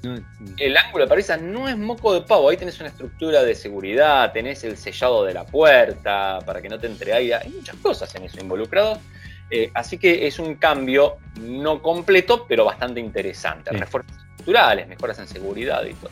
No, 0.03 0.15
el 0.57 0.77
ángulo 0.77 1.03
de 1.05 1.07
parabrisas 1.09 1.41
no 1.41 1.67
es 1.67 1.77
moco 1.77 2.13
de 2.13 2.21
pavo. 2.21 2.49
Ahí 2.49 2.57
tenés 2.57 2.79
una 2.79 2.89
estructura 2.89 3.43
de 3.43 3.55
seguridad, 3.55 4.31
tenés 4.31 4.63
el 4.63 4.77
sellado 4.77 5.25
de 5.25 5.33
la 5.33 5.45
puerta 5.45 6.39
para 6.45 6.62
que 6.62 6.69
no 6.69 6.77
te 6.79 6.87
entre 6.87 7.13
aire. 7.13 7.35
Hay 7.35 7.49
muchas 7.49 7.75
cosas 7.77 8.13
en 8.15 8.23
eso 8.23 8.39
involucrado. 8.39 8.99
Eh, 9.49 9.71
así 9.73 9.97
que 9.97 10.27
es 10.27 10.39
un 10.39 10.55
cambio 10.55 11.17
no 11.41 11.81
completo, 11.81 12.45
pero 12.47 12.65
bastante 12.65 12.99
interesante. 12.99 13.71
Sí. 13.71 13.77
Refuerzos 13.77 14.15
mejoras 14.87 15.19
en 15.19 15.27
seguridad 15.27 15.83
y 15.85 15.93
todo. 15.93 16.12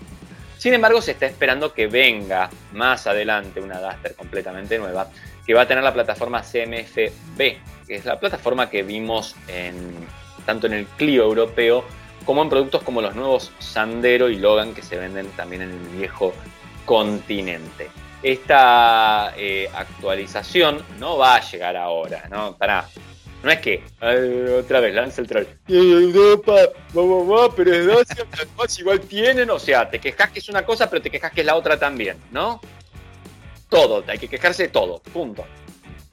Sin 0.57 0.73
embargo, 0.73 1.01
se 1.01 1.11
está 1.11 1.25
esperando 1.25 1.73
que 1.73 1.87
venga 1.87 2.49
más 2.73 3.07
adelante 3.07 3.59
una 3.59 3.79
Duster 3.79 4.15
completamente 4.15 4.77
nueva, 4.79 5.09
que 5.45 5.53
va 5.53 5.61
a 5.61 5.67
tener 5.67 5.83
la 5.83 5.93
plataforma 5.93 6.41
CMF-B, 6.41 7.57
que 7.87 7.95
es 7.95 8.05
la 8.05 8.19
plataforma 8.19 8.69
que 8.69 8.83
vimos 8.83 9.35
tanto 10.45 10.67
en 10.67 10.73
el 10.73 10.85
Clio 10.85 11.23
europeo 11.23 11.85
como 12.25 12.41
en 12.41 12.49
productos 12.49 12.81
como 12.81 13.01
los 13.01 13.15
nuevos 13.15 13.51
Sandero 13.59 14.29
y 14.29 14.37
Logan 14.37 14.73
que 14.73 14.81
se 14.81 14.97
venden 14.97 15.27
también 15.31 15.61
en 15.61 15.71
el 15.71 15.87
viejo 15.89 16.33
continente. 16.85 17.89
Esta 18.23 19.33
eh, 19.37 19.69
actualización 19.71 20.83
no 20.99 21.17
va 21.17 21.35
a 21.35 21.41
llegar 21.41 21.77
ahora, 21.77 22.23
¿no? 22.31 22.55
Para, 22.57 22.87
no 23.45 23.51
es 23.51 23.59
que 23.59 23.83
"Ay, 23.99 24.53
otra 24.59 24.79
vez 24.79 24.95
lanza 24.95 25.21
el 25.21 25.27
troll. 25.27 25.45
Europa, 25.67 26.53
va, 26.97 27.01
va, 27.03 27.23
va, 27.23 27.55
pero 27.55 27.99
es 28.01 28.07
además 28.11 28.79
igual 28.79 28.99
tienen, 29.01 29.51
o 29.51 29.59
sea, 29.59 29.87
te 29.87 29.99
quejas 29.99 30.31
que 30.31 30.39
es 30.39 30.49
una 30.49 30.65
cosa, 30.65 30.89
pero 30.89 31.03
te 31.03 31.11
quejas 31.11 31.31
que 31.31 31.41
es 31.41 31.45
la 31.45 31.55
otra 31.55 31.77
también, 31.77 32.17
¿no? 32.31 32.59
Todo, 33.69 34.03
hay 34.07 34.17
que 34.17 34.27
quejarse 34.27 34.63
de 34.63 34.69
todo, 34.69 34.99
punto. 35.13 35.45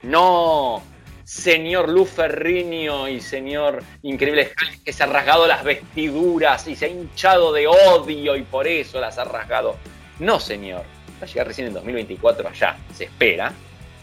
No, 0.03 0.83
señor 1.23 1.89
Luz 1.89 2.09
Ferriño 2.09 3.07
y 3.07 3.19
señor 3.19 3.83
Increíble 4.03 4.51
Hulk 4.51 4.83
que 4.83 4.93
se 4.93 5.01
ha 5.01 5.07
rasgado 5.07 5.47
las 5.47 5.63
vestiduras 5.63 6.67
y 6.67 6.75
se 6.75 6.85
ha 6.85 6.89
hinchado 6.89 7.51
de 7.51 7.65
odio 7.65 8.35
y 8.35 8.43
por 8.43 8.67
eso 8.67 8.99
las 9.01 9.17
ha 9.17 9.23
rasgado. 9.23 9.75
No, 10.19 10.39
señor. 10.39 10.83
Va 11.19 11.25
a 11.25 11.27
llegar 11.27 11.47
recién 11.47 11.67
en 11.67 11.73
2024 11.73 12.47
allá, 12.47 12.77
se 12.93 13.05
espera. 13.05 13.51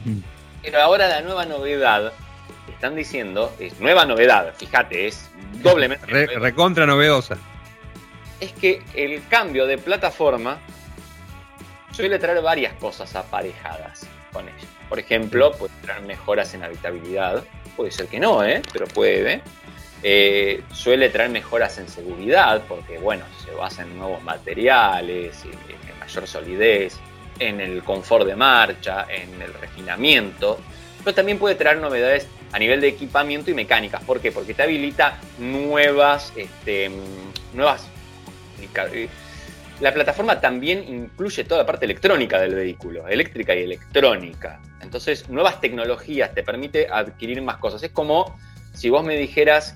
Mm. 0.04 0.18
Pero 0.62 0.80
ahora 0.80 1.06
la 1.06 1.20
nueva 1.20 1.46
novedad, 1.46 2.12
están 2.80 2.96
diciendo, 2.96 3.54
es 3.60 3.78
nueva 3.78 4.06
novedad, 4.06 4.54
fíjate, 4.56 5.06
es 5.06 5.28
doblemente. 5.62 6.06
recontra 6.38 6.86
novedosa. 6.86 7.36
Es 8.40 8.52
que 8.52 8.82
el 8.94 9.22
cambio 9.28 9.66
de 9.66 9.76
plataforma 9.76 10.58
suele 11.92 12.18
traer 12.18 12.40
varias 12.40 12.72
cosas 12.80 13.14
aparejadas 13.14 14.06
con 14.32 14.48
ella. 14.48 14.66
Por 14.88 14.98
ejemplo, 14.98 15.52
puede 15.58 15.74
traer 15.82 16.00
mejoras 16.04 16.54
en 16.54 16.64
habitabilidad. 16.64 17.44
Puede 17.76 17.90
ser 17.90 18.06
que 18.06 18.18
no, 18.18 18.42
¿eh? 18.42 18.62
pero 18.72 18.86
puede. 18.86 19.42
Eh, 20.02 20.62
suele 20.72 21.10
traer 21.10 21.28
mejoras 21.28 21.76
en 21.76 21.86
seguridad, 21.86 22.62
porque 22.66 22.96
bueno, 22.96 23.26
se 23.44 23.50
basa 23.50 23.82
en 23.82 23.98
nuevos 23.98 24.22
materiales, 24.22 25.44
en 25.44 25.98
mayor 26.00 26.26
solidez, 26.26 26.96
en 27.38 27.60
el 27.60 27.82
confort 27.82 28.24
de 28.24 28.36
marcha, 28.36 29.06
en 29.10 29.42
el 29.42 29.52
refinamiento. 29.52 30.58
Pero 31.04 31.14
también 31.14 31.38
puede 31.38 31.56
traer 31.56 31.76
novedades 31.76 32.26
a 32.52 32.58
nivel 32.58 32.80
de 32.80 32.88
equipamiento 32.88 33.50
y 33.50 33.54
mecánicas. 33.54 34.02
¿Por 34.04 34.20
qué? 34.20 34.32
Porque 34.32 34.54
te 34.54 34.62
habilita 34.62 35.18
nuevas, 35.38 36.32
este, 36.36 36.90
nuevas 37.54 37.88
la 39.80 39.94
plataforma 39.94 40.40
también 40.40 40.84
incluye 40.86 41.44
toda 41.44 41.62
la 41.62 41.66
parte 41.66 41.86
electrónica 41.86 42.38
del 42.40 42.54
vehículo, 42.54 43.08
eléctrica 43.08 43.54
y 43.54 43.62
electrónica. 43.62 44.60
Entonces, 44.82 45.28
nuevas 45.28 45.60
tecnologías 45.60 46.34
te 46.34 46.42
permite 46.42 46.86
adquirir 46.90 47.40
más 47.42 47.56
cosas. 47.56 47.82
Es 47.82 47.90
como 47.90 48.38
si 48.74 48.90
vos 48.90 49.02
me 49.04 49.16
dijeras 49.16 49.74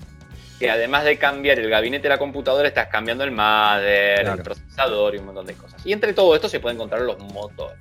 que 0.59 0.69
además 0.69 1.03
de 1.03 1.17
cambiar 1.17 1.59
el 1.59 1.69
gabinete 1.69 2.03
de 2.03 2.09
la 2.09 2.17
computadora, 2.17 2.67
estás 2.67 2.87
cambiando 2.87 3.23
el 3.23 3.31
mother, 3.31 4.25
el 4.25 4.41
procesador 4.41 5.15
y 5.15 5.17
un 5.17 5.25
montón 5.25 5.47
de 5.47 5.55
cosas. 5.55 5.85
Y 5.85 5.91
entre 5.91 6.13
todo 6.13 6.33
esto 6.35 6.47
se 6.47 6.59
pueden 6.59 6.77
encontrar 6.77 7.01
los 7.01 7.19
motores. 7.19 7.79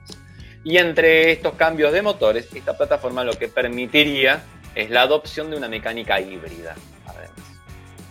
Y 0.65 0.79
entre 0.79 1.31
estos 1.31 1.55
cambios 1.55 1.93
de 1.93 2.01
motores, 2.01 2.49
esta 2.55 2.77
plataforma 2.77 3.23
lo 3.23 3.35
que 3.35 3.49
permitiría 3.49 4.43
es 4.75 4.91
la 4.91 5.03
adopción 5.03 5.51
de 5.51 5.57
una 5.57 5.69
mecánica 5.69 6.21
híbrida. 6.21 6.75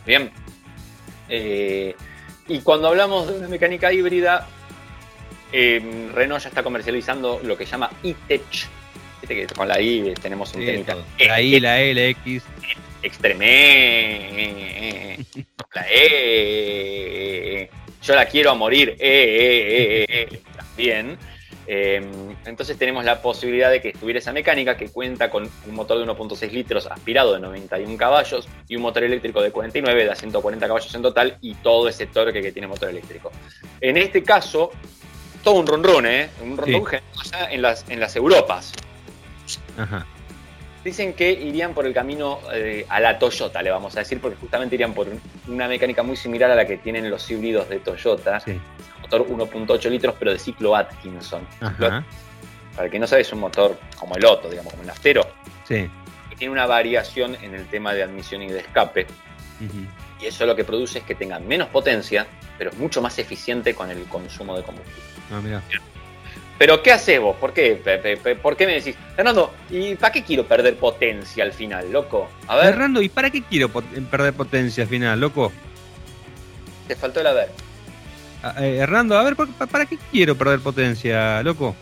Bien. 0.05 0.31
Eh, 1.29 1.95
y 2.47 2.59
cuando 2.59 2.89
hablamos 2.89 3.27
de 3.27 3.37
una 3.37 3.47
mecánica 3.47 3.91
híbrida, 3.91 4.47
eh, 5.51 6.09
Renault 6.13 6.43
ya 6.43 6.49
está 6.49 6.63
comercializando 6.63 7.39
lo 7.43 7.57
que 7.57 7.65
llama 7.65 7.89
e-Tech. 8.03 8.41
que 9.27 9.47
con 9.47 9.67
la 9.67 9.79
I 9.79 10.13
tenemos 10.21 10.53
un 10.53 10.61
sí, 10.61 10.85
La 11.25 11.41
I, 11.41 11.59
la 11.59 11.81
E, 11.81 11.93
la 11.93 12.03
X. 12.07 12.43
Extremé. 13.01 14.37
La 15.73 15.85
E. 15.89 17.69
Yo 18.01 18.15
la 18.15 18.25
quiero 18.25 18.51
a 18.51 18.55
morir. 18.55 18.97
E, 18.99 20.05
e, 20.09 20.21
e, 20.21 20.41
también. 20.57 21.11
Em, 21.11 21.32
entonces 21.65 22.77
tenemos 22.77 23.05
la 23.05 23.21
posibilidad 23.21 23.71
de 23.71 23.81
que 23.81 23.89
estuviera 23.89 24.19
esa 24.19 24.33
mecánica 24.33 24.75
que 24.75 24.89
cuenta 24.89 25.29
con 25.29 25.43
un 25.43 25.75
motor 25.75 25.97
de 25.97 26.05
1.6 26.05 26.51
litros 26.51 26.87
aspirado 26.87 27.33
de 27.33 27.39
91 27.39 27.97
caballos 27.97 28.47
y 28.67 28.75
un 28.75 28.81
motor 28.81 29.03
eléctrico 29.03 29.41
de 29.41 29.51
49 29.51 30.05
de 30.05 30.15
140 30.15 30.67
caballos 30.67 30.93
en 30.93 31.01
total 31.01 31.37
y 31.41 31.55
todo 31.55 31.87
ese 31.87 32.07
torque 32.07 32.41
que 32.41 32.51
tiene 32.51 32.67
motor 32.67 32.89
eléctrico. 32.89 33.31
En 33.79 33.97
este 33.97 34.23
caso, 34.23 34.71
todo 35.43 35.55
un 35.55 35.67
run 35.67 36.05
¿eh? 36.05 36.29
Un 36.41 36.57
run 36.57 36.85
en 37.49 37.61
las, 37.61 37.89
en 37.89 37.99
las 37.99 38.15
Europas. 38.15 38.73
Dicen 40.83 41.13
que 41.13 41.31
irían 41.31 41.73
por 41.73 41.85
el 41.85 41.93
camino 41.93 42.39
eh, 42.53 42.85
a 42.89 42.99
la 42.99 43.17
Toyota, 43.17 43.61
le 43.61 43.71
vamos 43.71 43.95
a 43.95 43.99
decir, 43.99 44.19
porque 44.19 44.35
justamente 44.35 44.75
irían 44.75 44.93
por 44.93 45.07
una 45.47 45.69
mecánica 45.69 46.03
muy 46.03 46.17
similar 46.17 46.51
a 46.51 46.55
la 46.55 46.67
que 46.67 46.75
tienen 46.75 47.09
los 47.09 47.31
híbridos 47.31 47.69
de 47.69 47.79
Toyota. 47.79 48.41
Sí 48.41 48.59
1.8 49.21 49.89
litros, 49.89 50.15
pero 50.17 50.31
de 50.31 50.39
ciclo 50.39 50.75
Atkinson. 50.75 51.45
Para 51.59 52.03
el 52.85 52.91
que 52.91 52.99
no 52.99 53.05
sabe, 53.05 53.21
es 53.21 53.31
un 53.31 53.39
motor 53.39 53.77
como 53.99 54.15
el 54.15 54.25
otro, 54.25 54.49
digamos, 54.49 54.73
como 54.73 54.83
el 54.83 54.89
Astero. 54.89 55.27
Sí. 55.67 55.87
Que 56.29 56.35
tiene 56.35 56.51
una 56.51 56.65
variación 56.65 57.37
en 57.41 57.53
el 57.53 57.67
tema 57.67 57.93
de 57.93 58.03
admisión 58.03 58.41
y 58.41 58.47
de 58.49 58.59
escape. 58.59 59.05
Y 60.19 60.25
eso 60.25 60.45
lo 60.45 60.55
que 60.55 60.63
produce 60.63 60.99
es 60.99 61.05
que 61.05 61.15
tenga 61.15 61.39
menos 61.39 61.69
potencia, 61.69 62.25
pero 62.57 62.71
es 62.71 62.77
mucho 62.77 63.01
más 63.01 63.19
eficiente 63.19 63.75
con 63.75 63.91
el 63.91 64.03
consumo 64.05 64.57
de 64.57 64.63
combustible. 64.63 65.03
Ah, 65.31 65.39
mira. 65.43 65.61
Pero 66.57 66.81
¿qué 66.81 66.91
haces 66.91 67.19
vos? 67.19 67.35
¿Por 67.37 67.51
qué? 67.51 67.75
¿Por 68.41 68.55
qué 68.55 68.65
me 68.65 68.73
decís, 68.73 68.95
Fernando, 69.15 69.53
¿y 69.69 69.95
para 69.95 70.13
qué 70.13 70.23
quiero 70.23 70.45
perder 70.45 70.75
potencia 70.77 71.43
al 71.43 71.51
final, 71.51 71.91
loco? 71.91 72.29
A 72.47 72.55
ver. 72.55 72.65
Fernando, 72.65 73.01
¿y 73.01 73.09
para 73.09 73.29
qué 73.29 73.43
quiero 73.43 73.69
perder 73.69 74.33
potencia 74.33 74.83
al 74.83 74.89
final, 74.89 75.19
loco? 75.19 75.51
Te 76.87 76.95
faltó 76.95 77.21
el 77.21 77.27
haber. 77.27 77.49
Ah, 78.43 78.55
eh, 78.59 78.75
Hernando, 78.75 79.17
a 79.17 79.23
ver, 79.23 79.35
¿para 79.35 79.85
qué 79.85 79.97
quiero 80.11 80.37
perder 80.37 80.59
potencia, 80.59 81.41
loco? 81.43 81.75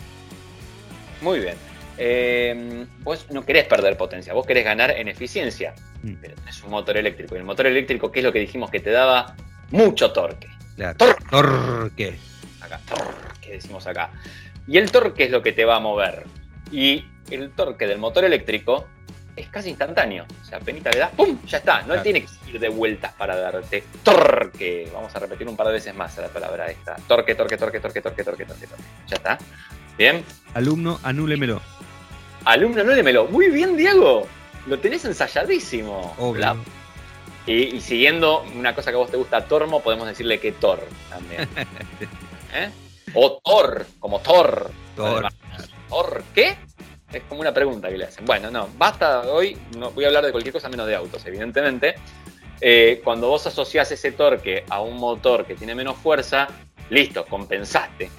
Muy 1.22 1.40
bien. 1.40 1.56
Eh, 1.98 2.86
vos 3.00 3.26
no 3.32 3.44
querés 3.44 3.66
perder 3.66 3.98
potencia, 3.98 4.34
vos 4.34 4.46
querés 4.46 4.64
ganar 4.64 4.92
en 4.92 5.08
eficiencia. 5.08 5.74
Mm. 6.04 6.14
Pero 6.22 6.36
tenés 6.36 6.64
un 6.64 6.70
motor 6.70 6.98
eléctrico. 6.98 7.36
Y 7.36 7.40
el 7.40 7.44
motor 7.44 7.66
eléctrico, 7.66 8.12
¿qué 8.12 8.20
es 8.20 8.26
lo 8.26 8.32
que 8.32 8.40
dijimos? 8.40 8.70
Que 8.70 8.80
te 8.80 8.92
daba 8.92 9.36
mucho 9.72 10.12
torque. 10.12 10.48
torque. 11.28 12.18
Acá, 12.62 12.80
torque 12.88 13.52
decimos 13.52 13.88
acá. 13.88 14.12
Y 14.68 14.78
el 14.78 14.92
torque 14.92 15.26
es 15.26 15.32
lo 15.32 15.42
que 15.42 15.52
te 15.52 15.66
va 15.66 15.78
a 15.78 15.80
mover. 15.80 16.26
Y 16.72 17.06
el 17.30 17.52
torque 17.52 17.88
del 17.88 17.98
motor 17.98 18.24
eléctrico 18.24 18.88
es 19.36 19.48
casi 19.50 19.70
instantáneo. 19.70 20.26
O 20.42 20.46
sea, 20.46 20.58
apenas 20.58 20.94
le 20.94 21.00
das, 21.00 21.12
¡pum! 21.12 21.38
Ya 21.46 21.58
está. 21.60 21.82
No 21.84 22.02
tiene 22.02 22.24
que 22.24 22.52
ir 22.52 22.60
de 22.60 22.70
vueltas 22.70 23.14
para 23.14 23.36
darte 23.36 23.84
torque. 24.04 24.90
Vamos 24.94 25.16
a 25.16 25.20
repetir 25.20 25.48
un 25.48 25.56
par 25.56 25.68
de 25.68 25.74
veces 25.74 25.96
más 25.96 26.18
la 26.18 26.28
palabra 26.28 26.70
esta. 26.70 26.96
Torque, 27.08 27.36
torque, 27.36 27.58
torque, 27.58 27.80
torque, 27.80 28.02
torque, 28.02 28.24
torque, 28.24 28.46
torque, 28.46 28.68
torque. 28.68 28.84
Ya 29.08 29.16
está. 29.16 29.38
Bien. 29.98 30.24
Alumno, 30.54 31.00
anúlemelo. 31.04 31.62
Alumno, 32.46 32.82
anúlemelo. 32.82 33.26
Muy 33.28 33.50
bien, 33.50 33.78
Diego. 33.78 34.28
Lo 34.68 34.80
tenés 34.80 35.06
ensayadísimo. 35.06 36.16
Y, 37.48 37.76
y, 37.76 37.82
siguiendo 37.82 38.44
una 38.56 38.76
cosa 38.76 38.92
que 38.92 38.96
a 38.96 39.00
vos 39.00 39.10
te 39.10 39.18
gusta, 39.18 39.46
Tormo, 39.46 39.82
podemos 39.82 40.08
decirle 40.08 40.40
que 40.40 40.52
Tor 40.52 40.80
también. 41.10 41.48
¿Eh? 42.54 42.70
O 43.14 43.42
Thor, 43.44 43.86
como 44.00 44.20
Thor. 44.20 44.72
Thor. 44.96 45.28
¿Thor 45.90 46.24
qué? 46.34 46.58
Es 47.14 47.24
como 47.24 47.42
una 47.42 47.54
pregunta 47.54 47.90
que 47.90 47.98
le 47.98 48.06
hacen. 48.06 48.26
Bueno, 48.26 48.50
no, 48.50 48.70
basta 48.78 49.22
hoy, 49.22 49.58
no 49.78 49.92
voy 49.92 50.06
a 50.06 50.08
hablar 50.08 50.26
de 50.26 50.32
cualquier 50.32 50.54
cosa 50.54 50.70
menos 50.70 50.88
de 50.88 50.96
autos, 50.96 51.26
evidentemente. 51.26 51.96
Eh, 52.62 53.02
cuando 53.04 53.28
vos 53.28 53.46
asociás 53.48 53.92
ese 53.92 54.12
torque 54.12 54.64
a 54.70 54.82
un 54.82 54.98
motor 54.98 55.46
que 55.46 55.56
tiene 55.56 55.76
menos 55.76 55.98
fuerza, 55.98 56.48
listo, 56.90 57.26
compensaste. 57.26 58.10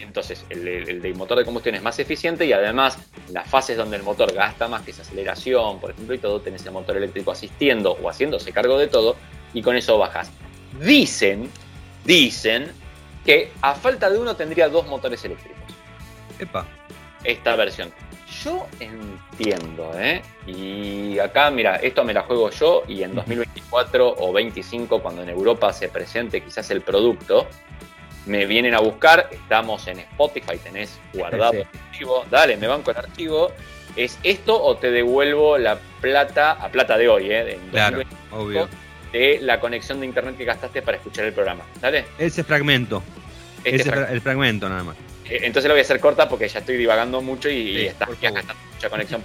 Entonces, 0.00 0.44
el, 0.50 0.66
el, 0.66 1.14
motor 1.14 1.38
de 1.38 1.44
combustión 1.44 1.76
es 1.76 1.82
más 1.82 1.98
eficiente 1.98 2.44
y 2.44 2.52
además, 2.52 2.98
las 3.30 3.48
fases 3.48 3.76
donde 3.76 3.96
el 3.96 4.02
motor 4.02 4.32
gasta 4.32 4.66
más, 4.66 4.82
que 4.82 4.90
es 4.90 4.98
aceleración, 4.98 5.78
por 5.80 5.92
ejemplo, 5.92 6.14
y 6.14 6.18
todo, 6.18 6.40
tenés 6.40 6.66
el 6.66 6.72
motor 6.72 6.96
eléctrico 6.96 7.30
asistiendo 7.30 7.92
o 8.02 8.10
haciéndose 8.10 8.52
cargo 8.52 8.78
de 8.78 8.88
todo, 8.88 9.16
y 9.54 9.62
con 9.62 9.76
eso 9.76 9.96
bajas. 9.98 10.30
Dicen, 10.80 11.48
dicen 12.04 12.72
que 13.24 13.52
a 13.62 13.74
falta 13.74 14.10
de 14.10 14.18
uno 14.18 14.34
tendría 14.34 14.68
dos 14.68 14.86
motores 14.88 15.24
eléctricos. 15.24 15.62
Epa 16.40 16.66
esta 17.24 17.56
versión. 17.56 17.92
Yo 18.42 18.66
entiendo, 18.80 19.92
¿eh? 19.98 20.22
Y 20.46 21.18
acá, 21.18 21.50
mira, 21.50 21.76
esto 21.76 22.02
me 22.02 22.14
la 22.14 22.22
juego 22.22 22.50
yo 22.50 22.82
y 22.88 23.02
en 23.02 23.14
2024 23.14 24.16
o 24.18 24.32
25, 24.32 25.02
cuando 25.02 25.22
en 25.22 25.28
Europa 25.28 25.72
se 25.72 25.88
presente 25.88 26.42
quizás 26.42 26.70
el 26.70 26.80
producto, 26.80 27.46
me 28.26 28.46
vienen 28.46 28.74
a 28.74 28.80
buscar, 28.80 29.28
estamos 29.30 29.86
en 29.86 30.00
Spotify, 30.00 30.56
tenés 30.62 30.98
guardado 31.12 31.52
el 31.52 31.66
archivo, 31.88 32.24
dale, 32.30 32.56
me 32.56 32.66
van 32.66 32.82
con 32.82 32.96
el 32.96 33.04
archivo, 33.04 33.52
¿es 33.96 34.18
esto 34.22 34.62
o 34.62 34.76
te 34.76 34.90
devuelvo 34.90 35.58
la 35.58 35.78
plata, 36.00 36.52
a 36.52 36.68
plata 36.70 36.96
de 36.96 37.08
hoy, 37.08 37.30
¿eh? 37.30 37.58
claro, 37.70 38.02
obvio. 38.30 38.68
De 39.12 39.40
la 39.42 39.60
conexión 39.60 40.00
de 40.00 40.06
internet 40.06 40.38
que 40.38 40.44
gastaste 40.46 40.80
para 40.80 40.96
escuchar 40.96 41.26
el 41.26 41.34
programa, 41.34 41.64
¿dale? 41.82 42.06
Ese 42.16 42.42
fragmento. 42.44 43.02
Ese 43.62 43.90
el 43.90 44.22
fragmento 44.22 44.70
nada 44.70 44.84
más. 44.84 44.96
Eh, 45.32 45.46
entonces 45.46 45.66
lo 45.66 45.74
voy 45.74 45.80
a 45.80 45.82
hacer 45.82 45.98
corta 45.98 46.28
porque 46.28 46.46
ya 46.46 46.58
estoy 46.58 46.76
divagando 46.76 47.22
mucho 47.22 47.48
y, 47.48 47.86
está, 47.86 48.06
mucha 48.06 48.90
conexión. 48.90 49.22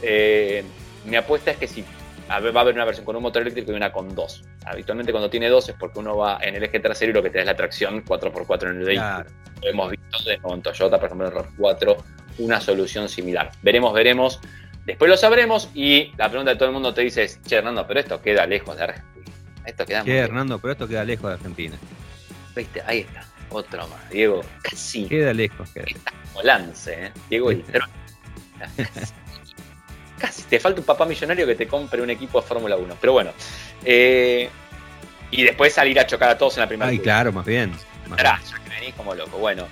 Eh, 0.00 0.64
mi 1.04 1.16
apuesta 1.16 1.50
es 1.50 1.58
que 1.58 1.68
si 1.68 1.84
va 2.30 2.36
a 2.36 2.60
haber 2.60 2.74
una 2.74 2.86
versión 2.86 3.04
con 3.04 3.14
un 3.14 3.22
motor 3.22 3.42
eléctrico 3.42 3.72
y 3.72 3.74
una 3.74 3.92
con 3.92 4.14
dos. 4.14 4.42
Habitualmente 4.64 5.12
cuando 5.12 5.28
tiene 5.28 5.50
dos 5.50 5.68
es 5.68 5.74
porque 5.74 5.98
uno 5.98 6.16
va 6.16 6.38
en 6.40 6.54
el 6.54 6.62
eje 6.62 6.80
trasero 6.80 7.10
y 7.10 7.14
lo 7.14 7.22
que 7.22 7.28
te 7.28 7.38
da 7.38 7.42
es 7.42 7.46
la 7.46 7.56
tracción 7.56 8.04
4x4 8.04 8.70
en 8.70 8.78
el 8.78 8.84
vehículo. 8.84 9.24
Lo 9.62 9.68
hemos 9.68 9.90
visto 9.90 10.18
con 10.40 10.62
Toyota, 10.62 10.98
por 10.98 11.06
ejemplo, 11.06 11.28
en 11.28 11.36
el 11.36 11.44
RAV4, 11.44 11.96
una 12.38 12.60
solución 12.60 13.08
similar. 13.10 13.50
Veremos, 13.62 13.92
veremos. 13.92 14.40
Después 14.86 15.10
lo 15.10 15.16
sabremos 15.18 15.68
y 15.74 16.12
la 16.16 16.30
pregunta 16.30 16.52
de 16.52 16.56
todo 16.56 16.68
el 16.68 16.72
mundo 16.72 16.94
te 16.94 17.02
dice 17.02 17.24
es, 17.24 17.42
che, 17.42 17.56
Hernando, 17.56 17.86
pero 17.86 18.00
esto 18.00 18.22
queda 18.22 18.46
lejos 18.46 18.76
de 18.78 18.84
Argentina. 18.84 19.32
Esto 19.66 19.84
queda 19.84 20.04
che, 20.04 20.16
Hernando, 20.16 20.58
pero 20.58 20.72
esto 20.72 20.88
queda 20.88 21.04
lejos 21.04 21.28
de 21.28 21.34
Argentina. 21.34 21.76
Viste, 22.54 22.82
ahí 22.86 23.00
está. 23.00 23.35
Otro 23.50 23.86
más, 23.88 24.10
Diego. 24.10 24.42
Casi. 24.62 25.06
Queda 25.06 25.32
lejos, 25.32 25.70
queda 25.70 25.84
lejos. 25.86 26.02
Como 26.32 26.42
Lance, 26.42 27.06
¿eh? 27.06 27.12
Diego 27.30 27.52
y 27.52 27.64
casi 30.18 30.42
te 30.44 30.58
falta 30.58 30.80
un 30.80 30.86
papá 30.86 31.04
millonario 31.04 31.46
que 31.46 31.54
te 31.54 31.66
compre 31.66 32.00
un 32.00 32.10
equipo 32.10 32.40
de 32.40 32.46
Fórmula 32.46 32.76
1. 32.76 32.96
Pero 33.00 33.12
bueno. 33.12 33.32
Eh, 33.84 34.48
y 35.30 35.42
después 35.42 35.72
salir 35.72 35.98
a 36.00 36.06
chocar 36.06 36.30
a 36.30 36.38
todos 36.38 36.56
en 36.56 36.62
la 36.62 36.68
primera. 36.68 36.90
Ay, 36.90 36.98
claro, 36.98 37.32
más 37.32 37.44
bien. 37.44 37.72
Que 38.16 38.70
venís 38.70 38.94
como 38.94 39.14
loco. 39.14 39.38
Bueno. 39.38 39.66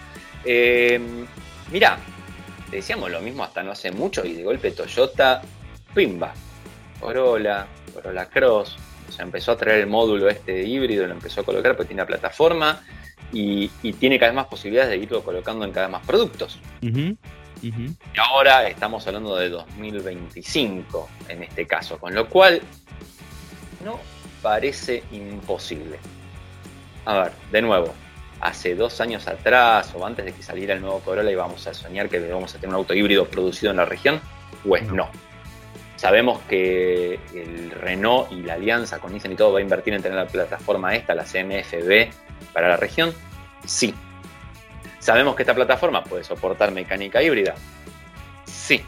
Eh, 0.44 1.00
mira, 1.72 1.98
decíamos 2.70 3.10
lo 3.10 3.20
mismo 3.20 3.44
hasta 3.44 3.62
no 3.62 3.72
hace 3.72 3.90
mucho 3.90 4.24
y 4.24 4.34
de 4.34 4.42
golpe 4.42 4.72
Toyota, 4.72 5.42
pimba. 5.94 6.34
Corolla, 7.00 7.66
Corolla 7.92 8.26
Cross. 8.26 8.76
O 9.08 9.12
sea, 9.12 9.24
empezó 9.24 9.52
a 9.52 9.56
traer 9.56 9.80
el 9.80 9.86
módulo 9.86 10.28
este 10.28 10.62
híbrido, 10.62 11.06
lo 11.06 11.12
empezó 11.12 11.42
a 11.42 11.44
colocar 11.44 11.76
porque 11.76 11.88
tiene 11.88 12.02
una 12.02 12.06
plataforma 12.06 12.82
y, 13.34 13.68
tiene 13.94 14.18
cada 14.18 14.30
vez 14.30 14.36
más 14.36 14.46
posibilidades 14.46 14.90
de 14.90 14.96
irlo 14.98 15.22
colocando 15.22 15.64
en 15.64 15.72
cada 15.72 15.86
vez 15.86 15.92
más 15.92 16.06
productos. 16.06 16.58
Y 16.82 17.16
ahora 18.18 18.68
estamos 18.68 19.06
hablando 19.06 19.36
de 19.36 19.48
2025 19.48 21.08
en 21.28 21.42
este 21.44 21.66
caso, 21.66 21.98
con 21.98 22.14
lo 22.14 22.28
cual 22.28 22.60
no 23.84 23.98
parece 24.42 25.02
imposible. 25.12 25.98
A 27.06 27.14
ver, 27.14 27.32
de 27.50 27.62
nuevo, 27.62 27.94
hace 28.40 28.74
dos 28.74 29.00
años 29.00 29.26
atrás 29.26 29.92
o 29.94 30.04
antes 30.04 30.24
de 30.24 30.32
que 30.32 30.42
saliera 30.42 30.74
el 30.74 30.80
nuevo 30.80 31.00
Corolla 31.00 31.30
íbamos 31.30 31.66
a 31.66 31.74
soñar 31.74 32.08
que 32.08 32.20
vamos 32.20 32.54
a 32.54 32.58
tener 32.58 32.68
un 32.68 32.76
auto 32.76 32.94
híbrido 32.94 33.26
producido 33.26 33.70
en 33.70 33.78
la 33.78 33.84
región, 33.86 34.20
pues 34.62 34.86
no. 34.90 35.08
Sabemos 36.04 36.38
que 36.50 37.18
el 37.32 37.70
Renault 37.70 38.30
y 38.30 38.42
la 38.42 38.54
alianza 38.54 38.98
con 38.98 39.14
Nissan 39.14 39.32
y 39.32 39.36
todo 39.36 39.54
va 39.54 39.60
a 39.60 39.62
invertir 39.62 39.94
en 39.94 40.02
tener 40.02 40.18
la 40.18 40.26
plataforma 40.26 40.94
esta, 40.94 41.14
la 41.14 41.24
CMFB, 41.24 42.52
para 42.52 42.68
la 42.68 42.76
región. 42.76 43.14
Sí, 43.64 43.94
¿Sabemos 45.04 45.34
que 45.34 45.44
esta 45.44 45.54
plataforma 45.54 46.04
puede 46.04 46.24
soportar 46.24 46.72
mecánica 46.72 47.22
híbrida? 47.22 47.54
Sí. 48.44 48.82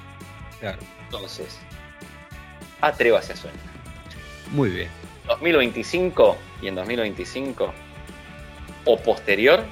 Claro. 0.61 0.79
Entonces, 1.05 1.59
atrévase 2.81 3.35
a 3.35 3.37
sueño. 3.37 3.59
Muy 4.53 4.71
bien. 4.71 4.89
2025 5.27 6.37
y 6.63 6.69
en 6.69 6.75
2025 6.75 7.73
o 8.87 8.99
posterior, 8.99 9.63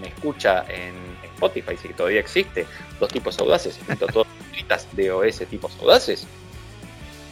me 0.00 0.08
escucha 0.08 0.64
en 0.68 0.94
Spotify, 1.34 1.76
si 1.76 1.88
todavía 1.90 2.20
existe, 2.20 2.66
dos 2.98 3.10
tipos 3.10 3.36
audaces, 3.40 3.80
todas 4.12 4.26
las 4.68 4.96
de 4.96 5.12
OS 5.12 5.38
tipos 5.48 5.76
audaces, 5.80 6.28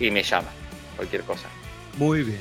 y 0.01 0.11
me 0.11 0.23
llama, 0.23 0.49
cualquier 0.97 1.23
cosa. 1.23 1.49
Muy 1.99 2.23
bien. 2.23 2.41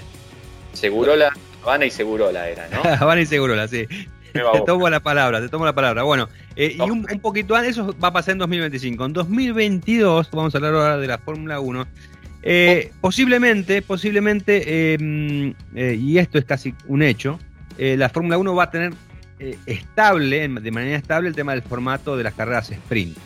Segurola, 0.73 1.31
Habana 1.61 1.85
y 1.85 1.91
Segurola 1.91 2.49
era, 2.49 2.67
¿no? 2.69 2.81
Habana 2.99 3.21
y 3.21 3.25
Segurola, 3.25 3.67
sí. 3.67 3.85
Te 4.31 4.61
tomo 4.65 4.89
la 4.89 4.99
palabra, 4.99 5.41
te 5.41 5.49
tomo 5.49 5.65
la 5.65 5.73
palabra. 5.73 6.03
Bueno, 6.03 6.29
eh, 6.55 6.75
y 6.77 6.81
un, 6.81 7.03
poquito 7.21 7.55
antes, 7.55 7.71
eso 7.71 7.95
va 8.01 8.09
a 8.09 8.13
pasar 8.13 8.33
en 8.33 8.39
2025. 8.39 9.05
En 9.05 9.13
2022, 9.13 10.29
vamos 10.31 10.53
a 10.53 10.57
hablar 10.57 10.73
ahora 10.73 10.97
de 10.97 11.07
la 11.07 11.17
Fórmula 11.17 11.59
1. 11.59 11.87
Eh, 12.41 12.91
posiblemente, 13.01 13.81
posiblemente, 13.81 14.93
em, 14.93 15.53
eh, 15.75 15.97
y 15.99 16.17
esto 16.19 16.37
es 16.37 16.45
casi 16.45 16.73
un 16.87 17.03
hecho, 17.03 17.39
la 17.77 18.09
Fórmula 18.09 18.37
1 18.37 18.55
va 18.55 18.63
a 18.63 18.71
tener 18.71 18.93
estable, 19.65 20.49
de 20.49 20.71
manera 20.71 20.97
estable, 20.97 21.29
el 21.29 21.35
tema 21.35 21.53
del 21.53 21.61
formato 21.61 22.17
de 22.17 22.25
las 22.25 22.33
carreras 22.33 22.69
sprint. 22.71 23.17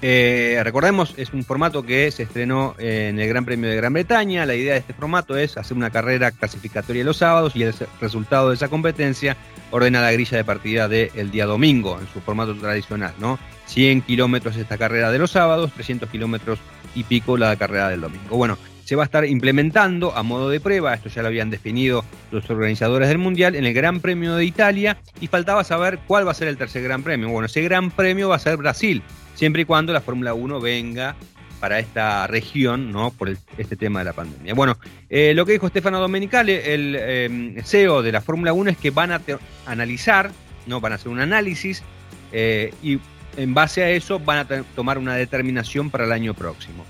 Eh, 0.00 0.60
recordemos, 0.62 1.14
es 1.16 1.32
un 1.32 1.42
formato 1.44 1.82
que 1.82 2.10
se 2.12 2.22
estrenó 2.22 2.76
en 2.78 3.18
el 3.18 3.28
Gran 3.28 3.44
Premio 3.44 3.68
de 3.68 3.76
Gran 3.76 3.92
Bretaña. 3.92 4.46
La 4.46 4.54
idea 4.54 4.74
de 4.74 4.78
este 4.78 4.94
formato 4.94 5.36
es 5.36 5.56
hacer 5.56 5.76
una 5.76 5.90
carrera 5.90 6.30
clasificatoria 6.30 7.02
los 7.04 7.16
sábados 7.16 7.56
y 7.56 7.62
el 7.64 7.74
resultado 8.00 8.50
de 8.50 8.54
esa 8.54 8.68
competencia 8.68 9.36
ordena 9.70 10.00
la 10.00 10.12
grilla 10.12 10.36
de 10.36 10.44
partida 10.44 10.88
del 10.88 11.30
día 11.30 11.46
domingo 11.46 11.98
en 12.00 12.06
su 12.08 12.20
formato 12.20 12.54
tradicional, 12.54 13.12
¿no? 13.18 13.38
100 13.66 14.02
kilómetros 14.02 14.56
esta 14.56 14.78
carrera 14.78 15.10
de 15.10 15.18
los 15.18 15.32
sábados, 15.32 15.72
300 15.72 16.08
kilómetros 16.08 16.58
y 16.94 17.02
pico 17.02 17.36
la 17.36 17.56
carrera 17.56 17.88
del 17.88 18.00
domingo. 18.00 18.36
Bueno, 18.36 18.56
se 18.84 18.96
va 18.96 19.02
a 19.02 19.04
estar 19.04 19.26
implementando 19.26 20.16
a 20.16 20.22
modo 20.22 20.48
de 20.48 20.60
prueba, 20.60 20.94
esto 20.94 21.10
ya 21.10 21.20
lo 21.20 21.28
habían 21.28 21.50
definido 21.50 22.04
los 22.30 22.48
organizadores 22.48 23.08
del 23.08 23.18
Mundial, 23.18 23.54
en 23.54 23.66
el 23.66 23.74
Gran 23.74 24.00
Premio 24.00 24.34
de 24.36 24.46
Italia 24.46 24.96
y 25.20 25.26
faltaba 25.26 25.62
saber 25.64 25.98
cuál 26.06 26.26
va 26.26 26.30
a 26.30 26.34
ser 26.34 26.48
el 26.48 26.56
tercer 26.56 26.82
Gran 26.82 27.02
Premio. 27.02 27.28
Bueno, 27.28 27.46
ese 27.46 27.60
Gran 27.60 27.90
Premio 27.90 28.30
va 28.30 28.36
a 28.36 28.38
ser 28.38 28.56
Brasil, 28.56 29.02
siempre 29.38 29.62
y 29.62 29.64
cuando 29.64 29.92
la 29.92 30.00
Fórmula 30.00 30.34
1 30.34 30.60
venga 30.60 31.14
para 31.60 31.78
esta 31.78 32.26
región, 32.26 32.90
¿no? 32.90 33.12
Por 33.12 33.36
este 33.56 33.76
tema 33.76 34.00
de 34.00 34.06
la 34.06 34.12
pandemia. 34.12 34.52
Bueno, 34.52 34.76
eh, 35.08 35.32
lo 35.32 35.46
que 35.46 35.52
dijo 35.52 35.68
Stefano 35.68 36.00
Domenicale, 36.00 36.74
el 36.74 36.96
eh, 36.98 37.62
CEO 37.64 38.02
de 38.02 38.10
la 38.10 38.20
Fórmula 38.20 38.52
1, 38.52 38.72
es 38.72 38.76
que 38.76 38.90
van 38.90 39.12
a 39.12 39.20
analizar, 39.64 40.32
¿no? 40.66 40.80
Van 40.80 40.90
a 40.90 40.94
hacer 40.96 41.08
un 41.08 41.20
análisis 41.20 41.84
eh, 42.32 42.74
y 42.82 42.98
en 43.36 43.54
base 43.54 43.84
a 43.84 43.90
eso 43.90 44.18
van 44.18 44.38
a 44.38 44.62
tomar 44.74 44.98
una 44.98 45.14
determinación 45.14 45.88
para 45.88 46.04
el 46.04 46.10
año 46.10 46.34
próximo. 46.34 46.84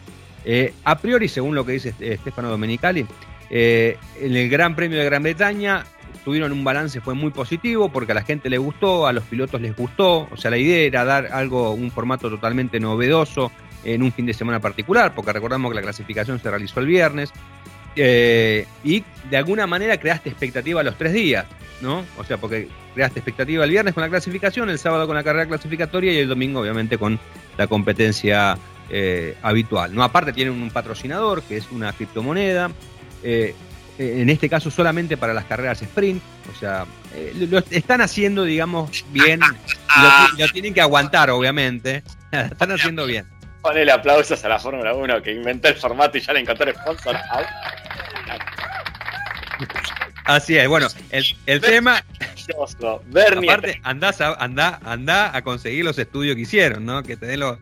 Eh, 0.47 0.73
a 0.85 0.99
priori, 0.99 1.29
según 1.29 1.55
lo 1.55 1.67
que 1.67 1.73
dice 1.73 1.93
Stefano 1.93 2.49
Domenicali, 2.49 3.07
en 3.51 3.97
el 4.37 4.49
Gran 4.49 4.75
Premio 4.75 4.99
de 4.99 5.05
Gran 5.05 5.23
Bretaña 5.23 5.85
tuvieron 6.29 6.53
un 6.53 6.63
balance, 6.63 7.01
fue 7.01 7.15
muy 7.15 7.31
positivo 7.31 7.89
porque 7.89 8.13
a 8.13 8.15
la 8.15 8.23
gente 8.23 8.51
le 8.51 8.59
gustó, 8.59 9.07
a 9.07 9.15
los 9.15 9.25
pilotos 9.25 9.63
les 9.63 9.75
gustó, 9.75 10.29
o 10.31 10.37
sea, 10.37 10.51
la 10.51 10.59
idea 10.59 10.81
era 10.81 11.05
dar 11.07 11.29
algo, 11.33 11.73
un 11.73 11.91
formato 11.91 12.29
totalmente 12.29 12.79
novedoso 12.79 13.51
en 13.83 14.03
un 14.03 14.13
fin 14.13 14.27
de 14.27 14.35
semana 14.35 14.61
particular, 14.61 15.15
porque 15.15 15.33
recordamos 15.33 15.71
que 15.71 15.77
la 15.77 15.81
clasificación 15.83 16.39
se 16.39 16.51
realizó 16.51 16.81
el 16.81 16.87
viernes, 16.87 17.33
eh, 17.97 18.67
y 18.85 19.03
de 19.31 19.37
alguna 19.39 19.67
manera 19.67 19.97
creaste 19.97 20.29
expectativa 20.29 20.83
los 20.83 20.99
tres 20.99 21.15
días, 21.15 21.47
¿no? 21.81 22.05
O 22.19 22.25
sea, 22.25 22.37
porque 22.37 22.69
creaste 22.95 23.21
expectativa 23.21 23.65
el 23.65 23.71
viernes 23.71 23.95
con 23.95 24.03
la 24.03 24.11
clasificación, 24.11 24.69
el 24.69 24.79
sábado 24.79 25.07
con 25.07 25.17
la 25.17 25.25
carrera 25.25 25.47
clasificatoria 25.47 26.13
y 26.13 26.19
el 26.19 26.29
domingo 26.29 26.61
obviamente 26.61 26.99
con 26.99 27.19
la 27.57 27.67
competencia 27.67 28.59
eh, 28.91 29.35
habitual. 29.41 29.95
¿no? 29.95 30.03
Aparte 30.03 30.35
tienen 30.35 30.61
un 30.61 30.71
patrocinador 30.71 31.43
que 31.43 31.57
es 31.57 31.71
una 31.71 31.93
criptomoneda, 31.95 32.71
eh, 33.23 33.55
en 33.99 34.31
este 34.31 34.49
caso 34.49 34.71
solamente 34.71 35.17
para 35.17 35.35
las 35.35 35.45
carreras 35.45 35.83
sprint, 35.83 36.23
o 36.55 36.59
sea, 36.59 36.87
eh, 37.15 37.33
lo 37.35 37.59
están 37.71 38.01
haciendo, 38.01 38.45
digamos, 38.45 39.05
bien, 39.11 39.41
lo, 39.41 40.49
tienen 40.49 40.73
que 40.73 40.81
aguantar, 40.81 41.31
obviamente, 41.31 42.03
están 42.33 42.73
haciendo 42.73 43.07
bien. 43.07 43.27
Ponele 43.63 43.91
aplausos 43.91 44.45
a 44.45 44.49
la 44.49 44.59
Fórmula 44.59 44.95
1 44.95 45.23
que 45.23 45.33
inventó 45.33 45.69
el 45.69 45.75
formato 45.75 46.17
y 46.17 46.21
ya 46.21 46.33
le 46.33 46.41
encontró 46.41 46.71
el 46.71 46.77
sponsor. 46.77 47.17
Así 50.25 50.57
es, 50.57 50.69
bueno, 50.69 50.87
el, 51.11 51.25
el 51.47 51.61
tema... 51.61 52.05
Aparte, 53.37 53.81
andás 53.83 54.21
a, 54.23 54.33
anda 54.35 55.37
a 55.37 55.43
conseguir 55.43 55.85
los 55.85 55.99
estudios 55.99 56.35
que 56.35 56.43
hicieron, 56.43 56.87
¿no? 56.87 57.03
Que 57.03 57.17
te 57.17 57.27
den 57.27 57.41
los, 57.41 57.59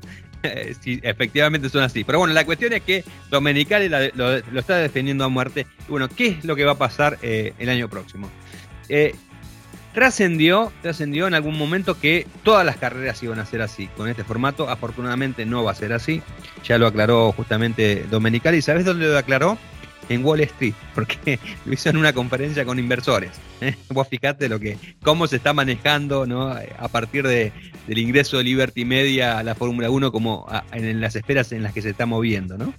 sí, 0.80 1.00
efectivamente 1.02 1.68
son 1.68 1.82
así. 1.82 2.04
Pero 2.04 2.18
bueno, 2.18 2.34
la 2.34 2.44
cuestión 2.44 2.72
es 2.72 2.82
que 2.82 3.04
Domenicali 3.30 3.88
lo, 3.88 4.36
está 4.36 4.76
defendiendo 4.76 5.24
a 5.24 5.28
muerte. 5.28 5.66
bueno, 5.88 6.08
¿qué 6.08 6.28
es 6.28 6.44
lo 6.44 6.56
que 6.56 6.64
va 6.64 6.72
a 6.72 6.78
pasar 6.78 7.18
eh, 7.22 7.54
el 7.58 7.68
año 7.68 7.88
próximo? 7.88 8.30
Eh, 8.88 9.14
trascendió, 9.94 10.72
trascendió 10.82 11.26
en 11.26 11.34
algún 11.34 11.56
momento 11.56 11.98
que 11.98 12.26
todas 12.42 12.64
las 12.66 12.76
carreras 12.76 13.22
iban 13.22 13.38
a 13.38 13.46
ser 13.46 13.62
así, 13.62 13.88
con 13.96 14.08
este 14.08 14.24
formato. 14.24 14.68
Afortunadamente 14.68 15.46
no 15.46 15.64
va 15.64 15.72
a 15.72 15.74
ser 15.74 15.92
así. 15.92 16.22
Ya 16.64 16.78
lo 16.78 16.86
aclaró 16.86 17.32
justamente 17.32 18.04
Domenicali. 18.10 18.62
¿Sabes 18.62 18.84
dónde 18.84 19.06
lo 19.06 19.18
aclaró? 19.18 19.58
en 20.08 20.24
Wall 20.24 20.40
Street, 20.40 20.74
porque 20.94 21.38
lo 21.64 21.72
hizo 21.72 21.88
en 21.90 21.96
una 21.96 22.12
conferencia 22.12 22.64
con 22.64 22.78
inversores. 22.78 23.32
¿eh? 23.60 23.74
Vos 23.90 24.08
fijate 24.08 24.48
lo 24.48 24.60
que, 24.60 24.78
cómo 25.02 25.26
se 25.26 25.36
está 25.36 25.52
manejando 25.52 26.26
¿no? 26.26 26.48
a 26.48 26.88
partir 26.88 27.26
de, 27.26 27.52
del 27.86 27.98
ingreso 27.98 28.38
de 28.38 28.44
Liberty 28.44 28.84
Media 28.84 29.38
a 29.38 29.42
la 29.42 29.54
Fórmula 29.54 29.90
1 29.90 30.12
como 30.12 30.46
en 30.72 31.00
las 31.00 31.16
esferas 31.16 31.52
en 31.52 31.62
las 31.62 31.72
que 31.72 31.82
se 31.82 31.90
está 31.90 32.06
moviendo. 32.06 32.58
¿no? 32.58 32.74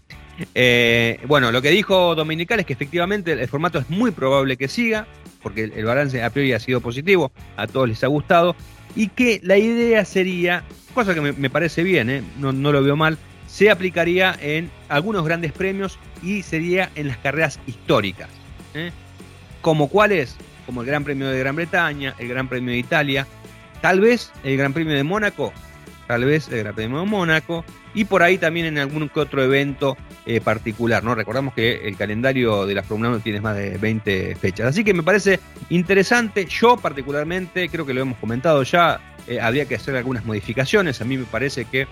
Eh, 0.53 1.19
bueno, 1.27 1.51
lo 1.51 1.61
que 1.61 1.69
dijo 1.69 2.15
Dominical 2.15 2.59
es 2.59 2.65
que 2.65 2.73
efectivamente 2.73 3.31
el, 3.31 3.47
formato 3.47 3.79
es 3.79 3.89
muy 3.89 4.11
probable 4.11 4.57
que 4.57 4.67
siga, 4.67 5.07
porque 5.41 5.63
el, 5.63 5.85
balance 5.85 6.21
a 6.21 6.29
priori 6.29 6.53
ha 6.53 6.59
sido 6.59 6.81
positivo, 6.81 7.31
a 7.55 7.67
todos 7.67 7.87
les 7.89 8.03
ha 8.03 8.07
gustado, 8.07 8.55
y 8.95 9.07
que 9.09 9.39
la 9.43 9.57
idea 9.57 10.05
sería, 10.05 10.63
cosa 10.93 11.13
que 11.13 11.21
me, 11.21 11.49
parece 11.49 11.83
bien, 11.83 12.09
¿eh? 12.09 12.23
no, 12.39 12.51
no 12.51 12.71
lo 12.71 12.83
veo 12.83 12.95
mal, 12.95 13.17
se 13.47 13.71
aplicaría 13.71 14.37
en 14.41 14.69
algunos 14.89 15.25
grandes 15.25 15.51
premios 15.51 15.97
y 16.21 16.43
sería 16.43 16.91
en 16.95 17.07
las 17.07 17.17
carreras 17.17 17.59
históricas. 17.65 18.29
¿eh? 18.73 18.91
¿Como 19.61 19.89
cuáles? 19.89 20.35
Como 20.65 20.81
el 20.81 20.87
Gran 20.87 21.03
Premio 21.03 21.29
de 21.29 21.39
Gran 21.39 21.55
Bretaña, 21.55 22.13
el 22.19 22.27
Gran 22.27 22.49
Premio 22.49 22.71
de 22.71 22.79
Italia, 22.79 23.25
tal 23.81 23.99
vez 23.99 24.31
el 24.43 24.57
Gran 24.57 24.73
Premio 24.73 24.95
de 24.95 25.03
Mónaco, 25.03 25.53
tal 26.07 26.25
vez 26.25 26.47
el 26.49 26.59
Gran 26.59 26.75
Premio 26.75 26.99
de 26.99 27.05
Mónaco, 27.05 27.65
y 27.93 28.05
por 28.05 28.23
ahí 28.23 28.37
también 28.37 28.67
en 28.67 28.77
algún 28.77 29.09
que 29.09 29.19
otro 29.19 29.43
evento 29.43 29.97
eh, 30.25 30.41
particular. 30.41 31.03
¿no? 31.03 31.15
Recordamos 31.15 31.53
que 31.53 31.87
el 31.87 31.97
calendario 31.97 32.65
de 32.65 32.75
la 32.75 32.83
Fórmula 32.83 33.09
1 33.09 33.19
tiene 33.21 33.41
más 33.41 33.55
de 33.55 33.77
20 33.77 34.35
fechas. 34.35 34.67
Así 34.67 34.83
que 34.83 34.93
me 34.93 35.03
parece 35.03 35.39
interesante. 35.69 36.45
Yo 36.45 36.77
particularmente, 36.77 37.69
creo 37.69 37.85
que 37.85 37.93
lo 37.93 38.01
hemos 38.01 38.17
comentado 38.17 38.61
ya, 38.63 38.99
eh, 39.27 39.39
habría 39.39 39.65
que 39.65 39.75
hacer 39.75 39.95
algunas 39.95 40.25
modificaciones. 40.25 41.01
A 41.01 41.05
mí 41.05 41.17
me 41.17 41.25
parece 41.25 41.65
que 41.65 41.87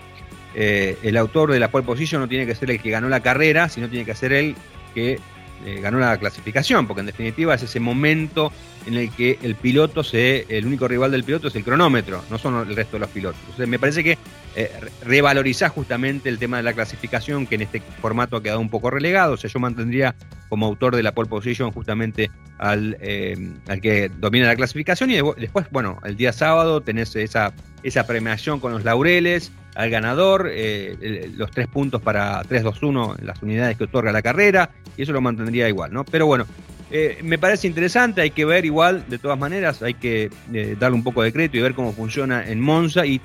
eh, 0.54 0.96
el 1.02 1.16
autor 1.16 1.52
de 1.52 1.60
la 1.60 1.70
pole 1.70 1.84
position 1.84 2.20
no 2.20 2.28
tiene 2.28 2.46
que 2.46 2.54
ser 2.54 2.70
el 2.70 2.80
que 2.80 2.90
ganó 2.90 3.08
la 3.08 3.20
carrera, 3.20 3.68
sino 3.68 3.88
tiene 3.88 4.04
que 4.04 4.14
ser 4.14 4.32
el 4.32 4.54
que 4.94 5.18
eh, 5.64 5.80
ganó 5.80 5.98
la 5.98 6.16
clasificación, 6.18 6.86
porque 6.86 7.00
en 7.00 7.06
definitiva 7.06 7.54
es 7.54 7.62
ese 7.62 7.80
momento 7.80 8.52
en 8.86 8.94
el 8.94 9.10
que 9.10 9.38
el 9.42 9.54
piloto 9.54 10.04
se, 10.04 10.46
el 10.48 10.66
único 10.66 10.86
rival 10.86 11.10
del 11.10 11.24
piloto 11.24 11.48
es 11.48 11.56
el 11.56 11.64
cronómetro, 11.64 12.22
no 12.30 12.38
son 12.38 12.68
el 12.68 12.76
resto 12.76 12.96
de 12.96 13.00
los 13.00 13.10
pilotos. 13.10 13.40
Entonces 13.42 13.68
me 13.68 13.78
parece 13.78 14.04
que 14.04 14.18
eh, 14.54 14.70
revalorizás 15.04 15.70
justamente 15.70 16.28
el 16.28 16.38
tema 16.38 16.56
de 16.56 16.62
la 16.62 16.72
clasificación, 16.72 17.46
que 17.46 17.56
en 17.56 17.62
este 17.62 17.82
formato 18.00 18.36
ha 18.36 18.42
quedado 18.42 18.60
un 18.60 18.70
poco 18.70 18.90
relegado. 18.90 19.34
O 19.34 19.36
sea, 19.36 19.50
yo 19.50 19.58
mantendría 19.60 20.14
como 20.48 20.66
autor 20.66 20.96
de 20.96 21.02
la 21.02 21.12
pole 21.12 21.28
position 21.28 21.72
justamente 21.72 22.30
al, 22.58 22.96
eh, 23.00 23.36
al 23.68 23.80
que 23.80 24.08
domina 24.08 24.46
la 24.46 24.56
clasificación. 24.56 25.10
Y 25.10 25.20
después, 25.36 25.66
bueno, 25.70 25.98
el 26.04 26.16
día 26.16 26.32
sábado 26.32 26.80
tenés 26.80 27.14
esa, 27.16 27.52
esa 27.82 28.06
premiación 28.06 28.58
con 28.58 28.72
los 28.72 28.82
laureles 28.82 29.52
al 29.76 29.90
ganador, 29.90 30.48
eh, 30.50 31.30
los 31.34 31.50
tres 31.50 31.68
puntos 31.68 32.00
para 32.00 32.42
3-2-1 32.42 33.18
en 33.18 33.26
las 33.26 33.42
unidades 33.42 33.76
que 33.76 33.84
otorga 33.84 34.12
la 34.12 34.22
carrera, 34.22 34.70
y 34.96 35.02
eso 35.02 35.12
lo 35.12 35.20
mantendría 35.20 35.68
igual, 35.68 35.92
¿no? 35.92 36.04
Pero 36.04 36.26
bueno, 36.26 36.46
eh, 36.90 37.18
me 37.22 37.38
parece 37.38 37.66
interesante, 37.66 38.20
hay 38.20 38.30
que 38.30 38.44
ver 38.44 38.64
igual, 38.64 39.04
de 39.08 39.18
todas 39.18 39.38
maneras, 39.38 39.82
hay 39.82 39.94
que 39.94 40.30
darle 40.78 40.96
un 40.96 41.04
poco 41.04 41.22
de 41.22 41.32
crédito 41.32 41.58
y 41.58 41.60
ver 41.60 41.74
cómo 41.74 41.92
funciona 41.92 42.48
en 42.48 42.60
Monza 42.60 43.06
y 43.06 43.20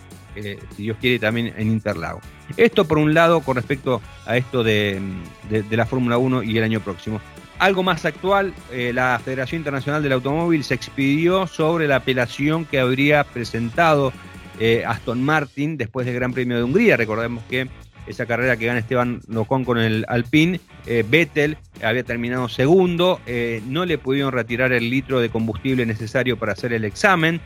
si 0.75 0.83
Dios 0.83 0.97
quiere, 1.01 1.19
también 1.19 1.53
en 1.57 1.67
Interlago. 1.67 2.21
Esto 2.57 2.85
por 2.85 2.97
un 2.97 3.13
lado 3.13 3.41
con 3.41 3.55
respecto 3.55 4.01
a 4.25 4.37
esto 4.37 4.63
de, 4.63 5.01
la 5.69 5.85
Fórmula 5.85 6.17
1 6.17 6.43
y 6.43 6.57
el 6.57 6.63
año 6.63 6.79
próximo. 6.79 7.21
Algo 7.59 7.83
más 7.83 8.05
actual, 8.05 8.53
eh, 8.71 8.91
la 8.93 9.19
Federación 9.23 9.59
Internacional 9.59 10.01
del 10.01 10.13
Automóvil 10.13 10.63
se 10.63 10.73
expidió 10.73 11.45
sobre 11.45 11.87
la 11.87 11.97
apelación 11.97 12.65
que 12.65 12.79
habría 12.79 13.23
presentado 13.23 14.11
eh, 14.63 14.83
Aston 14.85 15.23
Martin 15.23 15.75
después 15.75 16.05
del 16.05 16.13
Gran 16.13 16.33
Premio 16.33 16.55
de 16.55 16.61
Hungría. 16.61 16.95
Recordemos 16.95 17.43
que 17.49 17.67
esa 18.05 18.27
carrera 18.27 18.57
que 18.57 18.67
gana 18.67 18.77
Esteban 18.77 19.19
Locón 19.27 19.65
con 19.65 19.79
el 19.79 20.05
Alpine. 20.07 20.59
Eh, 20.85 21.03
Vettel 21.07 21.57
había 21.83 22.03
terminado 22.03 22.47
segundo, 22.47 23.19
eh, 23.25 23.63
no 23.65 23.85
le 23.87 23.97
pudieron 23.97 24.31
retirar 24.31 24.71
el 24.71 24.87
litro 24.91 25.19
de 25.19 25.29
combustible 25.29 25.83
necesario 25.87 26.37
para 26.37 26.51
hacer 26.51 26.73
el 26.73 26.85
examen. 26.85 27.41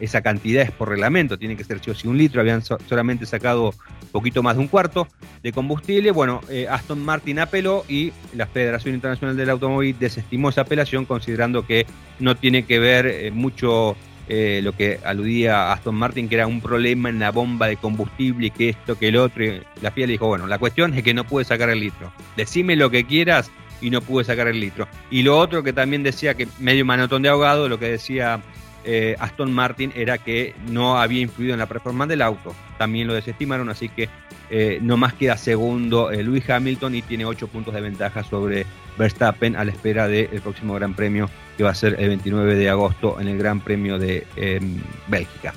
esa 0.00 0.20
cantidad 0.20 0.62
es 0.62 0.70
por 0.70 0.90
reglamento, 0.90 1.38
tiene 1.38 1.56
que 1.56 1.64
ser 1.64 1.80
sí 1.82 2.08
un 2.08 2.18
litro, 2.18 2.42
habían 2.42 2.62
solamente 2.62 3.24
sacado 3.24 3.72
poquito 4.12 4.42
más 4.42 4.56
de 4.56 4.62
un 4.62 4.68
cuarto 4.68 5.08
de 5.42 5.52
combustible. 5.52 6.10
Bueno, 6.10 6.42
Aston 6.68 7.02
Martin 7.02 7.38
apeló 7.38 7.86
y 7.88 8.12
la 8.34 8.46
Federación 8.46 8.94
Internacional 8.94 9.34
del 9.34 9.48
Automóvil 9.48 9.96
desestimó 9.98 10.50
esa 10.50 10.62
apelación 10.62 11.06
considerando 11.06 11.66
que 11.66 11.86
no 12.18 12.36
tiene 12.36 12.64
que 12.64 12.78
ver 12.78 13.32
mucho 13.32 13.96
eh, 14.28 14.60
lo 14.62 14.72
que 14.72 14.98
aludía 15.04 15.72
Aston 15.72 15.94
Martin, 15.94 16.28
que 16.28 16.34
era 16.34 16.46
un 16.48 16.60
problema 16.60 17.08
en 17.08 17.20
la 17.20 17.30
bomba 17.30 17.68
de 17.68 17.76
combustible, 17.76 18.50
que 18.50 18.70
esto, 18.70 18.98
que 18.98 19.08
el 19.08 19.16
otro. 19.16 19.44
la 19.80 19.90
FIA 19.92 20.06
le 20.06 20.12
dijo, 20.12 20.26
bueno, 20.26 20.46
la 20.46 20.58
cuestión 20.58 20.94
es 20.94 21.02
que 21.04 21.14
no 21.14 21.24
pude 21.24 21.44
sacar 21.44 21.70
el 21.70 21.80
litro. 21.80 22.12
Decime 22.36 22.74
lo 22.74 22.90
que 22.90 23.04
quieras 23.04 23.50
y 23.80 23.90
no 23.90 24.00
pude 24.00 24.24
sacar 24.24 24.48
el 24.48 24.58
litro. 24.58 24.88
Y 25.10 25.22
lo 25.22 25.38
otro 25.38 25.62
que 25.62 25.72
también 25.72 26.02
decía 26.02 26.34
que 26.34 26.48
medio 26.58 26.84
manotón 26.84 27.22
de 27.22 27.28
ahogado, 27.28 27.68
lo 27.68 27.78
que 27.78 27.88
decía 27.88 28.40
eh, 28.84 29.14
Aston 29.20 29.52
Martin 29.52 29.92
era 29.94 30.18
que 30.18 30.54
no 30.70 30.98
había 30.98 31.20
influido 31.20 31.52
en 31.52 31.60
la 31.60 31.66
performance 31.66 32.08
del 32.08 32.22
auto. 32.22 32.52
También 32.78 33.06
lo 33.06 33.14
desestimaron, 33.14 33.68
así 33.68 33.88
que 33.88 34.08
eh, 34.50 34.78
no 34.82 34.96
más 34.96 35.14
queda 35.14 35.36
segundo 35.36 36.10
Luis 36.22 36.48
Hamilton 36.48 36.94
y 36.94 37.02
tiene 37.02 37.24
ocho 37.24 37.48
puntos 37.48 37.74
de 37.74 37.80
ventaja 37.80 38.24
sobre 38.24 38.66
Verstappen 38.98 39.54
a 39.56 39.64
la 39.64 39.72
espera 39.72 40.08
del 40.08 40.40
próximo 40.40 40.74
Gran 40.74 40.94
Premio 40.94 41.28
que 41.56 41.64
va 41.64 41.70
a 41.70 41.74
ser 41.74 41.96
el 41.98 42.08
29 42.08 42.54
de 42.54 42.68
agosto 42.68 43.20
en 43.20 43.28
el 43.28 43.38
Gran 43.38 43.60
Premio 43.60 43.98
de 43.98 44.26
em, 44.36 44.80
Bélgica. 45.08 45.54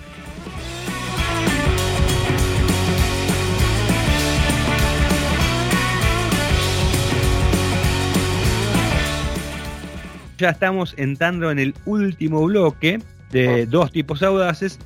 Ya 10.37 10.51
estamos 10.51 10.93
entrando 10.95 11.51
en 11.51 11.59
el 11.59 11.75
último 11.85 12.45
bloque 12.45 13.01
de 13.29 13.65
dos 13.65 13.91
tipos 13.91 14.23
audaces. 14.23 14.79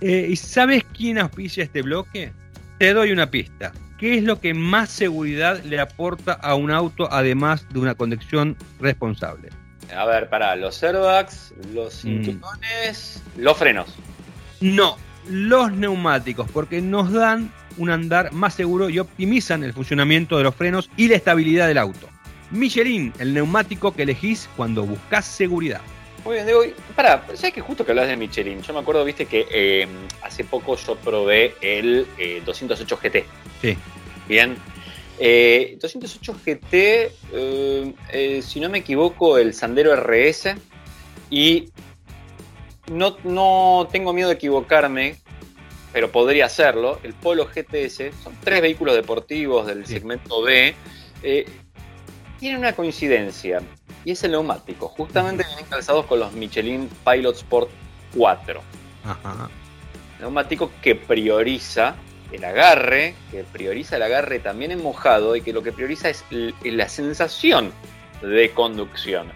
Eh, 0.00 0.28
¿Y 0.30 0.36
sabes 0.36 0.84
quién 0.96 1.18
auspicia 1.18 1.64
este 1.64 1.82
bloque? 1.82 2.32
Te 2.78 2.94
doy 2.94 3.10
una 3.10 3.28
pista. 3.28 3.72
¿Qué 3.98 4.16
es 4.16 4.24
lo 4.24 4.40
que 4.40 4.54
más 4.54 4.88
seguridad 4.88 5.62
le 5.64 5.80
aporta 5.80 6.32
a 6.34 6.54
un 6.54 6.70
auto 6.70 7.12
además 7.12 7.66
de 7.70 7.80
una 7.80 7.96
conducción 7.96 8.56
responsable? 8.80 9.50
A 9.96 10.04
ver, 10.04 10.28
para 10.28 10.56
los 10.56 10.82
airbags, 10.82 11.52
los 11.72 12.04
mm. 12.04 12.22
cinturones, 12.24 13.22
los 13.36 13.56
frenos. 13.56 13.94
No, 14.60 14.96
los 15.28 15.72
neumáticos, 15.72 16.50
porque 16.50 16.80
nos 16.80 17.12
dan 17.12 17.52
un 17.76 17.90
andar 17.90 18.32
más 18.32 18.54
seguro 18.54 18.90
y 18.90 18.98
optimizan 18.98 19.64
el 19.64 19.72
funcionamiento 19.72 20.36
de 20.36 20.44
los 20.44 20.54
frenos 20.54 20.90
y 20.96 21.08
la 21.08 21.16
estabilidad 21.16 21.68
del 21.68 21.78
auto. 21.78 22.08
Michelin, 22.50 23.12
el 23.18 23.32
neumático 23.32 23.92
que 23.92 24.02
elegís 24.02 24.48
cuando 24.56 24.82
buscas 24.84 25.24
seguridad. 25.24 25.80
Muy 26.24 26.34
bien, 26.34 26.46
Diego. 26.46 26.62
Para, 26.94 27.24
¿sabes 27.34 27.52
que 27.52 27.60
justo 27.60 27.84
que 27.84 27.92
hablas 27.92 28.08
de 28.08 28.16
Michelin? 28.16 28.60
Yo 28.60 28.74
me 28.74 28.80
acuerdo, 28.80 29.04
viste, 29.04 29.26
que 29.26 29.46
eh, 29.50 29.88
hace 30.22 30.44
poco 30.44 30.76
yo 30.76 30.96
probé 30.96 31.54
el 31.62 32.06
208 32.44 32.98
eh, 33.02 33.08
GT. 33.08 33.24
Sí. 33.62 33.78
Bien. 34.28 34.56
208 35.20 36.34
GT, 36.44 38.42
si 38.42 38.60
no 38.60 38.68
me 38.68 38.78
equivoco, 38.78 39.38
el 39.38 39.52
Sandero 39.54 39.94
RS. 39.94 40.54
Y 41.30 41.70
no, 42.90 43.16
no 43.24 43.88
tengo 43.90 44.12
miedo 44.12 44.28
de 44.28 44.34
equivocarme, 44.34 45.16
pero 45.92 46.10
podría 46.10 46.46
hacerlo. 46.46 46.98
El 47.02 47.14
Polo 47.14 47.46
GTS, 47.46 48.14
son 48.22 48.34
tres 48.42 48.60
vehículos 48.60 48.94
deportivos 48.94 49.66
del 49.66 49.86
segmento 49.86 50.42
B. 50.42 50.74
Eh, 51.22 51.46
tienen 52.38 52.58
una 52.58 52.72
coincidencia 52.74 53.62
y 54.04 54.12
es 54.12 54.24
el 54.24 54.32
neumático. 54.32 54.88
Justamente 54.88 55.44
vienen 55.46 55.66
calzados 55.66 56.06
con 56.06 56.20
los 56.20 56.32
Michelin 56.32 56.88
Pilot 57.04 57.36
Sport 57.36 57.70
4. 58.16 58.62
Neumático 60.20 60.70
que 60.82 60.94
prioriza 60.94 61.96
el 62.32 62.44
agarre, 62.44 63.14
que 63.30 63.44
prioriza 63.44 63.96
el 63.96 64.02
agarre 64.02 64.38
también 64.38 64.70
en 64.70 64.82
mojado 64.82 65.36
y 65.36 65.40
que 65.40 65.52
lo 65.52 65.62
que 65.62 65.72
prioriza 65.72 66.08
es 66.10 66.24
la 66.62 66.88
sensación 66.88 67.72
de 68.22 68.50
conducción. 68.50 69.32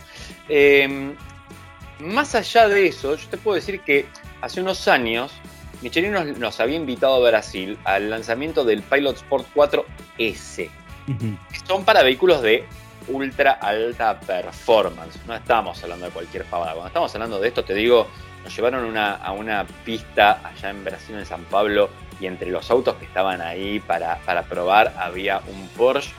Em, 0.48 1.14
más 2.00 2.34
allá 2.34 2.68
de 2.68 2.86
eso, 2.86 3.16
yo 3.16 3.28
te 3.28 3.36
puedo 3.36 3.56
decir 3.56 3.80
que 3.80 4.06
hace 4.40 4.60
unos 4.60 4.88
años 4.88 5.32
Michelin 5.82 6.38
nos, 6.38 6.60
había 6.60 6.76
invitado 6.76 7.14
a 7.16 7.30
Brasil 7.30 7.78
al 7.84 8.08
lanzamiento 8.08 8.64
del 8.64 8.82
Pilot 8.82 9.16
Sport 9.16 9.46
4S, 9.54 10.70
que 11.06 11.58
son 11.66 11.84
para 11.84 12.02
vehículos 12.02 12.40
de 12.42 12.64
ultra 13.08 13.52
alta 13.52 14.18
performance. 14.18 15.18
No 15.26 15.34
estamos 15.34 15.82
hablando 15.82 16.06
de 16.06 16.12
cualquier 16.12 16.44
pavada. 16.46 16.72
Cuando 16.72 16.86
estamos 16.88 17.14
hablando 17.14 17.38
de 17.38 17.48
esto, 17.48 17.64
te 17.64 17.74
digo, 17.74 18.08
nos 18.42 18.56
llevaron 18.56 18.96
a 18.96 19.32
una 19.32 19.66
pista 19.84 20.40
allá 20.42 20.70
en 20.70 20.84
Brasil, 20.84 21.16
en 21.16 21.26
San 21.26 21.44
Pablo, 21.44 21.90
y 22.24 22.26
entre 22.26 22.50
los 22.50 22.70
autos 22.70 22.96
que 22.96 23.04
estaban 23.04 23.42
ahí 23.42 23.80
para, 23.80 24.18
probar 24.48 24.94
había 24.98 25.40
un 25.46 25.68
Porsche 25.76 26.10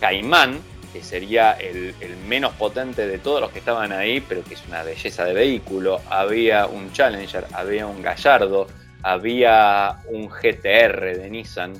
Cayman, 0.00 0.60
que 0.92 1.02
sería 1.02 1.52
el, 1.52 1.94
menos 2.28 2.52
potente 2.52 3.08
de 3.08 3.18
todos 3.18 3.40
los 3.40 3.50
que 3.50 3.58
estaban 3.58 3.90
ahí, 3.90 4.20
pero 4.20 4.44
que 4.44 4.54
es 4.54 4.62
una 4.68 4.84
belleza 4.84 5.24
de 5.24 5.34
vehículo. 5.34 6.00
Había 6.08 6.66
un 6.66 6.92
Challenger, 6.92 7.46
había 7.52 7.86
un 7.86 8.00
Gallardo, 8.00 8.68
había 9.02 9.98
un 10.06 10.28
GTR 10.28 11.16
de 11.18 11.28
Nissan. 11.28 11.72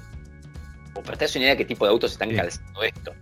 O 0.95 1.03
para 1.03 1.17
una 1.17 1.39
idea 1.39 1.51
de 1.51 1.57
qué 1.57 1.65
tipo 1.65 1.85
de 1.85 1.93
autos 1.93 2.11
están 2.13 2.35
calzando 2.35 2.83
esto. 2.83 3.13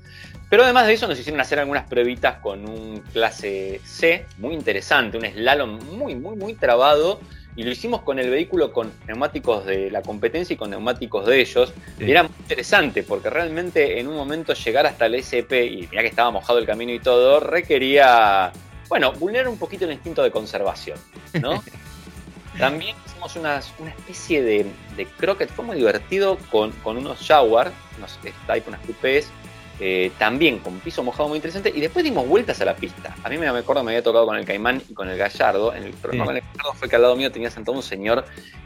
Pero 0.49 0.65
además 0.65 0.87
de 0.87 0.95
eso 0.95 1.07
nos 1.07 1.19
hicieron 1.19 1.43
hacer 1.43 1.59
algunas 1.59 1.87
pruebitas 1.87 2.39
con 2.39 2.67
un 2.67 3.01
clase 3.13 3.83
C, 3.85 4.25
muy 4.39 4.55
interesante, 4.55 5.19
un 5.19 5.27
slalom 5.27 5.79
muy, 5.95 6.15
muy, 6.15 6.37
muy 6.37 6.55
trabado. 6.55 7.21
Y 7.59 7.65
lo 7.65 7.73
hicimos 7.73 8.03
con 8.03 8.21
el 8.21 8.31
vehículo 8.31 8.73
con 8.73 8.93
neumáticos 9.09 9.67
de 9.67 9.91
la 9.91 10.01
competencia 10.01 10.55
y 10.55 10.57
con 10.57 10.71
neumáticos 10.71 11.27
de 11.27 11.41
ellos. 11.41 11.75
Y 11.99 12.09
era 12.09 12.23
muy 12.23 12.31
interesante 12.39 13.03
porque 13.03 13.31
realmente 13.31 13.99
en 13.99 14.07
un 14.07 14.15
momento 14.15 14.55
llegar 14.55 14.87
hasta 14.87 15.07
el 15.07 15.17
SP, 15.19 15.67
y 15.67 15.89
mira 15.91 16.03
que 16.03 16.07
estaba 16.07 16.31
mojado 16.31 16.61
el 16.61 16.67
camino 16.67 16.93
y 16.93 17.01
todo, 17.01 17.41
requería, 17.41 18.53
bueno, 18.89 19.11
vulnerar 19.15 19.49
un 19.49 19.59
poquito 19.59 19.87
el 19.87 19.91
instinto 19.91 20.23
de 20.23 20.31
conservación, 20.31 21.01
¿no? 21.43 21.61
También 22.61 22.95
hicimos 23.05 23.35
una, 23.35 23.61
una 23.81 23.91
especie 23.91 24.41
de, 24.41 24.67
de, 24.97 25.07
croquet, 25.07 25.51
fue 25.51 25.65
muy 25.65 25.79
divertido 25.79 26.39
con, 26.53 26.71
con 26.71 26.97
unos 26.97 27.27
Jaguar, 27.27 27.73
unos 27.97 28.21
Type, 28.47 28.69
unas 28.69 28.81
coupés, 28.83 29.33
eh, 29.81 30.11
también 30.19 30.59
con 30.59 30.81
piso 30.81 31.05
mojado 31.05 31.29
muy 31.29 31.37
interesante, 31.37 31.73
y 31.75 31.81
después 31.81 32.05
dimos 32.05 32.27
vueltas 32.27 32.61
a 32.61 32.65
la 32.65 32.75
pista. 32.75 33.15
A 33.23 33.29
mí 33.29 33.39
me, 33.39 33.47
acuerdo 33.47 33.85
me 33.85 33.93
había 33.93 34.03
tocado 34.03 34.27
con 34.27 34.37
el 34.37 34.45
Caimán 34.45 34.83
y 34.89 34.95
con 34.95 35.09
el 35.09 35.17
Gallardo. 35.17 35.75
En 35.75 35.85
el 35.85 35.93
programa 35.93 36.27
con 36.27 36.37
el 36.37 36.43
Gallardo 36.43 36.75
fue 36.75 36.89
que 36.89 36.97
al 36.97 37.03
lado 37.03 37.17
mío 37.17 37.31
tenía 37.31 37.51
sentado 37.51 37.77
un 37.77 37.83
señor 37.83 38.25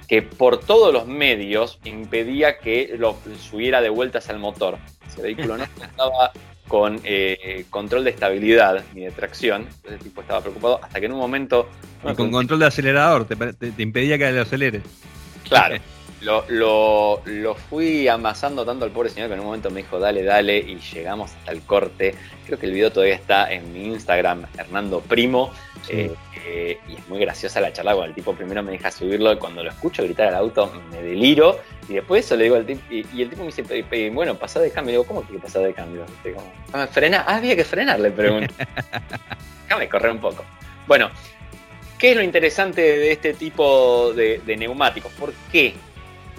que 0.09 0.23
por 0.23 0.61
todos 0.61 0.93
los 0.93 1.07
medios 1.07 1.79
impedía 1.85 2.59
que 2.59 2.95
lo 2.99 3.17
subiera 3.39 3.81
de 3.83 3.91
vueltas 3.91 4.31
al 4.31 4.39
motor. 4.39 4.79
Ese 5.07 5.23
vehículo 5.23 5.59
no 5.59 5.65
estaba 5.83 6.33
con 6.67 7.01
eh, 7.05 7.67
control 7.69 8.05
de 8.05 8.11
estabilidad 8.11 8.83
ni 8.95 9.03
de 9.03 9.11
tracción. 9.11 9.63
Entonces 9.63 9.93
el 9.93 9.99
tipo 9.99 10.23
estaba 10.23 10.41
preocupado 10.41 10.81
hasta 10.83 10.99
que 10.99 11.07
en 11.07 11.13
un 11.13 11.19
momento... 11.19 11.69
y 12.11 12.15
con 12.15 12.31
control 12.31 12.61
de 12.61 12.67
acelerador, 12.67 13.27
te, 13.27 13.37
te 13.37 13.83
impedía 13.83 14.17
que 14.17 14.33
le 14.33 14.41
acelere. 14.41 14.81
Claro. 15.47 15.77
Lo, 16.23 16.45
lo, 17.27 17.55
fui 17.55 18.07
amasando 18.07 18.64
tanto 18.64 18.85
al 18.85 18.93
pobre 18.93 19.11
señor 19.11 19.29
que 19.29 19.35
en 19.35 19.41
un 19.41 19.47
momento 19.47 19.70
me 19.70 19.83
dijo, 19.83 19.99
dale, 19.99 20.23
dale, 20.23 20.57
y 20.59 20.79
llegamos 20.79 21.33
hasta 21.33 21.53
el 21.53 21.62
corte. 21.62 22.14
Creo 22.47 22.59
que 22.59 22.66
el 22.66 22.73
video 22.73 22.93
todavía 22.93 23.16
está 23.16 23.53
en 23.53 23.73
mi 23.73 23.87
Instagram, 23.87 24.47
Hernando 24.57 25.01
Primo. 25.01 25.53
Eh, 25.89 26.14
eh, 26.45 26.79
y 26.89 26.95
es 26.95 27.09
muy 27.09 27.18
graciosa 27.18 27.61
la 27.61 27.73
charla 27.73 27.95
con 27.95 28.05
el 28.05 28.14
tipo. 28.14 28.35
Primero 28.35 28.62
me 28.62 28.73
deja 28.73 28.91
subirlo 28.91 29.33
y 29.33 29.37
cuando 29.37 29.62
lo 29.62 29.70
escucho 29.70 30.03
gritar 30.03 30.29
al 30.29 30.37
auto 30.37 30.73
me 30.91 31.03
deliro. 31.03 31.59
Y 31.89 31.95
después 31.95 32.25
eso 32.25 32.37
le 32.37 32.45
digo 32.45 32.57
al 32.57 32.66
tipo, 32.66 32.83
y, 32.91 33.01
el 33.20 33.29
tipo 33.29 33.43
me 33.45 33.51
dice, 33.51 34.11
bueno, 34.11 34.37
pasá 34.37 34.61
de 34.61 34.70
cambio. 34.70 34.91
Y 34.91 34.93
digo, 34.95 35.05
¿cómo 35.05 35.27
que 35.27 35.39
pasá 35.39 35.61
de 35.61 35.75
cambio? 35.75 36.05
Ah, 36.73 36.87
frena, 36.87 37.25
ah, 37.27 37.37
había 37.37 37.57
que 37.57 37.64
frenar, 37.64 37.99
le 38.01 38.11
pregunto. 38.11 38.55
Déjame 39.64 39.89
correr 39.89 40.12
un 40.12 40.18
poco. 40.18 40.45
Bueno, 40.87 41.11
¿qué 41.99 42.11
es 42.11 42.16
lo 42.16 42.23
interesante 42.23 42.81
de 42.81 43.12
este 43.12 43.35
tipo 43.35 44.12
de, 44.12 44.41
neumáticos? 44.57 45.12
¿Por 45.12 45.33
qué? 45.51 45.75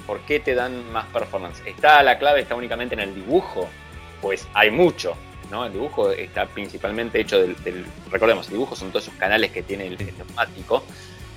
¿Por 0.06 0.22
qué 0.22 0.39
te 0.39 0.54
dan 0.54 0.91
más 0.91 1.06
performance? 1.08 1.62
¿Está 1.66 2.04
la 2.04 2.20
clave 2.20 2.41
está 2.41 2.56
únicamente 2.56 2.95
en 2.95 3.01
el 3.01 3.16
dibujo? 3.16 3.70
Pues 4.22 4.47
hay 4.54 4.70
mucho, 4.70 5.16
¿no? 5.49 5.66
El 5.66 5.74
dibujo 5.74 6.12
está 6.12 6.45
principalmente 6.45 7.20
hecho 7.22 7.39
del, 7.39 7.56
recordemos, 8.12 8.47
el 8.47 8.54
dibujo 8.54 8.76
son 8.76 8.89
todos 8.89 9.08
esos 9.08 9.18
canales 9.18 9.51
que 9.51 9.64
tiene 9.64 9.88
el, 9.88 9.97
neumático. 10.18 10.84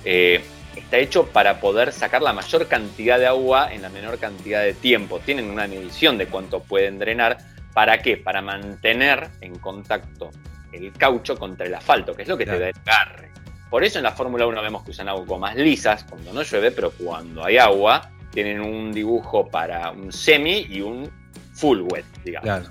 Eh, 0.03 0.41
está 0.75 0.97
hecho 0.97 1.27
para 1.27 1.59
poder 1.59 1.91
sacar 1.93 2.21
la 2.21 2.33
mayor 2.33 2.67
cantidad 2.67 3.17
de 3.17 3.27
agua 3.27 3.73
en 3.73 3.81
la 3.81 3.89
menor 3.89 4.19
cantidad 4.19 4.61
de 4.61 4.73
tiempo. 4.73 5.19
Tienen 5.19 5.49
una 5.49 5.67
medición 5.67 6.17
de 6.17 6.27
cuánto 6.27 6.61
pueden 6.61 6.99
drenar. 6.99 7.37
¿Para 7.73 7.99
qué? 7.99 8.17
Para 8.17 8.41
mantener 8.41 9.29
en 9.41 9.59
contacto 9.59 10.31
el 10.71 10.91
caucho 10.93 11.37
contra 11.37 11.65
el 11.65 11.75
asfalto, 11.75 12.13
que 12.13 12.23
es 12.23 12.27
lo 12.27 12.37
que 12.37 12.45
te 12.45 12.59
da 12.59 12.69
el 12.69 12.75
agarre. 12.85 13.29
Por 13.69 13.83
eso 13.83 13.99
en 13.99 14.03
la 14.03 14.11
Fórmula 14.11 14.47
1 14.47 14.61
vemos 14.61 14.83
que 14.83 14.91
usan 14.91 15.07
más 15.39 15.55
lisas 15.55 16.05
cuando 16.05 16.33
no 16.33 16.41
llueve, 16.41 16.71
pero 16.71 16.91
cuando 16.91 17.43
hay 17.43 17.57
agua 17.57 18.09
tienen 18.37 18.61
un 18.61 18.91
dibujo 18.91 19.47
para 19.47 19.89
un 19.89 20.13
semi 20.13 20.67
y 20.69 20.79
un 20.81 21.09
full 21.53 21.81
wet, 21.91 22.05
digamos, 22.23 22.69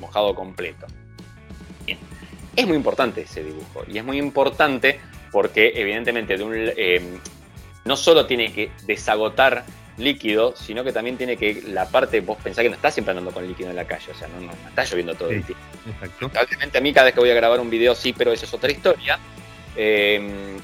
mojado 0.00 0.32
completo. 0.32 0.86
Bien. 1.84 1.98
Es 2.54 2.64
muy 2.68 2.76
importante 2.76 3.22
ese 3.22 3.42
dibujo 3.42 3.82
y 3.88 3.98
es 3.98 4.04
muy 4.04 4.16
importante 4.16 5.00
porque 5.32 5.72
evidentemente 5.74 6.36
de 6.36 6.44
un, 6.44 6.52
eh, 6.54 7.18
no 7.84 7.96
solo 7.96 8.26
tiene 8.26 8.52
que 8.52 8.70
desagotar 8.86 9.64
líquido, 9.96 10.54
sino 10.54 10.84
que 10.84 10.92
también 10.92 11.16
tiene 11.16 11.36
que 11.36 11.62
la 11.66 11.88
parte, 11.88 12.20
vos 12.20 12.38
pensás 12.40 12.62
que 12.62 12.68
no 12.68 12.76
estás 12.76 12.94
siempre 12.94 13.10
andando 13.10 13.32
con 13.32 13.44
líquido 13.44 13.70
en 13.70 13.76
la 13.76 13.88
calle, 13.88 14.12
o 14.12 14.14
sea, 14.14 14.28
no, 14.28 14.38
no, 14.38 14.52
está 14.68 14.84
lloviendo 14.84 15.16
todo 15.16 15.30
el 15.30 15.42
tiempo. 15.42 15.64
Exacto. 15.84 16.26
Obviamente 16.26 16.78
a 16.78 16.80
mí 16.80 16.92
cada 16.92 17.06
vez 17.06 17.14
que 17.14 17.20
voy 17.20 17.30
a 17.30 17.34
grabar 17.34 17.58
un 17.58 17.70
video 17.70 17.96
sí, 17.96 18.14
pero 18.16 18.30
eso 18.30 18.44
es 18.44 18.54
otra 18.54 18.70
historia. 18.70 19.18
Em, 19.74 20.58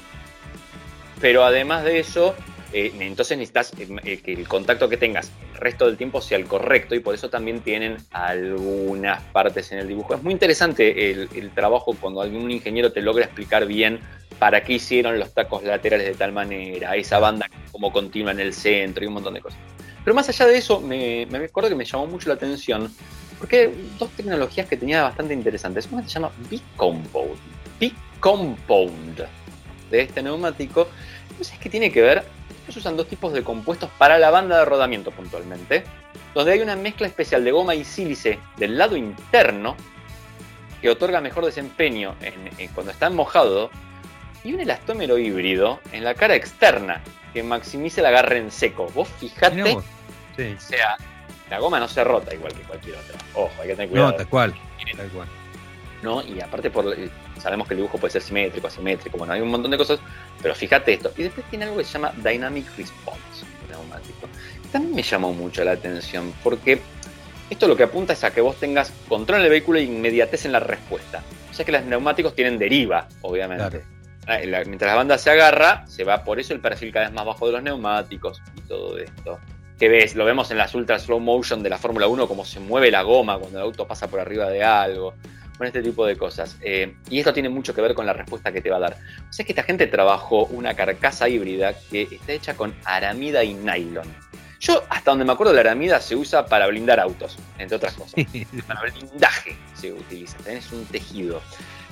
pero 1.19 1.43
además 1.43 1.83
de 1.83 1.99
eso, 1.99 2.35
eh, 2.77 2.91
entonces 2.99 3.37
necesitas 3.37 3.71
eh, 3.79 3.87
eh, 4.03 4.17
que 4.17 4.33
el 4.33 4.49
contacto 4.49 4.89
que 4.89 4.97
tengas 4.97 5.31
el 5.53 5.61
resto 5.61 5.85
del 5.85 5.95
tiempo 5.95 6.19
sea 6.19 6.37
el 6.37 6.45
correcto 6.45 6.93
y 6.93 6.99
por 6.99 7.15
eso 7.15 7.29
también 7.29 7.61
tienen 7.61 7.95
algunas 8.11 9.23
partes 9.31 9.71
en 9.71 9.79
el 9.79 9.87
dibujo. 9.87 10.13
Es 10.13 10.21
muy 10.21 10.33
interesante 10.33 11.09
el, 11.09 11.29
el 11.33 11.51
trabajo 11.51 11.95
cuando 11.97 12.21
algún 12.21 12.51
ingeniero 12.51 12.91
te 12.91 13.01
logra 13.01 13.23
explicar 13.23 13.65
bien 13.65 14.01
para 14.39 14.61
qué 14.61 14.73
hicieron 14.73 15.17
los 15.17 15.33
tacos 15.33 15.63
laterales 15.63 16.05
de 16.05 16.15
tal 16.15 16.33
manera, 16.33 16.97
esa 16.97 17.17
banda 17.19 17.49
como 17.71 17.93
continua 17.93 18.33
en 18.33 18.41
el 18.41 18.53
centro 18.53 19.05
y 19.05 19.07
un 19.07 19.13
montón 19.13 19.35
de 19.35 19.39
cosas. 19.39 19.57
Pero 20.03 20.13
más 20.13 20.27
allá 20.27 20.45
de 20.45 20.57
eso, 20.57 20.81
me, 20.81 21.25
me 21.27 21.37
acuerdo 21.37 21.69
que 21.69 21.75
me 21.75 21.85
llamó 21.85 22.07
mucho 22.07 22.27
la 22.27 22.35
atención, 22.35 22.93
porque 23.39 23.71
dos 23.97 24.09
tecnologías 24.11 24.67
que 24.67 24.75
tenía 24.75 25.01
bastante 25.01 25.33
interesantes. 25.33 25.87
Una 25.89 26.03
se 26.03 26.09
llama 26.09 26.29
B-Compound. 26.51 27.37
B-Compound 27.79 29.25
de 29.89 30.01
este 30.01 30.21
neumático. 30.21 30.89
Entonces, 31.29 31.57
¿qué 31.57 31.69
tiene 31.69 31.89
que 31.89 32.01
ver? 32.01 32.34
Ellos 32.65 32.77
usan 32.77 32.97
dos 32.97 33.07
tipos 33.07 33.31
de 33.31 33.43
compuestos 33.43 33.89
para 33.97 34.17
la 34.17 34.31
banda 34.31 34.57
de 34.57 34.65
rodamiento 34.65 35.11
puntualmente, 35.11 35.83
donde 36.33 36.53
hay 36.53 36.61
una 36.61 36.75
mezcla 36.75 37.05
especial 37.05 37.43
de 37.43 37.51
goma 37.51 37.75
y 37.75 37.85
sílice 37.85 38.39
del 38.57 38.77
lado 38.77 38.97
interno 38.97 39.75
que 40.81 40.89
otorga 40.89 41.21
mejor 41.21 41.45
desempeño 41.45 42.15
cuando 42.73 42.91
está 42.91 43.09
mojado 43.09 43.69
y 44.43 44.53
un 44.53 44.61
elastómero 44.61 45.17
híbrido 45.17 45.79
en 45.91 46.03
la 46.03 46.15
cara 46.15 46.35
externa 46.35 47.01
que 47.33 47.43
maximice 47.43 48.01
el 48.01 48.07
agarre 48.07 48.37
en 48.39 48.51
seco. 48.51 48.87
Vos 48.93 49.07
fijate, 49.19 49.75
o 49.75 49.83
sea, 50.57 50.97
la 51.49 51.59
goma 51.59 51.79
no 51.79 51.87
se 51.87 52.03
rota 52.03 52.33
igual 52.33 52.53
que 52.53 52.61
cualquier 52.63 52.95
otra. 52.95 53.17
Ojo, 53.35 53.51
hay 53.61 53.67
que 53.67 53.75
tener 53.75 53.89
cuidado. 53.89 54.11
No, 54.11 54.17
tal 54.17 54.27
cual, 54.27 54.55
tal 54.97 55.09
cual. 55.09 55.27
¿No? 56.05 56.23
Y 56.23 56.39
aparte 56.39 56.69
por, 56.69 56.95
sabemos 57.37 57.67
que 57.67 57.73
el 57.73 57.79
dibujo 57.79 57.97
puede 57.97 58.11
ser 58.13 58.21
simétrico, 58.21 58.67
asimétrico, 58.67 59.17
bueno, 59.17 59.33
hay 59.33 59.41
un 59.41 59.49
montón 59.49 59.71
de 59.71 59.77
cosas, 59.77 59.99
pero 60.41 60.55
fíjate 60.55 60.93
esto. 60.93 61.11
Y 61.17 61.23
después 61.23 61.45
tiene 61.49 61.65
algo 61.65 61.77
que 61.77 61.83
se 61.83 61.93
llama 61.93 62.13
Dynamic 62.23 62.65
Response, 62.77 63.45
neumático. 63.69 64.29
También 64.71 64.95
me 64.95 65.03
llamó 65.03 65.33
mucho 65.33 65.63
la 65.65 65.71
atención, 65.71 66.33
porque 66.43 66.79
esto 67.49 67.67
lo 67.67 67.75
que 67.75 67.83
apunta 67.83 68.13
es 68.13 68.23
a 68.23 68.31
que 68.31 68.41
vos 68.41 68.55
tengas 68.55 68.93
control 69.09 69.39
en 69.39 69.45
el 69.45 69.51
vehículo 69.51 69.79
e 69.79 69.83
inmediatez 69.83 70.45
en 70.45 70.53
la 70.53 70.59
respuesta. 70.59 71.23
O 71.51 71.53
sea 71.53 71.65
que 71.65 71.71
los 71.71 71.83
neumáticos 71.83 72.35
tienen 72.35 72.57
deriva, 72.57 73.07
obviamente. 73.21 73.83
Mientras 74.27 74.91
la 74.91 74.95
banda 74.95 75.17
se 75.17 75.29
agarra, 75.29 75.85
se 75.87 76.03
va 76.03 76.23
por 76.23 76.39
eso 76.39 76.53
el 76.53 76.59
perfil 76.59 76.91
cada 76.91 77.05
vez 77.05 77.13
más 77.13 77.25
bajo 77.25 77.45
de 77.45 77.53
los 77.53 77.63
neumáticos 77.63 78.41
y 78.55 78.61
todo 78.61 78.97
esto. 78.97 79.39
Que 79.77 79.89
ves, 79.89 80.15
lo 80.15 80.25
vemos 80.25 80.49
en 80.51 80.57
las 80.57 80.73
ultra 80.73 80.97
slow 80.97 81.19
motion 81.19 81.61
de 81.61 81.69
la 81.69 81.77
Fórmula 81.77 82.07
1, 82.07 82.27
como 82.27 82.43
se 82.45 82.59
mueve 82.59 82.89
la 82.89 83.03
goma 83.03 83.37
cuando 83.37 83.59
el 83.59 83.65
auto 83.65 83.85
pasa 83.85 84.07
por 84.07 84.19
arriba 84.19 84.49
de 84.49 84.63
algo. 84.63 85.13
Bueno, 85.57 85.67
este 85.67 85.81
tipo 85.81 86.05
de 86.05 86.17
cosas. 86.17 86.57
Eh, 86.61 86.95
y 87.09 87.19
esto 87.19 87.33
tiene 87.33 87.49
mucho 87.49 87.73
que 87.73 87.81
ver 87.81 87.93
con 87.93 88.05
la 88.05 88.13
respuesta 88.13 88.51
que 88.51 88.61
te 88.61 88.69
va 88.69 88.77
a 88.77 88.81
dar. 88.81 88.97
O 89.29 89.33
sea 89.33 89.45
que 89.45 89.51
esta 89.51 89.63
gente 89.63 89.87
trabajó 89.87 90.45
una 90.45 90.73
carcasa 90.73 91.29
híbrida 91.29 91.73
que 91.89 92.03
está 92.03 92.33
hecha 92.33 92.55
con 92.55 92.75
aramida 92.83 93.43
y 93.43 93.53
nylon. 93.53 94.07
Yo, 94.59 94.83
hasta 94.89 95.11
donde 95.11 95.25
me 95.25 95.33
acuerdo, 95.33 95.53
la 95.53 95.61
aramida 95.61 95.99
se 95.99 96.15
usa 96.15 96.45
para 96.47 96.67
blindar 96.67 96.99
autos, 96.99 97.37
entre 97.57 97.77
otras 97.77 97.93
cosas. 97.93 98.15
para 98.67 98.81
blindaje 98.81 99.55
se 99.75 99.93
utiliza. 99.93 100.37
Tenés 100.39 100.71
un 100.71 100.85
tejido. 100.85 101.41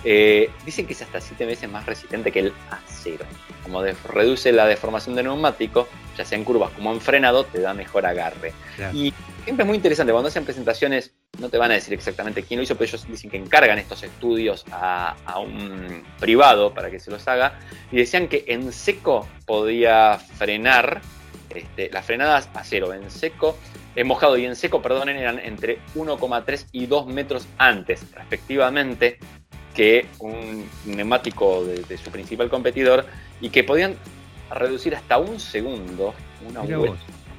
Eh, 0.06 0.50
dicen 0.66 0.86
que 0.86 0.94
es 0.94 1.02
hasta 1.02 1.22
7 1.22 1.46
veces 1.46 1.70
más 1.70 1.86
resistente 1.86 2.32
que 2.32 2.40
el 2.40 2.54
acero. 2.70 3.26
Como 3.64 3.82
reduce 3.82 4.52
la 4.52 4.66
deformación 4.66 5.16
de 5.16 5.24
neumático, 5.24 5.88
ya 6.18 6.26
sea 6.26 6.38
en 6.38 6.44
curvas 6.44 6.72
como 6.72 6.92
en 6.92 7.00
frenado, 7.00 7.46
te 7.46 7.62
da 7.62 7.74
mejor 7.74 8.06
agarre. 8.06 8.54
Y 8.94 9.14
siempre 9.44 9.64
es 9.64 9.68
muy 9.68 9.78
interesante, 9.78 10.12
cuando 10.12 10.28
hacen 10.28 10.44
presentaciones, 10.44 11.14
no 11.40 11.50
te 11.50 11.58
van 11.58 11.72
a 11.72 11.76
decir 11.76 11.94
exactamente 11.94 12.44
quién 12.44 12.60
lo 12.60 12.64
hizo, 12.64 12.76
pero 12.76 12.90
ellos 12.90 13.08
dicen 13.08 13.30
que 13.30 13.38
encargan 13.38 13.80
estos 13.80 14.04
estudios 14.04 14.66
a, 14.72 15.16
un 15.40 16.04
privado 16.20 16.74
para 16.74 16.92
que 16.92 17.00
se 17.00 17.10
los 17.10 17.28
haga. 17.28 17.60
Y 17.92 17.98
decían 17.98 18.28
que 18.28 18.44
en 18.48 18.74
seco 18.74 19.28
podía 19.46 20.20
frenar, 20.20 21.02
este, 21.50 21.90
las 21.92 22.06
frenadas 22.06 22.50
a 22.54 22.64
cero 22.64 22.94
en 22.94 23.10
seco 23.10 23.58
en 23.96 24.08
mojado 24.08 24.38
y 24.38 24.46
en 24.46 24.56
seco, 24.56 24.82
perdonen, 24.82 25.18
eran 25.18 25.40
entre 25.40 25.80
1,3 25.96 26.68
y 26.72 26.88
2 26.88 27.08
metros 27.08 27.48
antes, 27.58 28.06
respectivamente, 28.14 29.20
que 29.74 30.08
un 30.20 30.68
neumático 30.86 31.66
de, 31.66 31.98
su 31.98 32.12
principal 32.12 32.50
competidor 32.50 33.06
y 33.42 33.50
que 33.50 33.64
podían 33.64 33.96
reducir 34.52 34.96
hasta 34.96 35.18
un 35.18 35.40
segundo 35.40 36.14
una 36.48 36.62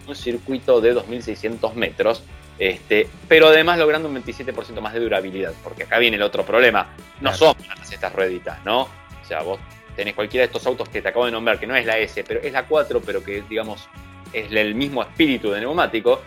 un 0.07 0.15
circuito 0.15 0.81
de 0.81 0.95
2.600 0.95 1.75
metros, 1.75 2.23
este, 2.59 3.09
pero 3.29 3.49
además 3.49 3.79
logrando 3.79 4.09
un 4.09 4.23
27% 4.23 4.81
más 4.81 4.93
de 4.93 5.01
durabilidad, 5.01 5.53
porque 5.63 5.85
acá 5.85 5.99
viene 5.99 6.17
el 6.17 6.23
otro 6.23 6.45
problema, 6.45 6.89
no 7.21 7.33
son 7.35 7.55
estas 7.91 8.13
rueditas, 8.13 8.63
¿no? 8.65 8.83
O 8.83 9.27
sea, 9.27 9.43
vos 9.43 9.59
tenés 9.97 10.15
cualquiera 10.15 10.43
de 10.43 10.47
estos 10.47 10.67
autos 10.67 10.89
que 10.89 11.01
te 11.01 11.09
acabo 11.09 11.25
de 11.27 11.33
nombrar, 11.33 11.59
que 11.59 11.67
no 11.67 11.75
es 11.75 11.87
la 11.87 11.99
S, 11.99 12.23
pero 12.25 12.41
es 12.41 12.53
la 12.53 12.67
4, 12.67 13.01
pero 13.01 13.25
que 13.25 13.43
digamos 13.49 13.89
es 14.33 14.53
el 14.53 14.75
mismo 14.75 15.03
espíritu 15.03 15.51
de 15.51 15.61
neumático, 15.61 16.21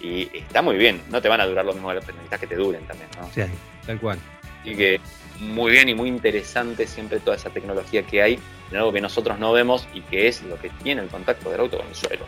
y 0.00 0.28
está 0.36 0.62
muy 0.62 0.76
bien, 0.76 1.02
no 1.10 1.20
te 1.20 1.28
van 1.28 1.40
a 1.40 1.46
durar 1.46 1.64
lo 1.64 1.72
mismo, 1.72 1.92
necesitas 1.92 2.38
que 2.38 2.46
te 2.46 2.54
duren 2.54 2.86
también, 2.86 3.08
¿no? 3.18 3.28
Sí, 3.34 3.42
tal 3.86 3.98
cual. 3.98 4.18
Así 4.60 4.76
que 4.76 5.00
muy 5.40 5.72
bien 5.72 5.88
y 5.88 5.94
muy 5.94 6.08
interesante 6.08 6.86
siempre 6.86 7.20
toda 7.20 7.36
esa 7.36 7.50
tecnología 7.50 8.02
que 8.02 8.22
hay 8.22 8.38
en 8.70 8.76
algo 8.76 8.92
que 8.92 9.00
nosotros 9.00 9.38
no 9.38 9.52
vemos 9.52 9.86
y 9.94 10.00
que 10.02 10.28
es 10.28 10.42
lo 10.42 10.58
que 10.58 10.70
tiene 10.82 11.02
el 11.02 11.08
contacto 11.08 11.50
del 11.50 11.60
auto 11.60 11.78
con 11.78 11.86
el 11.86 11.94
suelo. 11.94 12.24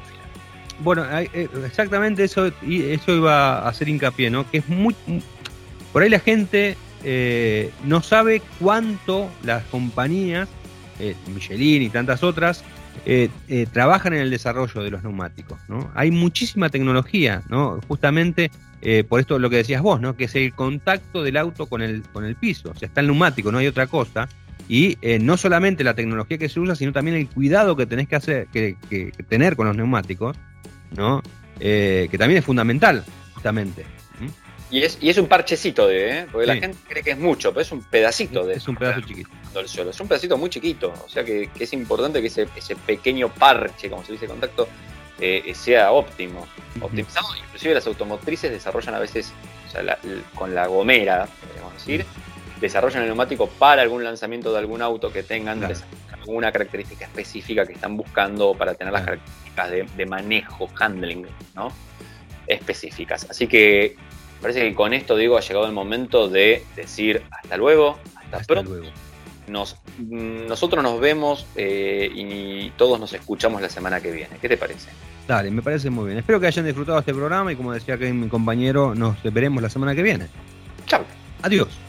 Bueno, 0.81 1.05
eh, 1.19 1.49
exactamente 1.67 2.25
eso, 2.25 2.47
eso 2.47 3.13
iba 3.13 3.59
a 3.59 3.69
hacer 3.69 3.89
hincapié, 3.89 4.31
¿no? 4.31 4.49
Que 4.49 4.59
es 4.59 4.69
muy. 4.69 4.95
Por 5.93 6.03
ahí 6.03 6.09
la 6.09 6.21
gente 6.21 6.77
eh, 7.05 7.73
no 7.85 8.03
sabe 8.03 8.43
cuánto 8.61 9.29
las 9.43 9.65
compañías, 9.65 10.49
eh, 11.01 11.17
Michelin 11.35 11.83
y 11.83 11.91
tantas 11.91 12.23
otras, 12.23 12.63
trabajan 13.73 14.13
en 14.15 14.21
el 14.21 14.31
desarrollo 14.31 14.83
de 14.83 14.91
los 14.91 15.03
neumáticos, 15.03 15.59
¿no? 15.69 15.91
Hay 15.95 16.11
muchísima 16.11 16.69
tecnología, 16.69 17.43
¿no? 17.49 17.81
Justamente 17.89 18.51
eh, 18.81 19.03
por 19.05 19.19
esto 19.19 19.39
lo 19.39 19.51
que 19.51 19.57
decías 19.57 19.83
vos, 19.83 20.01
¿no? 20.01 20.17
Que 20.17 20.25
es 20.25 20.35
el 20.37 20.53
contacto 20.55 21.23
del 21.23 21.37
auto 21.37 21.67
con 21.67 21.83
el, 21.83 22.03
con 22.03 22.25
el 22.25 22.37
piso. 22.37 22.71
O 22.71 22.75
sea, 22.75 22.87
está 22.87 23.01
el 23.01 23.09
neumático, 23.09 23.51
no 23.51 23.59
hay 23.59 23.67
otra 23.67 23.87
cosa. 23.87 24.29
Y 24.69 24.99
eh, 25.01 25.19
no 25.19 25.37
solamente 25.37 25.83
la 25.83 25.95
tecnología 25.95 26.39
que 26.39 26.49
se 26.49 26.61
usa, 26.61 26.77
sino 26.77 26.93
también 26.93 27.17
el 27.17 27.29
cuidado 27.29 27.75
que 27.75 27.87
tenés 27.87 28.07
que 28.07 28.17
hacer, 28.17 28.47
que, 28.49 28.77
tener 29.29 29.57
con 29.57 29.67
los 29.67 29.77
neumáticos, 29.77 30.37
¿no? 30.97 31.23
Eh, 31.59 32.09
que 32.11 32.19
también 32.19 32.39
es 32.39 32.45
fundamental, 32.45 33.05
justamente. 33.35 33.85
Y 34.71 34.83
es, 34.83 34.99
y 35.01 35.09
es 35.09 35.17
un 35.17 35.27
parchecito 35.27 35.87
de, 35.87 36.27
porque 36.31 36.47
la 36.47 36.57
gente 36.57 36.79
cree 36.87 37.03
que 37.03 37.13
es 37.13 37.19
mucho, 37.19 37.53
pero 37.53 37.63
es 37.63 37.73
un 37.73 37.83
pedacito 37.83 38.45
de. 38.45 38.55
Es 38.55 38.69
un 38.69 38.77
pedazo 38.77 39.01
chiquito. 39.01 39.31
Es 39.91 40.01
un 40.01 40.09
pedacito 40.09 40.37
muy 40.37 40.51
chiquito. 40.51 40.93
O 41.05 41.09
sea 41.09 41.25
que, 41.25 41.49
es 41.59 41.73
importante 41.73 42.21
que 42.21 42.27
ese, 42.27 42.49
ese 42.55 42.77
pequeño 42.77 43.29
parche, 43.31 43.89
como 43.89 44.05
se 44.05 44.13
dice 44.13 44.27
contacto, 44.27 44.69
eh, 45.21 45.53
sea 45.55 45.93
óptimo, 45.93 46.47
optimizado. 46.81 47.27
Inclusive 47.47 47.75
las 47.75 47.87
automotrices 47.87 48.51
desarrollan 48.51 48.95
a 48.95 48.99
veces 48.99 49.33
con 50.35 50.55
la 50.55 50.67
gomera, 50.67 51.29
podríamos 51.41 51.75
decir, 51.75 52.05
desarrollan 52.61 53.03
el 53.03 53.09
neumático 53.09 53.49
para 53.49 53.83
algún 53.83 54.05
lanzamiento 54.05 54.53
de 54.53 54.59
algún 54.59 54.83
auto 54.83 55.13
que 55.13 55.23
tengan 55.23 55.63
alguna 56.13 56.53
característica 56.53 57.07
específica 57.07 57.67
que 57.67 57.73
están 57.73 57.97
buscando 57.97 58.55
para 58.55 58.75
tener 58.75 58.93
las 58.93 59.05
características 59.05 59.97
de, 59.97 60.07
manejo, 60.07 60.69
handling, 60.79 61.27
¿no? 61.55 61.73
Específicas. 62.47 63.27
Así 63.29 63.47
que 63.47 63.97
parece 64.41 64.61
que 64.61 64.75
con 64.75 64.93
esto, 64.95 65.17
digo, 65.17 65.37
ha 65.37 65.41
llegado 65.41 65.67
el 65.67 65.73
momento 65.73 66.29
de 66.29 66.65
decir 66.77 67.23
hasta 67.31 67.57
luego, 67.57 67.99
hasta, 68.15 68.41
pronto. 68.41 68.71
Luego. 68.71 68.87
Nos, 69.47 69.77
nosotros 69.99 70.83
nos 70.83 71.01
vemos 71.01 71.47
eh, 71.57 72.11
y 72.15 72.71
todos 72.77 73.01
nos 73.01 73.13
escuchamos 73.15 73.63
la 73.63 73.71
semana 73.71 74.01
que 74.01 74.11
viene. 74.11 74.37
¿Qué 74.41 74.49
te 74.49 74.59
parece? 74.59 74.91
Dale, 75.27 75.51
me 75.51 75.63
parece 75.63 75.89
muy 75.89 76.07
bien. 76.07 76.19
Espero 76.19 76.39
que 76.39 76.47
hayan 76.47 76.67
disfrutado 76.67 76.99
este 76.99 77.15
programa 77.15 77.53
y 77.53 77.57
como 77.57 77.73
decía 77.73 77.97
que 77.97 78.13
mi 78.13 78.29
compañero, 78.29 78.95
nos 78.95 79.23
veremos 79.23 79.63
la 79.63 79.71
semana 79.71 79.95
que 79.95 80.03
viene. 80.03 80.27
Chao. 80.87 81.03
Adiós. 81.43 81.88